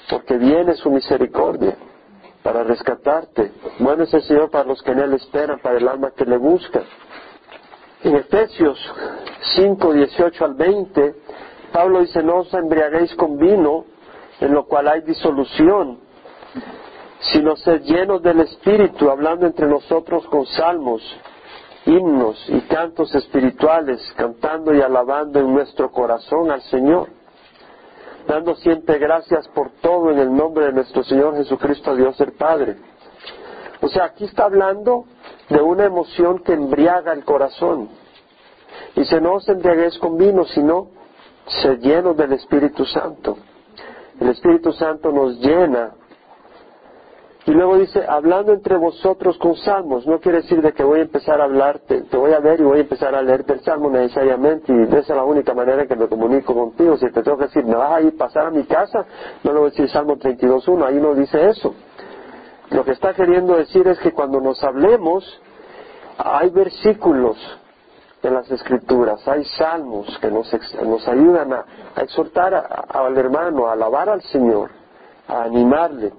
porque 0.10 0.38
viene 0.38 0.76
su 0.76 0.90
misericordia 0.90 1.76
para 2.44 2.64
rescatarte. 2.64 3.52
Bueno 3.80 4.04
es 4.04 4.14
el 4.14 4.22
Señor 4.24 4.50
para 4.50 4.64
los 4.64 4.82
que 4.82 4.92
en 4.92 5.00
Él 5.00 5.14
esperan, 5.14 5.60
para 5.60 5.78
el 5.78 5.88
alma 5.88 6.12
que 6.16 6.26
le 6.26 6.38
busca. 6.38 6.82
En 8.04 8.16
Efesios 8.16 8.80
5, 9.56 9.94
18 9.94 10.46
al 10.46 10.54
20, 10.54 11.16
Pablo 11.74 12.00
dice, 12.00 12.24
no 12.24 12.38
os 12.38 12.54
embriaguéis 12.54 13.14
con 13.16 13.38
vino, 13.38 13.86
en 14.40 14.54
lo 14.54 14.66
cual 14.66 14.88
hay 14.88 15.02
disolución, 15.02 16.00
sino 17.20 17.56
sed 17.58 17.82
llenos 17.82 18.22
del 18.22 18.40
Espíritu, 18.42 19.10
hablando 19.10 19.46
entre 19.46 19.68
nosotros 19.68 20.26
con 20.28 20.46
salmos, 20.46 21.02
himnos 21.88 22.38
y 22.50 22.60
cantos 22.62 23.16
espirituales, 23.16 24.02
cantando 24.16 24.74
y 24.74 24.82
alabando 24.82 25.40
en 25.40 25.54
nuestro 25.54 25.90
corazón 25.92 26.52
al 26.52 26.62
Señor, 26.64 27.08
dando 28.28 28.56
siempre 28.56 29.00
gracias 29.00 29.48
por 29.50 29.72
todo 29.82 30.12
en 30.12 30.20
el 30.20 30.36
nombre 30.36 30.66
de 30.66 30.74
nuestro 30.74 31.04
Señor 31.04 31.36
Jesucristo, 31.38 31.96
Dios 31.96 32.20
el 32.20 32.34
Padre. 32.34 32.76
O 33.82 33.88
sea, 33.88 34.06
aquí 34.06 34.26
está 34.26 34.46
hablando 34.46 35.06
de 35.50 35.62
una 35.62 35.86
emoción 35.86 36.40
que 36.40 36.54
embriaga 36.54 37.14
el 37.14 37.24
corazón. 37.24 37.90
Dice, 38.96 39.22
no 39.22 39.36
os 39.36 39.48
embriaguéis 39.48 39.98
con 40.00 40.18
vino, 40.18 40.44
sino 40.46 40.90
sed 41.48 41.80
llenos 41.80 42.18
del 42.18 42.34
Espíritu 42.34 42.86
Santo. 42.86 43.38
El 44.20 44.30
Espíritu 44.30 44.74
Santo 44.74 45.12
nos 45.12 45.40
llena 45.40 45.92
y 47.48 47.52
luego 47.52 47.78
dice, 47.78 48.04
hablando 48.06 48.52
entre 48.52 48.76
vosotros 48.76 49.38
con 49.38 49.56
salmos, 49.56 50.06
no 50.06 50.20
quiere 50.20 50.42
decir 50.42 50.62
de 50.62 50.74
que 50.74 50.84
voy 50.84 51.00
a 51.00 51.04
empezar 51.04 51.40
a 51.40 51.46
hablarte, 51.46 52.02
te 52.02 52.18
voy 52.18 52.34
a 52.34 52.42
ver 52.42 52.60
y 52.60 52.64
voy 52.64 52.80
a 52.80 52.82
empezar 52.82 53.16
a 53.16 53.22
leerte 53.22 53.54
el 53.54 53.62
salmo 53.62 53.90
necesariamente 53.90 54.74
y 54.74 54.84
esa 54.84 54.98
es 54.98 55.08
la 55.08 55.24
única 55.24 55.54
manera 55.54 55.84
en 55.84 55.88
que 55.88 55.96
me 55.96 56.10
comunico 56.10 56.54
contigo. 56.54 56.98
Si 56.98 57.10
te 57.10 57.24
tengo 57.24 57.38
que 57.38 57.46
decir, 57.46 57.64
me 57.64 57.76
vas 57.76 57.94
a 57.94 58.02
ir 58.02 58.16
a 58.16 58.18
pasar 58.18 58.48
a 58.48 58.52
mi 58.52 58.66
casa, 58.66 59.06
no 59.46 59.54
le 59.54 59.60
voy 59.60 59.68
a 59.68 59.72
decir 59.72 59.90
Salmo 59.90 60.18
32.1, 60.18 60.86
ahí 60.88 60.96
no 61.00 61.16
dice 61.16 61.48
eso. 61.48 61.74
Lo 62.72 62.84
que 62.84 62.92
está 62.92 63.14
queriendo 63.14 63.56
decir 63.56 63.88
es 63.88 63.98
que 64.00 64.12
cuando 64.12 64.42
nos 64.42 64.62
hablemos, 64.62 65.42
hay 66.18 66.50
versículos 66.50 67.38
en 68.24 68.34
las 68.34 68.52
escrituras, 68.52 69.26
hay 69.26 69.46
salmos 69.46 70.18
que 70.20 70.30
nos, 70.30 70.54
nos 70.84 71.08
ayudan 71.08 71.54
a, 71.54 71.66
exhortar 72.02 72.86
al 72.90 73.18
hermano, 73.18 73.68
a 73.68 73.72
alabar 73.72 74.10
al 74.10 74.22
Señor, 74.24 74.70
a 75.30 75.44
animarle. 75.44 76.12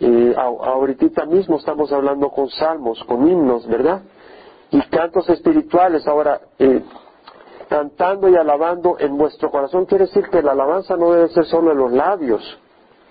Y 0.00 0.32
ahorita 0.34 1.26
mismo 1.26 1.58
estamos 1.58 1.92
hablando 1.92 2.30
con 2.30 2.48
salmos, 2.48 3.04
con 3.04 3.28
himnos, 3.28 3.66
¿verdad? 3.66 4.00
Y 4.70 4.80
cantos 4.88 5.28
espirituales. 5.28 6.08
Ahora, 6.08 6.40
eh, 6.58 6.82
cantando 7.68 8.26
y 8.30 8.34
alabando 8.34 8.96
en 8.98 9.18
vuestro 9.18 9.50
corazón 9.50 9.84
quiere 9.84 10.06
decir 10.06 10.24
que 10.30 10.42
la 10.42 10.52
alabanza 10.52 10.96
no 10.96 11.12
debe 11.12 11.28
ser 11.28 11.44
solo 11.44 11.72
en 11.72 11.78
los 11.78 11.92
labios. 11.92 12.58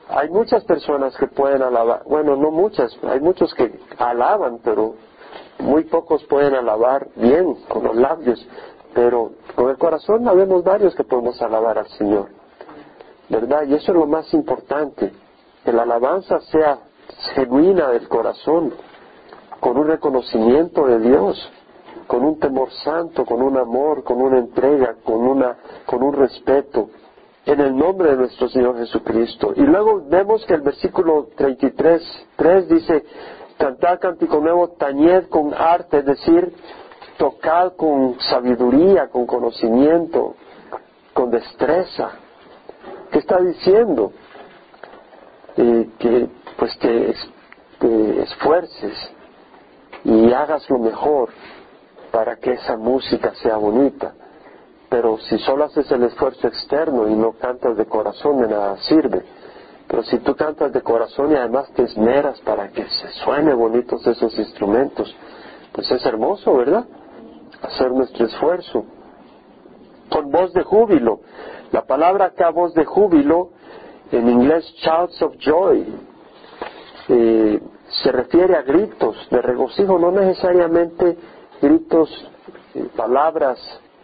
Hay 0.10 0.30
muchas 0.32 0.64
personas 0.64 1.16
que 1.16 1.28
pueden 1.28 1.62
alabar, 1.62 2.02
bueno, 2.06 2.36
no 2.36 2.50
muchas, 2.50 2.98
hay 3.04 3.20
muchos 3.20 3.54
que 3.54 3.72
alaban, 4.00 4.60
pero 4.64 4.96
muy 5.60 5.84
pocos 5.84 6.24
pueden 6.24 6.56
alabar 6.56 7.08
bien 7.16 7.54
con 7.68 7.84
los 7.84 7.96
labios, 7.96 8.44
pero 8.96 9.34
con 9.56 9.70
el 9.70 9.78
corazón 9.78 10.28
habemos 10.28 10.64
varios 10.64 10.96
que 10.96 11.04
podemos 11.04 11.40
alabar 11.44 11.78
al 11.78 11.88
Señor, 11.90 12.30
¿verdad? 13.30 13.68
Y 13.68 13.76
eso 13.76 13.92
es 13.92 13.98
lo 13.98 14.08
más 14.08 14.34
importante 14.34 15.14
que 15.64 15.74
la 15.74 15.84
alabanza 15.84 16.40
sea 16.42 16.80
genuina 17.36 17.90
del 17.90 18.08
corazón, 18.08 18.74
con 19.60 19.78
un 19.78 19.88
reconocimiento 19.88 20.86
de 20.86 21.00
Dios, 21.00 21.52
con 22.08 22.24
un 22.24 22.40
temor 22.40 22.72
santo, 22.72 23.26
con 23.26 23.42
un 23.42 23.58
amor, 23.58 24.04
con 24.04 24.22
una 24.22 24.40
entrega, 24.40 24.96
con, 25.04 25.28
una, 25.28 25.58
con 25.86 26.02
un 26.02 26.14
respeto, 26.14 26.90
en 27.46 27.60
el 27.60 27.76
nombre 27.76 28.12
de 28.12 28.18
nuestro 28.18 28.48
Señor 28.50 28.78
Jesucristo. 28.78 29.54
Y 29.56 29.62
luego 29.62 30.04
vemos 30.08 30.46
que 30.46 30.54
el 30.54 30.62
versículo 30.62 31.30
33, 31.36 32.28
3 32.36 32.68
dice, 32.70 33.06
cantar 33.58 34.00
cántico 34.00 34.40
nuevo, 34.40 34.70
tañed 34.70 35.28
con 35.30 35.54
arte, 35.54 36.00
es 36.00 36.06
decir, 36.06 36.54
tocar 37.18 37.76
con 37.76 38.20
sabiduría, 38.20 39.10
con 39.10 39.26
conocimiento, 39.26 40.36
con 41.14 41.30
destreza. 41.30 42.12
¿Qué 43.12 43.20
está 43.20 43.40
diciendo? 43.40 44.14
Que 46.00 46.30
pues 46.58 46.78
te, 46.80 47.14
esfuerces 48.22 49.12
y 50.04 50.32
hagas 50.32 50.70
lo 50.70 50.80
mejor 50.80 51.30
para 52.12 52.38
que 52.38 52.54
esa 52.54 52.78
música 52.78 53.34
sea 53.36 53.58
bonita. 53.58 54.14
Pero 54.90 55.18
si 55.20 55.38
solo 55.40 55.66
haces 55.66 55.90
el 55.92 56.04
esfuerzo 56.04 56.48
externo 56.48 57.08
y 57.08 57.14
no 57.14 57.34
cantas 57.34 57.78
de 57.78 57.86
corazón, 57.86 58.42
de 58.42 58.48
nada 58.48 58.78
sirve. 58.78 59.24
Pero 59.88 60.04
si 60.04 60.20
tú 60.20 60.36
cantas 60.36 60.72
de 60.72 60.82
corazón 60.82 61.32
y 61.32 61.36
además 61.36 61.72
te 61.74 61.84
esmeras 61.84 62.40
para 62.42 62.70
que 62.70 62.86
se 62.86 63.10
suene 63.24 63.54
bonitos 63.54 64.06
esos 64.08 64.38
instrumentos, 64.38 65.16
pues 65.74 65.92
es 65.92 66.06
hermoso, 66.06 66.56
¿verdad? 66.56 66.86
Hacer 67.62 67.92
nuestro 67.92 68.26
esfuerzo. 68.26 68.86
Con 70.10 70.32
voz 70.32 70.54
de 70.54 70.64
júbilo. 70.64 71.20
La 71.72 71.86
palabra 71.86 72.26
acá, 72.26 72.50
voz 72.50 72.74
de 72.74 72.86
júbilo, 72.86 73.52
en 74.12 74.30
inglés 74.30 74.66
shouts 74.84 75.22
of 75.22 75.36
joy, 75.38 75.86
eh, 77.10 77.60
se 78.04 78.12
refiere 78.12 78.56
a 78.56 78.62
gritos 78.62 79.16
de 79.30 79.42
regocijo, 79.42 79.98
no 79.98 80.12
necesariamente 80.12 81.18
gritos, 81.62 82.10
eh, 82.76 82.88
palabras 82.96 83.60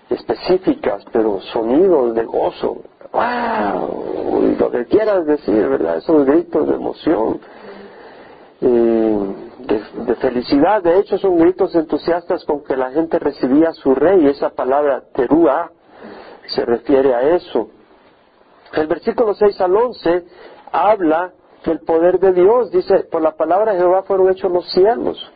específicas, 0.10 1.04
pero 1.12 1.40
sonidos 1.42 2.16
de 2.16 2.26
gozo. 2.26 2.82
¡Wow! 3.12 4.56
lo 4.60 4.72
que 4.72 4.86
quieras 4.86 5.26
decir, 5.26 5.68
¿verdad? 5.68 5.98
Esos 5.98 6.26
gritos 6.26 6.68
de 6.68 6.76
emoción, 6.76 7.40
eh, 8.62 9.36
de, 9.60 9.84
de, 10.06 10.16
felicidad. 10.16 10.84
De 10.84 11.00
hecho, 11.00 11.18
son 11.18 11.38
gritos 11.38 11.76
entusiastas 11.76 12.44
con 12.46 12.64
que 12.64 12.76
la 12.76 12.92
gente 12.92 13.20
recibía 13.20 13.70
a 13.70 13.74
su 13.74 13.96
rey. 13.96 14.26
Esa 14.28 14.50
palabra 14.50 15.04
terúa 15.14 15.72
se 16.48 16.66
refiere 16.66 17.14
a 17.14 17.22
eso. 17.36 17.70
El 18.74 18.88
versículo 18.88 19.34
6 19.34 19.62
al 19.62 19.76
11 19.76 20.26
habla 20.72 21.32
del 21.66 21.80
poder 21.80 22.20
de 22.20 22.34
Dios. 22.34 22.72
Dice, 22.72 23.06
por 23.12 23.22
la 23.22 23.32
palabra 23.32 23.74
de 23.74 23.80
Jehová 23.80 24.04
fueron 24.04 24.30
hechos 24.30 24.52
los 24.52 24.70
cielos. 24.72 25.32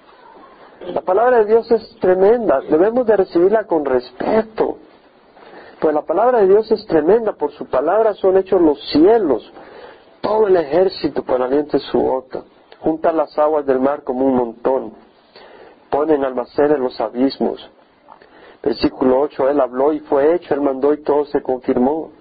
La 0.94 1.02
palabra 1.02 1.40
de 1.40 1.46
Dios 1.46 1.70
es 1.72 1.96
tremenda, 2.00 2.62
debemos 2.62 3.06
de 3.06 3.18
recibirla 3.18 3.66
con 3.66 3.84
respeto. 3.84 4.78
Pues 5.80 5.94
la 5.94 6.02
palabra 6.02 6.40
de 6.40 6.48
Dios 6.48 6.72
es 6.72 6.86
tremenda, 6.86 7.34
por 7.34 7.52
su 7.52 7.66
palabra 7.66 8.14
son 8.14 8.38
hechos 8.38 8.62
los 8.62 8.80
cielos. 8.90 9.52
Todo 10.22 10.48
el 10.48 10.56
ejército 10.56 11.24
por 11.24 11.42
aliento 11.42 11.80
su 11.80 12.00
bota. 12.00 12.44
Juntan 12.80 13.18
las 13.18 13.38
aguas 13.38 13.66
del 13.66 13.80
mar 13.80 14.04
como 14.04 14.26
un 14.26 14.36
montón. 14.36 14.94
Ponen 15.90 16.24
almacenes 16.24 16.78
en 16.78 16.84
los 16.84 17.00
abismos. 17.00 17.70
Versículo 18.62 19.22
8, 19.22 19.50
Él 19.50 19.62
habló 19.62 19.94
y 19.94 20.00
fue 20.00 20.36
hecho, 20.36 20.54
Él 20.54 20.62
mandó 20.62 20.94
y 20.94 21.02
todo 21.02 21.26
se 21.26 21.42
confirmó. 21.42 22.12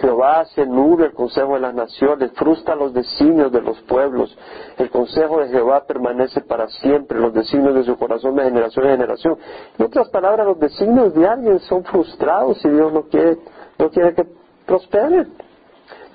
Jehová 0.00 0.40
hace 0.40 0.66
nube 0.66 1.06
el 1.06 1.12
consejo 1.12 1.54
de 1.54 1.60
las 1.60 1.74
naciones, 1.74 2.32
frustra 2.32 2.74
los 2.74 2.92
designios 2.92 3.50
de 3.50 3.62
los 3.62 3.80
pueblos. 3.82 4.36
El 4.76 4.90
consejo 4.90 5.40
de 5.40 5.48
Jehová 5.48 5.84
permanece 5.86 6.42
para 6.42 6.68
siempre, 6.68 7.18
los 7.18 7.32
designios 7.32 7.74
de 7.74 7.84
su 7.84 7.96
corazón 7.96 8.36
de 8.36 8.44
generación 8.44 8.86
en 8.86 8.92
generación. 8.92 9.38
En 9.78 9.86
otras 9.86 10.08
palabras, 10.10 10.46
los 10.46 10.58
designios 10.58 11.14
de 11.14 11.26
alguien 11.26 11.58
son 11.60 11.84
frustrados 11.84 12.58
si 12.60 12.68
Dios 12.68 12.92
no 12.92 13.02
quiere, 13.04 13.38
no 13.78 13.90
quiere 13.90 14.14
que 14.14 14.26
prosperen. 14.66 15.32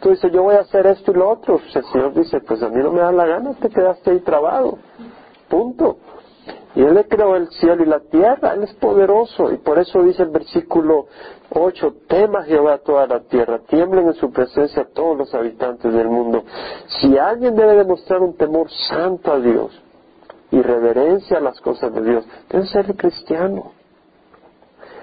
Tú 0.02 0.10
dices, 0.10 0.32
yo 0.32 0.44
voy 0.44 0.56
a 0.56 0.62
hacer 0.62 0.86
esto 0.88 1.12
y 1.12 1.16
lo 1.16 1.30
otro. 1.30 1.60
El 1.74 1.84
Señor 1.86 2.14
dice, 2.14 2.40
pues 2.42 2.62
a 2.64 2.70
mí 2.70 2.82
no 2.82 2.92
me 2.92 3.02
da 3.02 3.12
la 3.12 3.26
gana, 3.26 3.54
te 3.54 3.70
quedaste 3.70 4.12
ahí 4.12 4.20
trabado. 4.20 4.78
Punto. 5.48 5.98
Y 6.74 6.82
Él 6.82 6.94
le 6.94 7.08
creó 7.08 7.36
el 7.36 7.50
cielo 7.50 7.84
y 7.84 7.88
la 7.88 8.00
tierra, 8.00 8.54
Él 8.54 8.64
es 8.64 8.74
poderoso. 8.76 9.52
Y 9.52 9.58
por 9.58 9.78
eso 9.78 10.02
dice 10.04 10.24
el 10.24 10.30
versículo 10.30 11.08
8, 11.50 11.96
tema 12.08 12.44
Jehová 12.44 12.78
toda 12.78 13.08
la 13.08 13.20
tierra, 13.22 13.60
tiemblen 13.68 14.08
en 14.08 14.14
su 14.14 14.32
presencia 14.32 14.88
todos 14.94 15.18
los 15.18 15.34
habitantes 15.34 15.94
del 15.94 16.08
mundo. 16.08 16.44
Si 16.88 17.18
alguien 17.18 17.56
debe 17.56 17.76
demostrar 17.76 18.22
un 18.22 18.36
temor 18.38 18.70
santo 18.72 19.34
a 19.34 19.40
Dios 19.40 19.82
y 20.50 20.62
reverencia 20.62 21.38
a 21.38 21.42
las 21.42 21.60
cosas 21.60 21.94
de 21.94 22.02
Dios, 22.04 22.26
debe 22.50 22.66
ser 22.68 22.96
cristiano. 22.96 23.74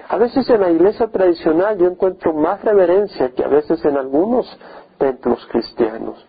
A 0.07 0.17
veces 0.17 0.49
en 0.49 0.61
la 0.61 0.71
iglesia 0.71 1.07
tradicional 1.07 1.77
yo 1.77 1.85
encuentro 1.85 2.33
más 2.33 2.63
reverencia 2.63 3.29
que 3.29 3.43
a 3.43 3.47
veces 3.47 3.85
en 3.85 3.95
algunos 3.95 4.47
templos 4.97 5.47
cristianos. 5.51 6.25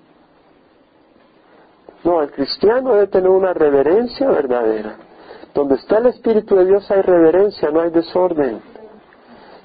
No, 2.04 2.20
el 2.22 2.30
cristiano 2.30 2.92
debe 2.92 3.06
tener 3.06 3.30
una 3.30 3.54
reverencia 3.54 4.28
verdadera. 4.28 4.96
Donde 5.54 5.74
está 5.74 5.98
el 5.98 6.06
Espíritu 6.06 6.56
de 6.56 6.66
Dios 6.66 6.90
hay 6.90 7.02
reverencia, 7.02 7.70
no 7.70 7.80
hay 7.80 7.90
desorden. 7.90 8.60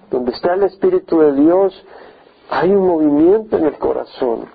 Donde 0.10 0.32
está 0.32 0.54
el 0.54 0.64
Espíritu 0.64 1.20
de 1.20 1.34
Dios 1.34 1.86
hay 2.50 2.72
un 2.72 2.88
movimiento 2.88 3.58
en 3.58 3.66
el 3.66 3.78
corazón. 3.78 4.46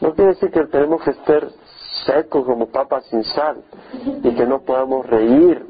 No 0.00 0.14
quiere 0.14 0.32
decir 0.32 0.50
que 0.50 0.64
tenemos 0.66 1.02
que 1.02 1.10
estar 1.10 1.48
secos 2.06 2.44
como 2.44 2.66
papas 2.66 3.04
sin 3.06 3.24
sal 3.24 3.62
y 4.22 4.34
que 4.34 4.46
no 4.46 4.60
podamos 4.60 5.06
reír, 5.06 5.66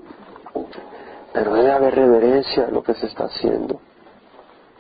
pero 1.32 1.54
debe 1.54 1.72
haber 1.72 1.94
reverencia 1.94 2.66
a 2.66 2.70
lo 2.70 2.82
que 2.82 2.94
se 2.94 3.06
está 3.06 3.24
haciendo. 3.24 3.80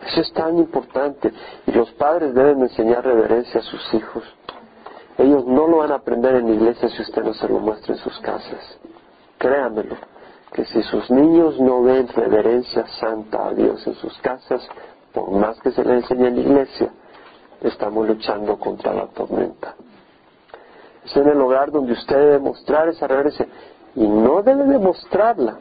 Eso 0.06 0.20
es 0.20 0.32
tan 0.32 0.58
importante 0.58 1.32
y 1.66 1.72
los 1.72 1.90
padres 1.92 2.34
deben 2.34 2.62
enseñar 2.62 3.04
reverencia 3.04 3.60
a 3.60 3.64
sus 3.64 3.94
hijos. 3.94 4.24
Ellos 5.16 5.44
no 5.46 5.66
lo 5.66 5.78
van 5.78 5.90
a 5.90 5.96
aprender 5.96 6.36
en 6.36 6.46
la 6.46 6.54
iglesia 6.54 6.88
si 6.88 7.02
usted 7.02 7.24
no 7.24 7.34
se 7.34 7.48
lo 7.48 7.58
muestra 7.58 7.94
en 7.94 8.00
sus 8.00 8.18
casas. 8.20 8.78
Créamelo, 9.38 9.96
que 10.52 10.64
si 10.64 10.82
sus 10.82 11.10
niños 11.10 11.58
no 11.60 11.82
ven 11.82 12.08
reverencia 12.08 12.86
santa 13.00 13.48
a 13.48 13.54
Dios 13.54 13.86
en 13.86 13.94
sus 13.94 14.16
casas, 14.18 14.66
por 15.12 15.30
más 15.30 15.58
que 15.60 15.70
se 15.70 15.84
les 15.84 16.02
enseñe 16.02 16.26
en 16.26 16.36
la 16.36 16.40
iglesia, 16.42 16.90
estamos 17.60 18.06
luchando 18.06 18.58
contra 18.58 18.92
la 18.92 19.06
tormenta. 19.06 19.74
Es 21.04 21.16
en 21.16 21.28
el 21.28 21.40
hogar 21.40 21.70
donde 21.70 21.92
usted 21.92 22.16
debe 22.16 22.38
mostrar 22.38 22.88
esa 22.88 23.06
reverencia 23.06 23.46
y 23.94 24.06
no 24.06 24.42
debe 24.42 24.64
demostrarla, 24.64 25.58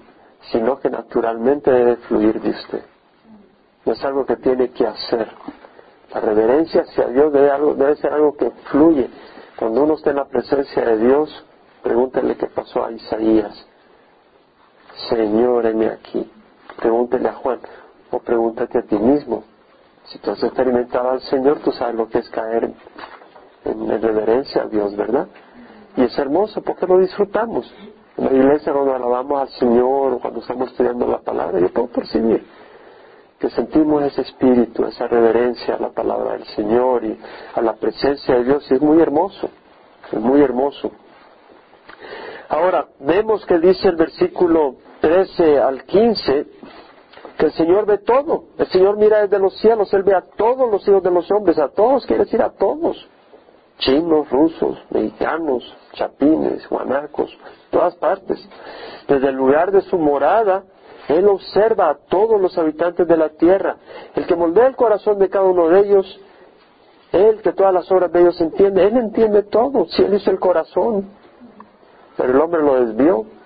sino 0.52 0.80
que 0.80 0.90
naturalmente 0.90 1.72
debe 1.72 1.96
fluir 1.98 2.42
de 2.42 2.50
usted. 2.50 2.84
No 3.86 3.94
es 3.94 4.04
algo 4.04 4.26
que 4.26 4.38
tiene 4.38 4.70
que 4.70 4.86
hacer. 4.86 5.28
La 6.14 6.20
reverencia 6.20 6.82
hacia 6.82 7.08
Dios 7.08 7.32
debe, 7.32 7.52
algo, 7.52 7.74
debe 7.76 7.96
ser 7.96 8.14
algo 8.14 8.36
que 8.36 8.50
fluye. 8.72 9.10
Cuando 9.58 9.84
uno 9.84 9.96
está 9.96 10.12
en 10.12 10.18
la 10.18 10.26
presencia 10.26 10.84
de 10.84 10.98
Dios, 10.98 11.46
pregúntele 11.82 12.36
qué 12.36 12.48
pasó 12.48 12.86
a 12.86 12.92
Isaías. 12.92 13.67
Señor, 15.10 15.66
heme 15.66 15.88
aquí. 15.88 16.30
Pregúntele 16.78 17.30
a 17.30 17.34
Juan 17.34 17.60
o 18.12 18.20
pregúntate 18.20 18.80
a 18.80 18.82
ti 18.84 18.98
mismo. 18.98 19.44
Si 20.06 20.20
tú 20.20 20.32
has 20.32 20.44
experimentado 20.44 21.12
al 21.12 21.22
Señor, 21.22 21.60
tú 21.60 21.72
sabes 21.72 21.96
lo 21.96 22.08
que 22.08 22.20
es 22.20 22.30
caer 22.30 22.72
en 23.66 24.02
reverencia 24.02 24.64
a 24.64 24.66
Dios, 24.68 24.96
¿verdad? 24.96 25.28
Y 25.96 26.04
es 26.04 26.18
hermoso 26.18 26.62
porque 26.62 26.86
lo 26.88 27.00
disfrutamos. 27.00 27.72
En 28.18 28.26
la 28.26 28.32
iglesia 28.32 28.74
cuando 28.74 28.96
alabamos 28.96 29.42
al 29.42 29.50
Señor 29.50 30.14
o 30.14 30.20
cuando 30.20 30.40
estamos 30.40 30.72
estudiando 30.72 31.08
la 31.08 31.20
palabra, 31.20 31.60
yo 31.60 31.70
puedo 31.70 31.88
percibir 31.88 32.46
que 33.40 33.50
sentimos 33.52 34.04
ese 34.04 34.22
espíritu, 34.22 34.86
esa 34.86 35.08
reverencia 35.08 35.76
a 35.76 35.80
la 35.80 35.90
palabra 35.90 36.34
del 36.34 36.46
Señor 36.48 37.04
y 37.04 37.20
a 37.54 37.62
la 37.62 37.74
presencia 37.74 38.36
de 38.36 38.46
Dios 38.46 38.66
y 38.72 38.76
es 38.76 38.82
muy 38.82 39.00
hermoso, 39.00 39.50
es 40.12 40.20
muy 40.20 40.42
hermoso. 40.42 40.92
Ahora, 42.50 42.88
vemos 43.00 43.46
que 43.46 43.60
dice 43.60 43.90
el 43.90 43.96
versículo 43.96 44.78
13 45.02 45.60
al 45.60 45.84
15 45.84 46.46
que 47.38 47.46
el 47.46 47.54
Señor 47.54 47.86
ve 47.86 48.00
todo, 48.00 48.46
el 48.58 48.68
Señor 48.68 48.98
mira 48.98 49.22
desde 49.22 49.38
los 49.38 49.56
cielos, 49.60 49.94
Él 49.94 50.04
ve 50.04 50.16
a 50.16 50.22
todos 50.22 50.72
los 50.72 50.88
hijos 50.88 51.04
de 51.04 51.12
los 51.12 51.30
hombres, 51.32 51.60
a 51.60 51.70
todos, 51.70 52.06
quiere 52.06 52.24
decir 52.24 52.42
a 52.42 52.50
todos, 52.50 53.08
chinos, 53.78 54.28
rusos, 54.30 54.78
mexicanos, 54.90 55.64
chapines, 55.94 56.68
guanacos, 56.68 57.36
todas 57.70 57.96
partes. 57.98 58.40
Desde 59.08 59.30
el 59.30 59.36
lugar 59.36 59.72
de 59.72 59.82
su 59.82 60.00
morada, 60.00 60.64
Él 61.08 61.28
observa 61.28 61.92
a 61.92 61.98
todos 62.10 62.42
los 62.42 62.58
habitantes 62.58 63.08
de 63.08 63.18
la 63.18 63.30
tierra. 63.30 63.78
El 64.16 64.26
que 64.26 64.36
moldea 64.36 64.68
el 64.68 64.76
corazón 64.76 65.20
de 65.20 65.30
cada 65.30 65.46
uno 65.46 65.70
de 65.70 65.80
ellos, 65.82 66.20
Él 67.12 67.42
que 67.44 67.54
todas 67.54 67.74
las 67.74 67.92
obras 67.92 68.12
de 68.12 68.22
ellos 68.22 68.42
entiende, 68.42 68.84
Él 68.84 68.98
entiende 68.98 69.44
todo, 69.44 69.86
si 69.90 70.02
Él 70.02 70.16
hizo 70.16 70.32
el 70.32 70.40
corazón. 70.40 71.12
Pero 72.18 72.32
el 72.32 72.42
hombre 72.42 72.64
lo 72.64 72.84
desvió. 72.84 73.37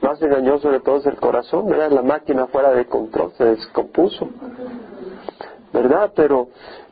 Más 0.00 0.20
engañoso 0.22 0.70
de 0.70 0.80
todo 0.80 1.00
el 1.08 1.16
corazón, 1.16 1.66
¿verdad? 1.66 1.90
La 1.90 2.02
máquina 2.02 2.46
fuera 2.46 2.72
de 2.72 2.86
control 2.86 3.32
se 3.36 3.44
descompuso. 3.44 4.28
¿Verdad? 5.72 6.12
Pero 6.14 6.48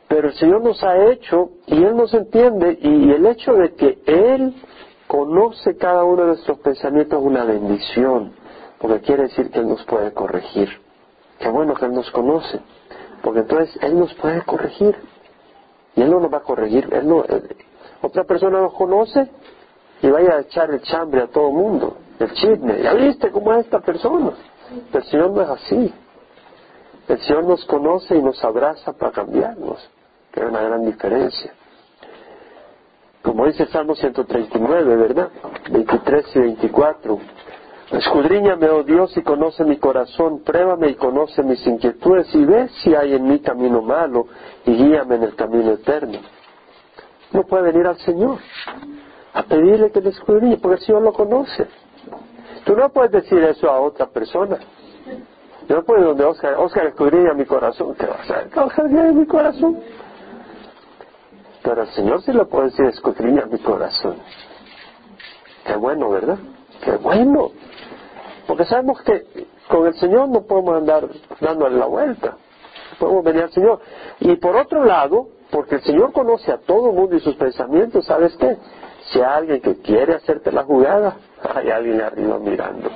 pero 0.07 0.29
el 0.29 0.35
Señor 0.35 0.61
nos 0.61 0.81
ha 0.83 1.11
hecho 1.11 1.49
y 1.65 1.83
Él 1.83 1.95
nos 1.95 2.13
entiende 2.13 2.77
y 2.81 3.11
el 3.11 3.25
hecho 3.25 3.53
de 3.53 3.73
que 3.73 3.99
Él 4.05 4.55
conoce 5.07 5.75
cada 5.75 6.03
uno 6.05 6.21
de 6.21 6.27
nuestros 6.29 6.59
pensamientos 6.59 7.19
es 7.19 7.25
una 7.25 7.43
bendición, 7.43 8.31
porque 8.79 9.01
quiere 9.01 9.23
decir 9.23 9.51
que 9.51 9.59
Él 9.59 9.67
nos 9.67 9.83
puede 9.83 10.13
corregir. 10.13 10.69
Qué 11.39 11.49
bueno 11.49 11.73
que 11.75 11.85
Él 11.85 11.93
nos 11.93 12.09
conoce, 12.11 12.59
porque 13.21 13.41
entonces 13.41 13.77
Él 13.81 13.99
nos 13.99 14.13
puede 14.15 14.41
corregir. 14.43 14.95
Y 15.95 16.01
Él 16.03 16.11
no 16.11 16.19
nos 16.19 16.31
va 16.31 16.37
a 16.37 16.43
corregir. 16.43 16.87
Él 16.93 17.07
no, 17.07 17.23
otra 18.01 18.23
persona 18.23 18.61
nos 18.61 18.73
conoce 18.73 19.29
y 20.01 20.09
vaya 20.09 20.35
a 20.35 20.41
echar 20.41 20.69
el 20.71 20.81
chambre 20.83 21.21
a 21.23 21.27
todo 21.27 21.51
mundo, 21.51 21.97
el 22.19 22.33
chisme. 22.33 22.81
¿Ya 22.81 22.93
viste 22.93 23.31
cómo 23.31 23.53
es 23.53 23.65
esta 23.65 23.79
persona? 23.79 24.31
El 24.93 25.03
Señor 25.03 25.31
no 25.31 25.41
es 25.41 25.49
así. 25.49 25.93
El 27.07 27.19
Señor 27.19 27.45
nos 27.45 27.63
conoce 27.65 28.15
y 28.15 28.21
nos 28.21 28.43
abraza 28.43 28.93
para 28.93 29.11
cambiarnos 29.11 29.89
que 30.31 30.41
una 30.41 30.61
gran 30.61 30.85
diferencia. 30.85 31.53
Como 33.21 33.45
dice 33.45 33.65
Salmo 33.67 33.95
139, 33.95 34.95
¿verdad? 34.95 35.29
23 35.71 36.35
y 36.35 36.39
24. 36.39 37.19
Escudriñame, 37.91 38.69
oh 38.69 38.83
Dios, 38.83 39.15
y 39.15 39.21
conoce 39.21 39.63
mi 39.63 39.77
corazón, 39.77 40.43
pruébame 40.43 40.89
y 40.89 40.95
conoce 40.95 41.41
mis 41.43 41.65
inquietudes, 41.65 42.33
y 42.35 42.43
ve 42.43 42.67
si 42.81 42.93
hay 42.93 43.13
en 43.13 43.23
mí 43.23 43.39
camino 43.39 43.81
malo, 43.81 44.27
y 44.65 44.73
guíame 44.73 45.15
en 45.15 45.23
el 45.23 45.35
camino 45.35 45.71
eterno. 45.71 46.19
No 47.31 47.43
puede 47.43 47.71
venir 47.71 47.87
al 47.87 47.97
Señor 47.99 48.39
a 49.33 49.43
pedirle 49.43 49.91
que 49.91 50.01
le 50.01 50.09
escudriñe, 50.09 50.57
porque 50.57 50.79
el 50.79 50.85
Señor 50.85 51.01
lo 51.01 51.13
conoce. 51.13 51.67
Tú 52.67 52.75
no 52.75 52.89
puedes 52.89 53.13
decir 53.13 53.41
eso 53.45 53.71
a 53.71 53.79
otra 53.79 54.07
persona. 54.07 54.57
Yo 55.69 55.77
no 55.77 55.83
puedo 55.83 56.09
donde 56.09 56.25
Oscar, 56.25 56.55
Oscar 56.55 56.87
escudriña 56.87 57.33
mi 57.33 57.45
corazón. 57.45 57.95
¿Qué 57.95 58.05
vas 58.05 58.29
a? 58.29 58.39
Oscar 58.61 58.85
escudriña 58.85 59.11
mi 59.13 59.25
corazón. 59.25 59.79
Pero 61.63 61.81
el 61.83 61.87
Señor 61.89 62.21
sí 62.23 62.33
lo 62.33 62.45
puede 62.49 62.65
decir, 62.65 62.85
escudriña 62.87 63.45
mi 63.45 63.57
corazón. 63.59 64.17
Qué 65.65 65.77
bueno, 65.77 66.09
¿verdad? 66.09 66.37
Qué 66.83 66.91
bueno. 66.97 67.51
Porque 68.47 68.65
sabemos 68.65 69.01
que 69.01 69.47
con 69.69 69.87
el 69.87 69.93
Señor 69.93 70.27
no 70.27 70.41
podemos 70.41 70.75
andar 70.75 71.07
dándole 71.39 71.77
la 71.77 71.85
vuelta. 71.85 72.35
Podemos 72.99 73.23
venir 73.23 73.43
al 73.43 73.51
Señor. 73.51 73.79
Y 74.19 74.35
por 74.35 74.57
otro 74.57 74.83
lado, 74.83 75.29
porque 75.51 75.75
el 75.75 75.83
Señor 75.83 76.11
conoce 76.11 76.51
a 76.51 76.57
todo 76.57 76.89
el 76.89 76.97
mundo 76.97 77.15
y 77.15 77.21
sus 77.21 77.35
pensamientos, 77.35 78.05
¿sabes 78.05 78.35
qué? 78.35 78.57
Si 79.11 79.21
hay 79.21 79.37
alguien 79.37 79.61
que 79.61 79.77
quiere 79.77 80.15
hacerte 80.15 80.51
la 80.51 80.65
jugada, 80.65 81.15
hay 81.43 81.69
alguien 81.69 82.01
arriba 82.01 82.39
mirando. 82.39 82.89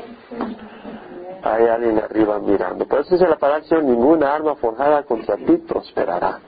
Hay 1.43 1.65
alguien 1.65 1.99
arriba 1.99 2.39
mirando. 2.39 2.85
Por 2.85 3.01
eso 3.01 3.15
dice 3.15 3.27
la 3.27 3.37
palabra 3.37 3.65
del 3.67 3.85
ninguna 3.85 4.33
arma 4.33 4.55
forjada 4.55 5.03
contra 5.03 5.37
ti 5.37 5.57
prosperará 5.57 6.39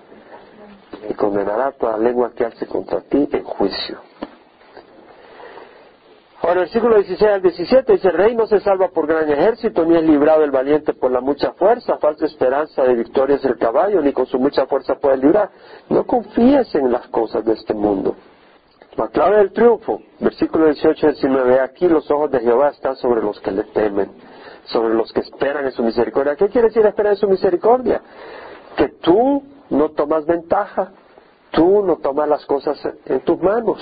y 1.10 1.14
condenará 1.14 1.72
toda 1.72 1.98
lengua 1.98 2.32
que 2.36 2.46
hace 2.46 2.68
contra 2.68 3.02
ti 3.02 3.28
en 3.32 3.44
juicio. 3.44 3.98
Ahora, 6.42 6.56
el 6.56 6.60
versículo 6.66 6.96
16 6.96 7.32
al 7.32 7.42
17 7.42 7.94
dice, 7.94 8.10
el 8.10 8.16
rey 8.16 8.36
no 8.36 8.46
se 8.48 8.60
salva 8.60 8.90
por 8.90 9.08
gran 9.08 9.32
ejército, 9.32 9.86
ni 9.86 9.96
es 9.96 10.04
librado 10.04 10.44
el 10.44 10.52
valiente 10.52 10.94
por 10.94 11.10
la 11.10 11.22
mucha 11.22 11.54
fuerza, 11.54 11.98
falsa 12.00 12.26
esperanza 12.26 12.84
de 12.84 12.96
victorias 12.96 13.46
el 13.46 13.58
caballo, 13.58 14.02
ni 14.02 14.12
con 14.12 14.26
su 14.26 14.38
mucha 14.38 14.66
fuerza 14.66 14.96
puede 14.96 15.18
librar. 15.18 15.50
No 15.88 16.06
confíes 16.06 16.76
en 16.76 16.92
las 16.92 17.08
cosas 17.08 17.46
de 17.46 17.54
este 17.54 17.74
mundo. 17.74 18.18
La 18.96 19.08
clave 19.08 19.38
del 19.38 19.52
triunfo, 19.52 20.02
versículo 20.20 20.66
18 20.66 21.08
al 21.08 21.14
19, 21.14 21.60
aquí 21.62 21.88
los 21.88 22.10
ojos 22.12 22.30
de 22.30 22.42
Jehová 22.42 22.70
están 22.70 22.96
sobre 22.96 23.24
los 23.24 23.40
que 23.40 23.52
le 23.52 23.64
temen, 23.64 24.12
sobre 24.66 24.94
los 24.94 25.12
que 25.12 25.22
esperan 25.22 25.66
en 25.66 25.72
su 25.72 25.82
misericordia. 25.84 26.36
¿Qué 26.36 26.48
quiere 26.50 26.68
decir 26.68 26.86
esperar 26.86 27.14
en 27.14 27.18
su 27.18 27.28
misericordia? 27.28 28.02
Que 28.78 28.90
tú 28.90 29.42
no 29.72 29.90
tomas 29.90 30.26
ventaja, 30.28 30.92
tú 31.50 31.84
no 31.84 31.98
tomas 31.98 32.30
las 32.30 32.46
cosas 32.46 32.80
en 33.06 33.22
tus 33.22 33.42
manos. 33.42 33.80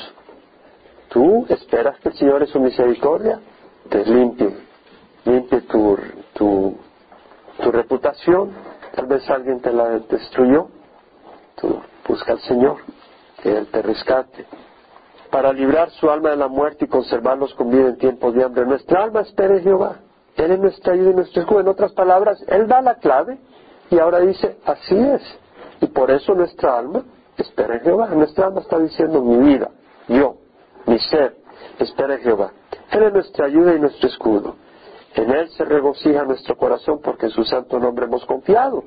Tú 1.10 1.46
esperas 1.50 2.00
que 2.00 2.10
el 2.10 2.16
Señor 2.16 2.42
en 2.42 2.48
su 2.48 2.62
misericordia 2.62 3.38
te 3.90 4.06
limpie, 4.06 4.56
limpie 5.26 5.62
tu, 5.62 5.98
tu, 6.34 6.78
tu 7.62 7.72
reputación. 7.72 8.52
Tal 8.96 9.08
vez 9.08 9.30
alguien 9.30 9.60
te 9.60 9.74
la 9.74 10.00
destruyó. 10.00 10.70
Tú 11.56 11.82
busca 12.08 12.32
al 12.32 12.40
Señor, 12.40 12.78
que 13.44 13.58
Él 13.58 13.68
te 13.68 13.82
rescate. 13.82 14.46
Para 15.32 15.54
librar 15.54 15.90
su 15.92 16.10
alma 16.10 16.32
de 16.32 16.36
la 16.36 16.48
muerte 16.48 16.86
y 16.86 16.88
conservarlos 16.88 17.54
con 17.56 17.70
vida 17.70 17.88
en 17.88 17.98
tiempos 17.98 18.34
de 18.34 18.44
hambre. 18.44 18.66
Nuestra 18.66 19.04
alma 19.04 19.22
espera 19.22 19.56
en 19.56 19.64
Jehová. 19.64 19.96
Él 20.36 20.52
es 20.52 20.60
nuestra 20.60 20.94
ayuda 20.94 21.12
y 21.12 21.14
nuestro 21.14 21.42
escudo. 21.42 21.62
En 21.62 21.68
otras 21.68 21.94
palabras, 21.94 22.44
Él 22.48 22.68
da 22.68 22.82
la 22.82 22.96
clave 22.96 23.38
y 23.90 24.00
ahora 24.00 24.20
dice, 24.20 24.58
así 24.66 24.98
es. 24.98 25.22
Y 25.82 25.88
por 25.88 26.12
eso 26.12 26.34
nuestra 26.34 26.78
alma 26.78 27.04
espera 27.38 27.76
en 27.76 27.82
Jehová. 27.82 28.08
Nuestra 28.10 28.48
alma 28.48 28.62
está 28.62 28.78
diciendo 28.78 29.22
mi 29.22 29.38
vida, 29.38 29.70
yo, 30.08 30.36
mi 30.86 31.00
ser, 31.00 31.38
espera 31.80 32.16
en 32.16 32.22
Jehová. 32.22 32.52
Él 32.92 33.04
es 33.04 33.14
nuestra 33.14 33.46
ayuda 33.46 33.76
y 33.76 33.80
nuestro 33.80 34.10
escudo. 34.10 34.56
En 35.16 35.30
Él 35.32 35.50
se 35.50 35.66
regocija 35.66 36.24
nuestro 36.24 36.56
corazón 36.58 37.00
porque 37.02 37.26
en 37.26 37.32
su 37.32 37.44
santo 37.44 37.80
nombre 37.80 38.06
hemos 38.06 38.26
confiado. 38.26 38.84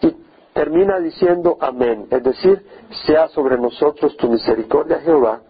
Y 0.00 0.16
termina 0.52 0.98
diciendo 0.98 1.58
amén, 1.60 2.06
es 2.10 2.22
decir, 2.22 2.64
sea 3.06 3.28
sobre 3.28 3.58
nosotros 3.58 4.16
tu 4.16 4.28
misericordia, 4.28 5.00
Jehová, 5.00 5.40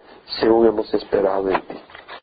según 0.41 0.67
hemos 0.67 0.93
esperado 0.95 1.51
en 1.51 1.61
ti. 1.67 1.81